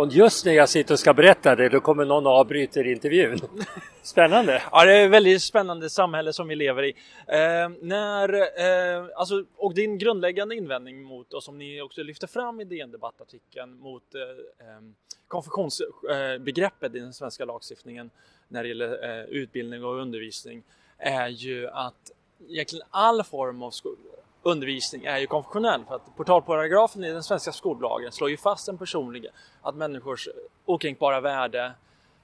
Och 0.00 0.08
just 0.12 0.44
när 0.44 0.52
jag 0.52 0.68
sitter 0.68 0.94
och 0.94 0.98
ska 0.98 1.14
berätta 1.14 1.56
det, 1.56 1.68
då 1.68 1.80
kommer 1.80 2.04
någon 2.04 2.26
och 2.26 2.32
avbryter 2.32 2.86
intervjun. 2.86 3.40
Spännande! 4.02 4.62
Ja, 4.72 4.84
det 4.84 4.92
är 4.92 5.04
ett 5.04 5.10
väldigt 5.10 5.42
spännande 5.42 5.90
samhälle 5.90 6.32
som 6.32 6.48
vi 6.48 6.56
lever 6.56 6.82
i. 6.82 6.94
Eh, 7.26 7.68
när, 7.80 8.34
eh, 8.34 9.06
alltså, 9.16 9.44
och 9.56 9.74
din 9.74 9.98
grundläggande 9.98 10.56
invändning 10.56 11.02
mot, 11.02 11.32
och 11.32 11.42
som 11.42 11.58
ni 11.58 11.80
också 11.80 12.02
lyfter 12.02 12.26
fram 12.26 12.60
i 12.60 12.64
DN 12.64 12.90
Debattartikeln, 12.90 13.78
mot 13.80 14.02
eh, 14.14 14.66
ehm, 14.66 14.94
konfessionsbegreppet 15.28 16.94
i 16.94 16.98
den 16.98 17.12
svenska 17.12 17.44
lagstiftningen 17.44 18.10
när 18.48 18.62
det 18.62 18.68
gäller 18.68 19.18
eh, 19.20 19.24
utbildning 19.24 19.84
och 19.84 20.00
undervisning 20.00 20.62
är 20.98 21.28
ju 21.28 21.68
att 21.68 22.10
egentligen 22.48 22.86
all 22.90 23.24
form 23.24 23.62
av 23.62 23.70
undervisning 24.42 25.04
är 25.04 25.18
ju 25.18 25.26
konfessionell 25.26 25.84
för 25.84 25.94
att 25.94 26.16
portalparagrafen 26.16 27.04
i 27.04 27.12
den 27.12 27.22
svenska 27.22 27.52
skollagen 27.52 28.12
slår 28.12 28.30
ju 28.30 28.36
fast 28.36 28.68
en 28.68 28.78
personlig 28.78 29.26
att 29.62 29.74
människors 29.74 30.28
okränkbara 30.64 31.20
värde 31.20 31.72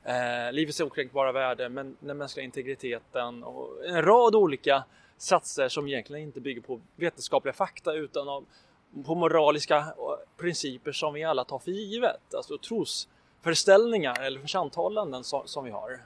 eh, 0.04 0.52
livets 0.52 0.80
okränkbara 0.80 1.32
värde, 1.32 1.68
men 1.68 1.96
den 2.00 2.18
mänskliga 2.18 2.44
integriteten 2.44 3.42
och 3.44 3.86
en 3.86 4.02
rad 4.02 4.34
olika 4.34 4.84
satser 5.18 5.68
som 5.68 5.88
egentligen 5.88 6.22
inte 6.22 6.40
bygger 6.40 6.60
på 6.60 6.80
vetenskapliga 6.96 7.52
fakta 7.52 7.92
utan 7.92 8.28
av, 8.28 8.44
på 9.06 9.14
moraliska 9.14 9.76
eh, 9.76 9.84
principer 10.36 10.92
som 10.92 11.14
vi 11.14 11.24
alla 11.24 11.44
tar 11.44 11.58
för 11.58 11.70
givet, 11.70 12.34
alltså 12.34 12.58
trosföreställningar 12.58 14.22
eller 14.22 14.40
församtalanden 14.40 15.24
som, 15.24 15.42
som 15.48 15.64
vi 15.64 15.70
har. 15.70 16.00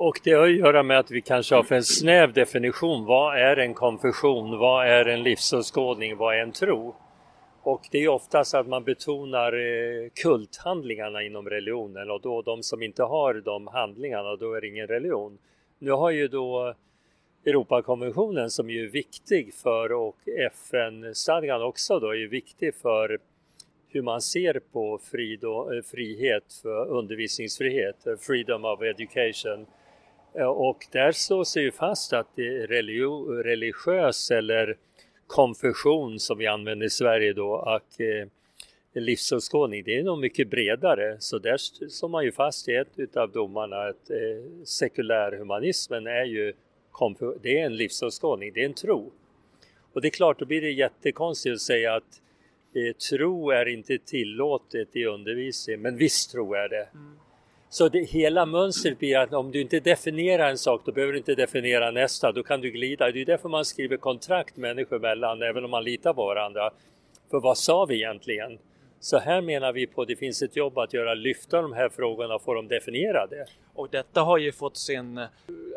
Och 0.00 0.20
det 0.24 0.32
har 0.32 0.46
att 0.46 0.56
göra 0.56 0.82
med 0.82 0.98
att 0.98 1.10
vi 1.10 1.20
kanske 1.20 1.54
har 1.54 1.62
för 1.62 1.74
en 1.74 1.84
snäv 1.84 2.32
definition. 2.32 3.04
Vad 3.04 3.38
är 3.38 3.56
en 3.56 3.74
konfession? 3.74 4.58
Vad 4.58 4.86
är 4.86 5.04
en 5.04 5.22
livsåskådning? 5.22 6.16
Vad 6.16 6.34
är 6.34 6.38
en 6.38 6.52
tro? 6.52 6.94
Och 7.62 7.88
det 7.90 7.98
är 7.98 8.08
oftast 8.08 8.54
att 8.54 8.66
man 8.68 8.84
betonar 8.84 9.52
eh, 9.52 10.08
kulthandlingarna 10.22 11.22
inom 11.22 11.48
religionen 11.48 12.10
och 12.10 12.20
då 12.20 12.42
de 12.42 12.62
som 12.62 12.82
inte 12.82 13.02
har 13.02 13.34
de 13.34 13.66
handlingarna, 13.66 14.36
då 14.36 14.52
är 14.52 14.60
det 14.60 14.68
ingen 14.68 14.86
religion. 14.86 15.38
Nu 15.78 15.90
har 15.90 16.10
ju 16.10 16.28
då 16.28 16.74
Europakonventionen 17.46 18.50
som 18.50 18.70
ju 18.70 18.84
är 18.84 18.90
viktig 18.90 19.54
för 19.54 19.92
och 19.92 20.18
FN-stadgan 20.52 21.62
också 21.62 21.98
då 21.98 22.10
är 22.10 22.16
ju 22.16 22.28
viktig 22.28 22.74
för 22.74 23.18
hur 23.88 24.02
man 24.02 24.20
ser 24.20 24.60
på 24.72 24.98
frid 24.98 25.44
och, 25.44 25.74
eh, 25.74 25.82
frihet, 25.82 26.52
för 26.62 26.88
undervisningsfrihet, 26.88 28.06
eh, 28.06 28.16
freedom 28.16 28.64
of 28.64 28.82
education 28.82 29.66
Eh, 30.34 30.46
och 30.46 30.86
där 30.92 31.12
slås 31.12 31.54
det 31.54 31.60
ju 31.60 31.72
fast 31.72 32.12
att 32.12 32.36
det 32.36 32.46
är 32.46 32.66
religiös 33.42 34.30
eller 34.30 34.76
konfession 35.26 36.18
som 36.18 36.38
vi 36.38 36.46
använder 36.46 36.86
i 36.86 36.90
Sverige 36.90 37.32
då, 37.32 37.56
att 37.56 38.00
eh, 38.00 38.28
livsåskådning, 39.00 39.84
det 39.84 39.98
är 39.98 40.02
nog 40.02 40.18
mycket 40.18 40.50
bredare. 40.50 41.16
Så 41.20 41.38
där 41.38 41.56
slår 41.88 42.08
man 42.08 42.24
ju 42.24 42.32
fast 42.32 42.68
i 42.68 42.74
ett 42.74 42.98
utav 42.98 43.32
domarna 43.32 43.76
att 43.76 44.10
eh, 44.10 44.64
sekulärhumanismen 44.64 46.06
är 46.06 46.24
ju 46.24 46.52
det 47.42 47.60
är 47.60 47.66
en 47.66 47.76
livsåskådning, 47.76 48.52
det 48.52 48.60
är 48.60 48.64
en 48.64 48.74
tro. 48.74 49.12
Och 49.92 50.00
det 50.00 50.08
är 50.08 50.10
klart, 50.10 50.38
då 50.38 50.44
blir 50.44 50.60
det 50.60 50.70
jättekonstigt 50.70 51.54
att 51.54 51.60
säga 51.60 51.94
att 51.94 52.22
eh, 52.74 52.96
tro 52.96 53.50
är 53.50 53.68
inte 53.68 53.98
tillåtet 53.98 54.96
i 54.96 55.04
undervisning, 55.04 55.80
men 55.80 55.96
visst 55.96 56.32
tro 56.32 56.54
är 56.54 56.68
det. 56.68 56.88
Mm. 56.94 57.18
Så 57.70 57.88
det, 57.88 58.04
hela 58.04 58.46
mönstret 58.46 58.98
blir 58.98 59.18
att 59.18 59.32
om 59.32 59.50
du 59.50 59.60
inte 59.60 59.80
definierar 59.80 60.50
en 60.50 60.58
sak, 60.58 60.82
då 60.84 60.92
behöver 60.92 61.12
du 61.12 61.18
inte 61.18 61.34
definiera 61.34 61.90
nästa. 61.90 62.32
Då 62.32 62.42
kan 62.42 62.60
du 62.60 62.70
glida. 62.70 63.10
Det 63.10 63.20
är 63.20 63.24
därför 63.24 63.48
man 63.48 63.64
skriver 63.64 63.96
kontrakt 63.96 64.56
människor 64.56 64.96
emellan, 64.96 65.42
även 65.42 65.64
om 65.64 65.70
man 65.70 65.84
litar 65.84 66.14
på 66.14 66.26
varandra. 66.26 66.70
För 67.30 67.40
vad 67.40 67.58
sa 67.58 67.84
vi 67.84 67.94
egentligen? 67.94 68.58
Så 69.00 69.18
här 69.18 69.40
menar 69.40 69.72
vi 69.72 69.86
på 69.86 70.02
att 70.02 70.08
det 70.08 70.16
finns 70.16 70.42
ett 70.42 70.56
jobb 70.56 70.78
att 70.78 70.94
göra, 70.94 71.14
lyfta 71.14 71.62
de 71.62 71.72
här 71.72 71.88
frågorna 71.88 72.34
och 72.34 72.42
få 72.42 72.54
dem 72.54 72.68
definierade. 72.68 73.46
Och 73.74 73.88
detta 73.90 74.20
har 74.20 74.38
ju 74.38 74.52
fått 74.52 74.76
sin 74.76 75.20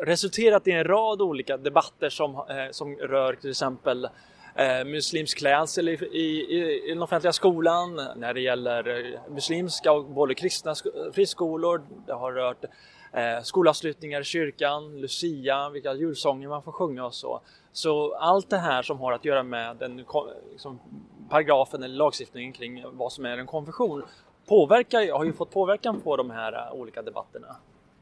resulterat 0.02 0.68
i 0.68 0.70
en 0.70 0.84
rad 0.84 1.22
olika 1.22 1.56
debatter 1.56 2.08
som, 2.08 2.34
eh, 2.34 2.70
som 2.70 2.96
rör 2.96 3.34
till 3.34 3.50
exempel 3.50 4.08
eh, 4.54 4.84
muslimsk 4.84 5.38
klädsel 5.38 5.88
i, 5.88 5.92
i, 5.92 6.56
i, 6.86 6.88
den 6.88 7.02
offentliga 7.02 7.32
skolan, 7.32 7.94
när 8.16 8.34
det 8.34 8.40
gäller 8.40 9.14
eh, 9.14 9.20
muslimska 9.34 9.92
och 9.92 10.04
både 10.04 10.34
kristna 10.34 10.70
eh, 10.70 11.12
friskolor, 11.12 11.82
det 12.06 12.12
har 12.12 12.32
rört 12.32 12.64
eh, 13.12 13.42
skolavslutningar 13.42 14.20
i 14.20 14.24
kyrkan, 14.24 15.00
Lucia, 15.00 15.70
vilka 15.70 15.94
julsånger 15.94 16.48
man 16.48 16.62
får 16.62 16.72
sjunga 16.72 17.04
och 17.04 17.14
så. 17.14 17.40
Så 17.72 18.14
allt 18.14 18.50
det 18.50 18.58
här 18.58 18.82
som 18.82 19.00
har 19.00 19.12
att 19.12 19.24
göra 19.24 19.42
med 19.42 19.76
den 19.76 20.04
liksom, 20.50 20.80
paragrafen 21.28 21.82
eller 21.82 21.96
lagstiftningen 21.96 22.52
kring 22.52 22.84
vad 22.92 23.12
som 23.12 23.26
är 23.26 23.38
en 23.38 23.46
konfession 23.46 24.02
påverkar, 24.46 25.12
har 25.12 25.24
ju 25.24 25.32
fått 25.32 25.50
påverkan 25.50 26.00
på 26.00 26.16
de 26.16 26.30
här 26.30 26.52
eh, 26.52 26.80
olika 26.80 27.02
debatterna. 27.02 27.56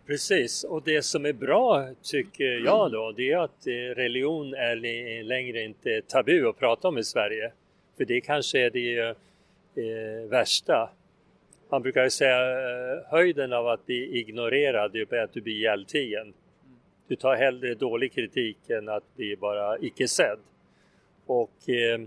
Precis, 0.06 0.64
och 0.64 0.82
det 0.82 1.02
som 1.02 1.26
är 1.26 1.32
bra 1.32 1.88
tycker 2.02 2.64
jag 2.64 2.92
då, 2.92 3.12
det 3.16 3.32
är 3.32 3.38
att 3.38 3.66
eh, 3.66 3.72
religion 3.72 4.54
är 4.54 5.22
längre 5.22 5.62
inte 5.62 6.02
tabu 6.02 6.48
att 6.48 6.58
prata 6.58 6.88
om 6.88 6.98
i 6.98 7.04
Sverige. 7.04 7.52
För 7.96 8.04
det 8.04 8.20
kanske 8.20 8.58
är 8.58 8.70
det 8.70 8.98
eh, 9.74 10.28
värsta. 10.28 10.90
Man 11.70 11.82
brukar 11.82 12.04
ju 12.04 12.10
säga 12.10 12.40
eh, 12.40 12.98
höjden 13.10 13.52
av 13.52 13.68
att 13.68 13.86
bli 13.86 14.18
ignorerad 14.18 14.96
är 14.96 15.14
att 15.14 15.32
du 15.32 15.40
blir 15.40 15.54
ihjältigen. 15.54 16.34
Du 17.08 17.16
tar 17.16 17.36
hellre 17.36 17.74
dålig 17.74 18.12
kritik 18.12 18.70
än 18.70 18.88
att 18.88 19.16
bli 19.16 19.36
bara 19.36 19.78
icke 19.78 20.08
sedd. 20.08 20.38
Och 21.26 21.68
eh, 21.68 22.00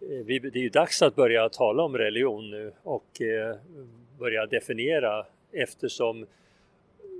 vi, 0.00 0.38
det 0.38 0.58
är 0.58 0.62
ju 0.62 0.68
dags 0.68 1.02
att 1.02 1.16
börja 1.16 1.48
tala 1.48 1.82
om 1.82 1.98
religion 1.98 2.50
nu 2.50 2.72
och 2.82 3.22
eh, 3.22 3.56
börja 4.18 4.46
definiera 4.46 5.26
eftersom 5.52 6.26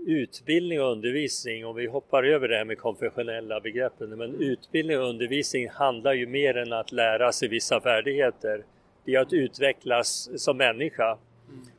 utbildning 0.09 0.81
och 0.83 0.93
undervisning, 0.93 1.67
om 1.67 1.77
vi 1.77 1.87
hoppar 1.87 2.23
över 2.23 2.49
det 2.49 2.57
här 2.57 2.65
med 2.65 2.79
konfessionella 2.79 3.61
begreppen, 3.61 4.11
men 4.11 4.35
utbildning 4.35 4.99
och 4.99 5.09
undervisning 5.09 5.69
handlar 5.71 6.13
ju 6.13 6.27
mer 6.27 6.57
än 6.57 6.73
att 6.73 6.93
lära 6.93 7.33
sig 7.33 7.49
vissa 7.49 7.81
färdigheter. 7.81 8.65
Det 9.05 9.15
är 9.15 9.21
att 9.21 9.33
utvecklas 9.33 10.31
som 10.37 10.57
människa. 10.57 11.19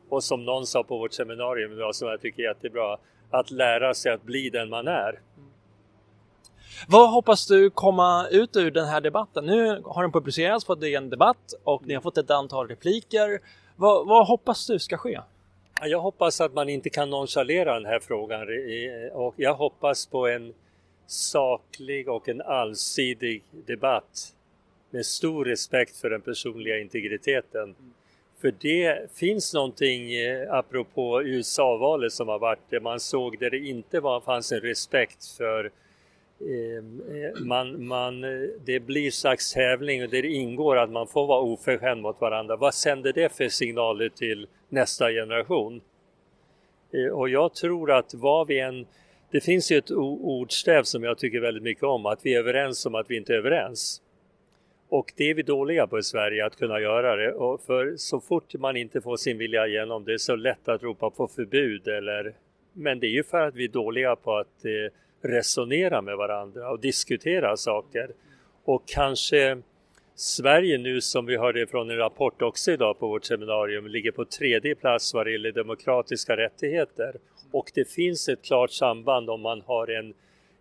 Och 0.10 0.24
som 0.24 0.46
någon 0.46 0.66
sa 0.66 0.84
på 0.84 0.98
vårt 0.98 1.14
seminarium 1.14 1.74
idag, 1.74 1.96
som 1.96 2.08
jag 2.08 2.22
tycker 2.22 2.44
är 2.44 2.48
jättebra, 2.48 2.98
att 3.30 3.52
lära 3.52 3.94
sig 3.94 4.12
att 4.12 4.24
bli 4.24 4.50
den 4.50 4.70
man 4.70 4.88
är. 4.88 5.20
Vad 6.88 7.12
hoppas 7.12 7.48
du 7.48 7.70
komma 7.70 8.28
ut 8.32 8.56
ur 8.56 8.72
den 8.72 8.86
här 8.86 9.02
debatten? 9.02 9.46
Nu 9.46 9.82
har 9.86 10.02
den 10.02 10.12
publicerats 10.12 10.66
på 10.66 10.76
DN 10.76 11.10
Debatt 11.10 11.54
och 11.64 11.86
ni 11.86 11.94
har 11.94 12.02
fått 12.02 12.18
ett 12.18 12.32
antal 12.32 12.68
repliker. 12.68 13.42
Vad, 13.76 14.08
vad 14.08 14.28
hoppas 14.28 14.68
du 14.68 14.80
ska 14.80 14.98
ske? 14.98 15.20
Jag 15.82 16.00
hoppas 16.00 16.42
att 16.42 16.54
man 16.54 16.70
inte 16.70 16.90
kan 16.90 17.10
nonchalera 17.10 17.74
den 17.74 17.86
här 17.86 18.00
frågan 18.00 18.48
och 19.14 19.34
jag 19.38 19.54
hoppas 19.54 20.06
på 20.06 20.28
en 20.28 20.54
saklig 21.08 22.10
och 22.10 22.30
en 22.30 22.42
allsidig 22.42 23.44
debatt 23.52 24.34
med 24.90 25.06
stor 25.06 25.46
respekt 25.46 25.98
för 25.98 26.10
den 26.10 26.22
personliga 26.22 26.80
integriteten. 26.80 27.76
För 28.42 28.54
det 28.60 29.12
finns 29.14 29.54
någonting, 29.54 30.14
eh, 30.14 30.54
apropå 30.54 31.24
USA-valet 31.24 32.14
som 32.14 32.28
har 32.28 32.40
varit, 32.40 32.60
där 32.70 32.80
man 32.80 33.00
såg 33.00 33.40
där 33.40 33.50
det 33.50 33.58
inte 33.58 34.00
var, 34.00 34.22
fanns 34.22 34.52
en 34.52 34.60
respekt 34.60 35.28
för 35.38 35.72
ehm, 36.42 37.02
eh, 37.12 37.42
man, 37.42 37.86
man, 37.86 38.24
eh, 38.24 38.50
det 38.66 38.80
blir 38.80 39.12
slags 39.12 39.54
tävling 39.54 40.04
och 40.04 40.10
där 40.10 40.22
det 40.22 40.32
ingår 40.32 40.78
att 40.78 40.90
man 40.90 41.08
får 41.08 41.28
vara 41.28 41.42
oförskämd 41.42 42.02
mot 42.02 42.22
varandra. 42.22 42.56
Vad 42.56 42.74
sänder 42.74 43.14
det 43.14 43.36
för 43.36 43.50
signaler 43.50 44.10
till 44.10 44.48
nästa 44.70 45.12
generation. 45.12 45.82
Eh, 46.94 47.14
och 47.14 47.30
jag 47.30 47.54
tror 47.54 47.92
att 47.92 48.14
vad 48.14 48.48
vi 48.48 48.60
än... 48.60 48.86
Det 49.32 49.42
finns 49.42 49.72
ju 49.72 49.78
ett 49.78 49.92
ordstäv 49.92 50.84
som 50.84 51.04
jag 51.04 51.18
tycker 51.18 51.40
väldigt 51.40 51.64
mycket 51.64 51.84
om, 51.84 52.06
att 52.06 52.26
vi 52.26 52.36
är 52.36 52.40
överens 52.40 52.86
om 52.86 52.96
att 52.96 53.06
vi 53.10 53.18
inte 53.18 53.34
är 53.34 53.38
överens. 53.38 54.02
Och 54.90 55.14
det 55.16 55.30
är 55.30 55.34
vi 55.34 55.44
dåliga 55.44 55.88
på 55.88 56.00
i 56.00 56.04
Sverige, 56.04 56.46
att 56.46 56.56
kunna 56.56 56.80
göra 56.80 57.16
det. 57.16 57.34
Och 57.34 57.62
för 57.62 57.94
så 57.98 58.20
fort 58.20 58.54
man 58.54 58.78
inte 58.78 59.02
får 59.02 59.18
sin 59.18 59.38
vilja 59.38 59.68
igenom, 59.68 60.04
det 60.04 60.14
är 60.14 60.18
så 60.18 60.36
lätt 60.36 60.68
att 60.68 60.84
ropa 60.84 61.10
på 61.10 61.28
förbud 61.28 61.88
eller... 61.88 62.34
Men 62.74 63.00
det 63.00 63.08
är 63.08 63.12
ju 63.12 63.24
för 63.24 63.48
att 63.48 63.56
vi 63.56 63.64
är 63.64 63.70
dåliga 63.70 64.16
på 64.16 64.38
att 64.38 64.66
eh, 64.66 64.94
resonera 65.30 66.02
med 66.02 66.18
varandra 66.18 66.72
och 66.72 66.80
diskutera 66.80 67.58
saker. 67.58 68.10
Och 68.64 68.84
kanske 68.86 69.62
Sverige 70.22 70.78
nu 70.78 71.02
som 71.02 71.26
vi 71.26 71.38
hörde 71.38 71.68
från 71.68 71.90
en 71.90 71.98
rapport 71.98 72.42
också 72.42 72.72
idag 72.72 73.00
på 73.00 73.08
vårt 73.08 73.26
seminarium 73.26 73.88
ligger 73.88 74.12
på 74.12 74.26
tredje 74.26 74.76
plats 74.76 75.14
vad 75.14 75.26
det 75.26 75.32
gäller 75.32 75.52
demokratiska 75.52 76.38
rättigheter. 76.38 77.16
Och 77.52 77.72
det 77.74 77.90
finns 77.90 78.30
ett 78.30 78.42
klart 78.42 78.72
samband 78.72 79.30
om 79.30 79.42
man 79.42 79.62
har 79.62 79.88
en, 79.88 80.14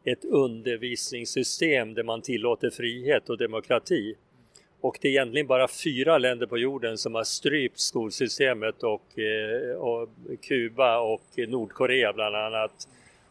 ett 0.04 0.24
undervisningssystem 0.24 1.94
där 1.94 2.02
man 2.02 2.22
tillåter 2.22 2.70
frihet 2.70 3.30
och 3.30 3.38
demokrati. 3.38 4.14
Och 4.80 4.98
det 5.00 5.08
är 5.08 5.12
egentligen 5.12 5.46
bara 5.46 5.68
fyra 5.68 6.18
länder 6.18 6.46
på 6.46 6.58
jorden 6.58 6.98
som 6.98 7.14
har 7.14 7.24
strypt 7.24 7.78
skolsystemet 7.78 8.82
och, 8.82 9.18
eh, 9.18 9.76
och 9.76 10.08
Kuba 10.42 10.98
och 10.98 11.48
Nordkorea 11.48 12.12
bland 12.12 12.36
annat. 12.36 12.88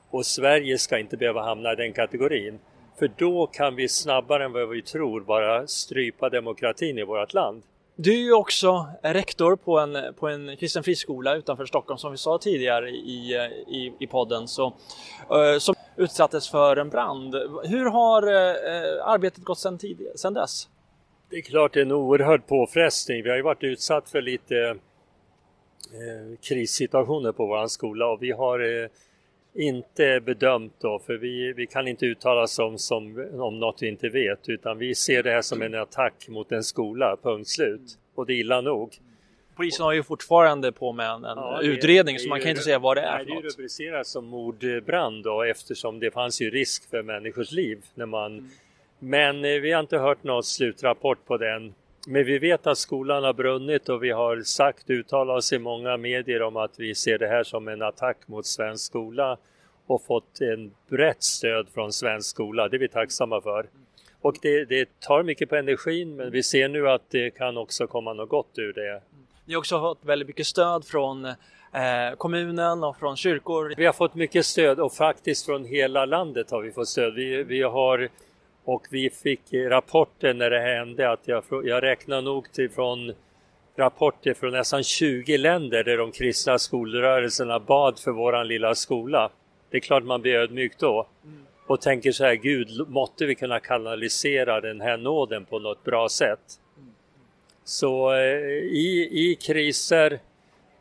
Och 0.10 0.26
Sverige 0.26 0.78
ska 0.78 1.00
inte 1.00 1.18
behöva 1.18 1.42
hamna 1.42 1.74
i 1.74 1.76
den 1.76 1.94
kategorin. 1.94 2.60
För 3.00 3.12
då 3.18 3.48
kan 3.48 3.76
vi 3.76 3.90
snabbare 3.90 4.46
än 4.46 4.52
vad 4.52 4.70
vi 4.70 4.82
tror 4.82 5.22
bara 5.22 5.68
strypa 5.68 6.30
demokratin 6.30 6.98
i 6.98 7.04
vårt 7.04 7.34
land. 7.34 7.64
Du 7.96 8.14
är 8.14 8.18
ju 8.18 8.34
också 8.34 8.88
rektor 9.02 9.56
på 9.56 9.80
en, 9.80 10.14
på 10.14 10.28
en 10.28 10.58
kristen 10.58 10.84
friskola 10.84 11.36
utanför 11.36 11.66
Stockholm 11.66 11.98
som 11.98 12.12
vi 12.12 12.18
sa 12.18 12.38
tidigare 12.38 12.90
i, 12.90 13.34
i, 13.68 13.94
i 14.00 14.08
podden 14.08 14.48
så, 14.48 14.66
uh, 14.66 15.58
som 15.60 15.76
utsattes 15.96 16.50
för 16.50 16.78
en 16.78 16.90
brand. 16.90 17.36
Hur 17.64 17.86
har 17.86 18.24
uh, 18.24 19.08
arbetet 19.08 19.44
gått 19.44 19.60
sedan, 19.60 19.80
sedan 20.16 20.34
dess? 20.34 20.70
Det 21.30 21.36
är 21.36 21.42
klart 21.42 21.74
det 21.74 21.80
är 21.80 21.86
en 21.86 21.92
oerhörd 21.92 22.48
påfrestning. 22.48 23.24
Vi 23.24 23.30
har 23.30 23.38
ju 23.38 23.44
varit 23.44 23.64
utsatt 23.64 24.10
för 24.10 24.22
lite 24.22 24.56
uh, 24.56 26.38
krissituationer 26.42 27.32
på 27.32 27.46
vår 27.46 27.68
skola 27.68 28.08
och 28.08 28.24
vi 28.24 28.32
har 28.32 28.90
inte 29.58 30.20
bedömt 30.20 30.74
då, 30.80 31.00
för 31.00 31.14
vi, 31.14 31.54
vi 31.54 31.68
kan 31.68 31.88
inte 31.88 32.06
uttala 32.06 32.42
oss 32.42 32.60
om, 32.60 32.78
som, 32.78 33.30
om 33.40 33.60
något 33.60 33.82
vi 33.82 33.88
inte 33.88 34.10
vet, 34.10 34.50
utan 34.50 34.78
vi 34.78 34.96
ser 34.96 35.24
det 35.24 35.32
här 35.32 35.42
som 35.42 35.62
en 35.62 35.76
attack 35.76 36.28
mot 36.28 36.52
en 36.52 36.64
skola, 36.64 37.18
punkt 37.24 37.50
slut. 37.50 37.98
Och 38.16 38.26
det 38.26 38.34
är 38.34 38.36
illa 38.36 38.62
nog. 38.62 38.98
Polisen 39.56 39.86
har 39.86 39.94
ju 39.94 40.04
fortfarande 40.04 40.72
på 40.72 40.94
med 40.94 41.10
en, 41.10 41.26
en 41.26 41.38
ja, 41.38 41.62
utredning, 41.62 42.14
det, 42.16 42.20
det 42.20 42.24
så 42.24 42.30
man 42.30 42.40
kan 42.40 42.46
ju, 42.46 42.52
inte 42.52 42.64
säga 42.64 42.80
vad 42.80 42.98
det 42.98 43.02
är 43.02 43.18
nej, 43.18 43.26
något. 43.26 43.44
Det 43.44 43.48
är 43.48 43.52
rubricerat 43.52 44.08
som 44.08 44.26
mordbrand 44.26 45.24
då, 45.24 45.44
eftersom 45.44 46.00
det 46.00 46.12
fanns 46.12 46.42
ju 46.42 46.50
risk 46.50 46.90
för 46.90 47.04
människors 47.04 47.52
liv. 47.52 47.82
När 47.96 48.06
man, 48.06 48.34
mm. 48.34 48.50
Men 49.00 49.46
eh, 49.46 49.52
vi 49.62 49.72
har 49.72 49.80
inte 49.80 49.98
hört 49.98 50.24
någon 50.24 50.44
slutrapport 50.44 51.26
på 51.26 51.38
den. 51.38 51.74
Men 52.10 52.26
vi 52.26 52.40
vet 52.40 52.68
att 52.68 52.78
skolan 52.78 53.24
har 53.24 53.34
brunnit 53.34 53.90
och 53.90 54.04
vi 54.04 54.12
har 54.12 54.42
sagt, 54.42 54.90
uttalat 54.90 55.38
oss 55.38 55.54
i 55.54 55.60
många 55.60 55.98
medier 55.98 56.42
om 56.42 56.58
att 56.58 56.80
vi 56.80 56.96
ser 56.96 57.18
det 57.18 57.28
här 57.28 57.44
som 57.44 57.68
en 57.68 57.82
attack 57.82 58.18
mot 58.26 58.46
svensk 58.46 58.86
skola 58.86 59.38
och 59.88 60.06
fått 60.06 60.42
en 60.42 60.72
brett 60.90 61.24
stöd 61.24 61.68
från 61.74 61.94
svensk 61.94 62.30
skola. 62.30 62.70
Det 62.70 62.78
är 62.78 62.80
vi 62.80 62.88
tacksamma 62.88 63.42
för. 63.42 63.66
Och 64.22 64.36
det, 64.42 64.66
det 64.66 65.00
tar 65.00 65.24
mycket 65.24 65.50
på 65.50 65.56
energin 65.56 66.16
men 66.16 66.32
vi 66.32 66.44
ser 66.44 66.70
nu 66.70 66.90
att 66.90 67.10
det 67.10 67.30
kan 67.30 67.58
också 67.58 67.88
komma 67.88 68.14
något 68.14 68.30
gott 68.30 68.58
ur 68.58 68.74
det. 68.74 69.02
Ni 69.46 69.54
har 69.54 69.60
också 69.60 69.80
fått 69.80 70.06
väldigt 70.06 70.28
mycket 70.28 70.48
stöd 70.48 70.86
från 70.86 71.26
eh, 71.26 71.36
kommunen 72.18 72.84
och 72.84 72.98
från 72.98 73.18
kyrkor. 73.18 73.74
Vi 73.78 73.86
har 73.86 73.94
fått 73.94 74.16
mycket 74.16 74.46
stöd 74.46 74.80
och 74.80 74.94
faktiskt 74.94 75.46
från 75.46 75.66
hela 75.66 76.06
landet 76.06 76.52
har 76.52 76.62
vi 76.62 76.72
fått 76.72 76.88
stöd. 76.88 77.14
Vi, 77.14 77.44
vi 77.44 77.62
har 77.62 78.10
och 78.68 78.88
vi 78.90 79.10
fick 79.10 79.54
rapporter 79.54 80.34
när 80.34 80.50
det 80.50 80.60
hände 80.60 81.12
att 81.12 81.28
jag, 81.28 81.44
jag 81.64 81.84
räknar 81.84 82.22
nog 82.22 82.52
till 82.52 82.70
från 82.70 83.14
rapporter 83.76 84.34
från 84.34 84.52
nästan 84.54 84.84
20 84.84 85.38
länder 85.38 85.84
där 85.84 85.98
de 85.98 86.12
kristna 86.12 86.60
skolrörelserna 86.60 87.60
bad 87.60 88.00
för 88.00 88.12
våran 88.12 88.48
lilla 88.48 88.76
skola. 88.76 89.30
Det 89.70 89.78
är 89.78 89.82
klart 89.82 90.04
man 90.04 90.22
blir 90.22 90.36
ödmjuk 90.36 90.74
då 90.80 91.08
mm. 91.24 91.46
och 91.68 91.82
tänker 91.82 92.12
så 92.12 92.24
här, 92.24 92.36
Gud, 92.36 92.90
måtte 92.90 93.26
vi 93.26 93.36
kunna 93.36 93.60
kanalisera 93.60 94.62
den 94.62 94.82
här 94.82 94.98
nåden 94.98 95.46
på 95.46 95.60
något 95.60 95.84
bra 95.84 96.10
sätt. 96.10 96.60
Mm. 96.78 96.90
Så 97.64 98.14
eh, 98.14 98.20
i, 98.58 99.10
i 99.12 99.36
kriser, 99.36 100.20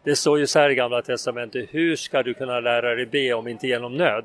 det 0.04 0.16
står 0.16 0.38
ju 0.38 0.46
så 0.46 0.58
här 0.58 0.70
i 0.70 0.74
Gamla 0.74 1.02
Testamentet, 1.02 1.68
hur 1.70 1.96
ska 1.96 2.22
du 2.22 2.34
kunna 2.34 2.60
lära 2.60 2.94
dig 2.94 3.06
be 3.06 3.32
om 3.32 3.48
inte 3.48 3.66
genom 3.66 3.96
nöd? 3.96 4.24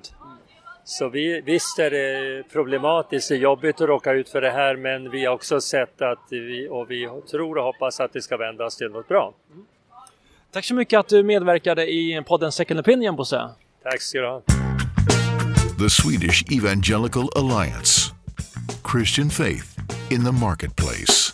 Så 0.83 1.09
vi, 1.09 1.41
visst 1.41 1.79
är 1.79 1.91
det 1.91 2.43
problematiskt, 2.51 3.31
och 3.31 3.37
jobbigt 3.37 3.81
att 3.81 3.87
råka 3.87 4.11
ut 4.11 4.29
för 4.29 4.41
det 4.41 4.51
här 4.51 4.75
men 4.75 5.11
vi 5.11 5.25
har 5.25 5.33
också 5.33 5.61
sett 5.61 6.01
att 6.01 6.27
vi, 6.29 6.67
och 6.71 6.91
vi 6.91 7.09
tror 7.31 7.57
och 7.57 7.63
hoppas 7.63 7.99
att 7.99 8.13
det 8.13 8.21
ska 8.21 8.37
vändas 8.37 8.77
till 8.77 8.87
något 8.87 9.07
bra. 9.07 9.33
Mm. 9.51 9.65
Tack 10.51 10.65
så 10.65 10.73
mycket 10.73 10.99
att 10.99 11.07
du 11.07 11.23
medverkade 11.23 11.91
i 11.91 12.23
podden 12.27 12.51
Second 12.51 12.79
Opinion 12.79 13.15
Bosse. 13.15 13.49
Tack 13.83 14.01
ska 14.01 14.19
du 14.19 14.27
ha. 14.27 14.41
The 15.79 15.89
Swedish 15.89 16.43
Evangelical 16.51 17.29
Alliance 17.35 18.13
Christian 18.91 19.29
Faith 19.29 19.67
in 20.09 20.25
the 20.25 20.31
Marketplace 20.31 21.33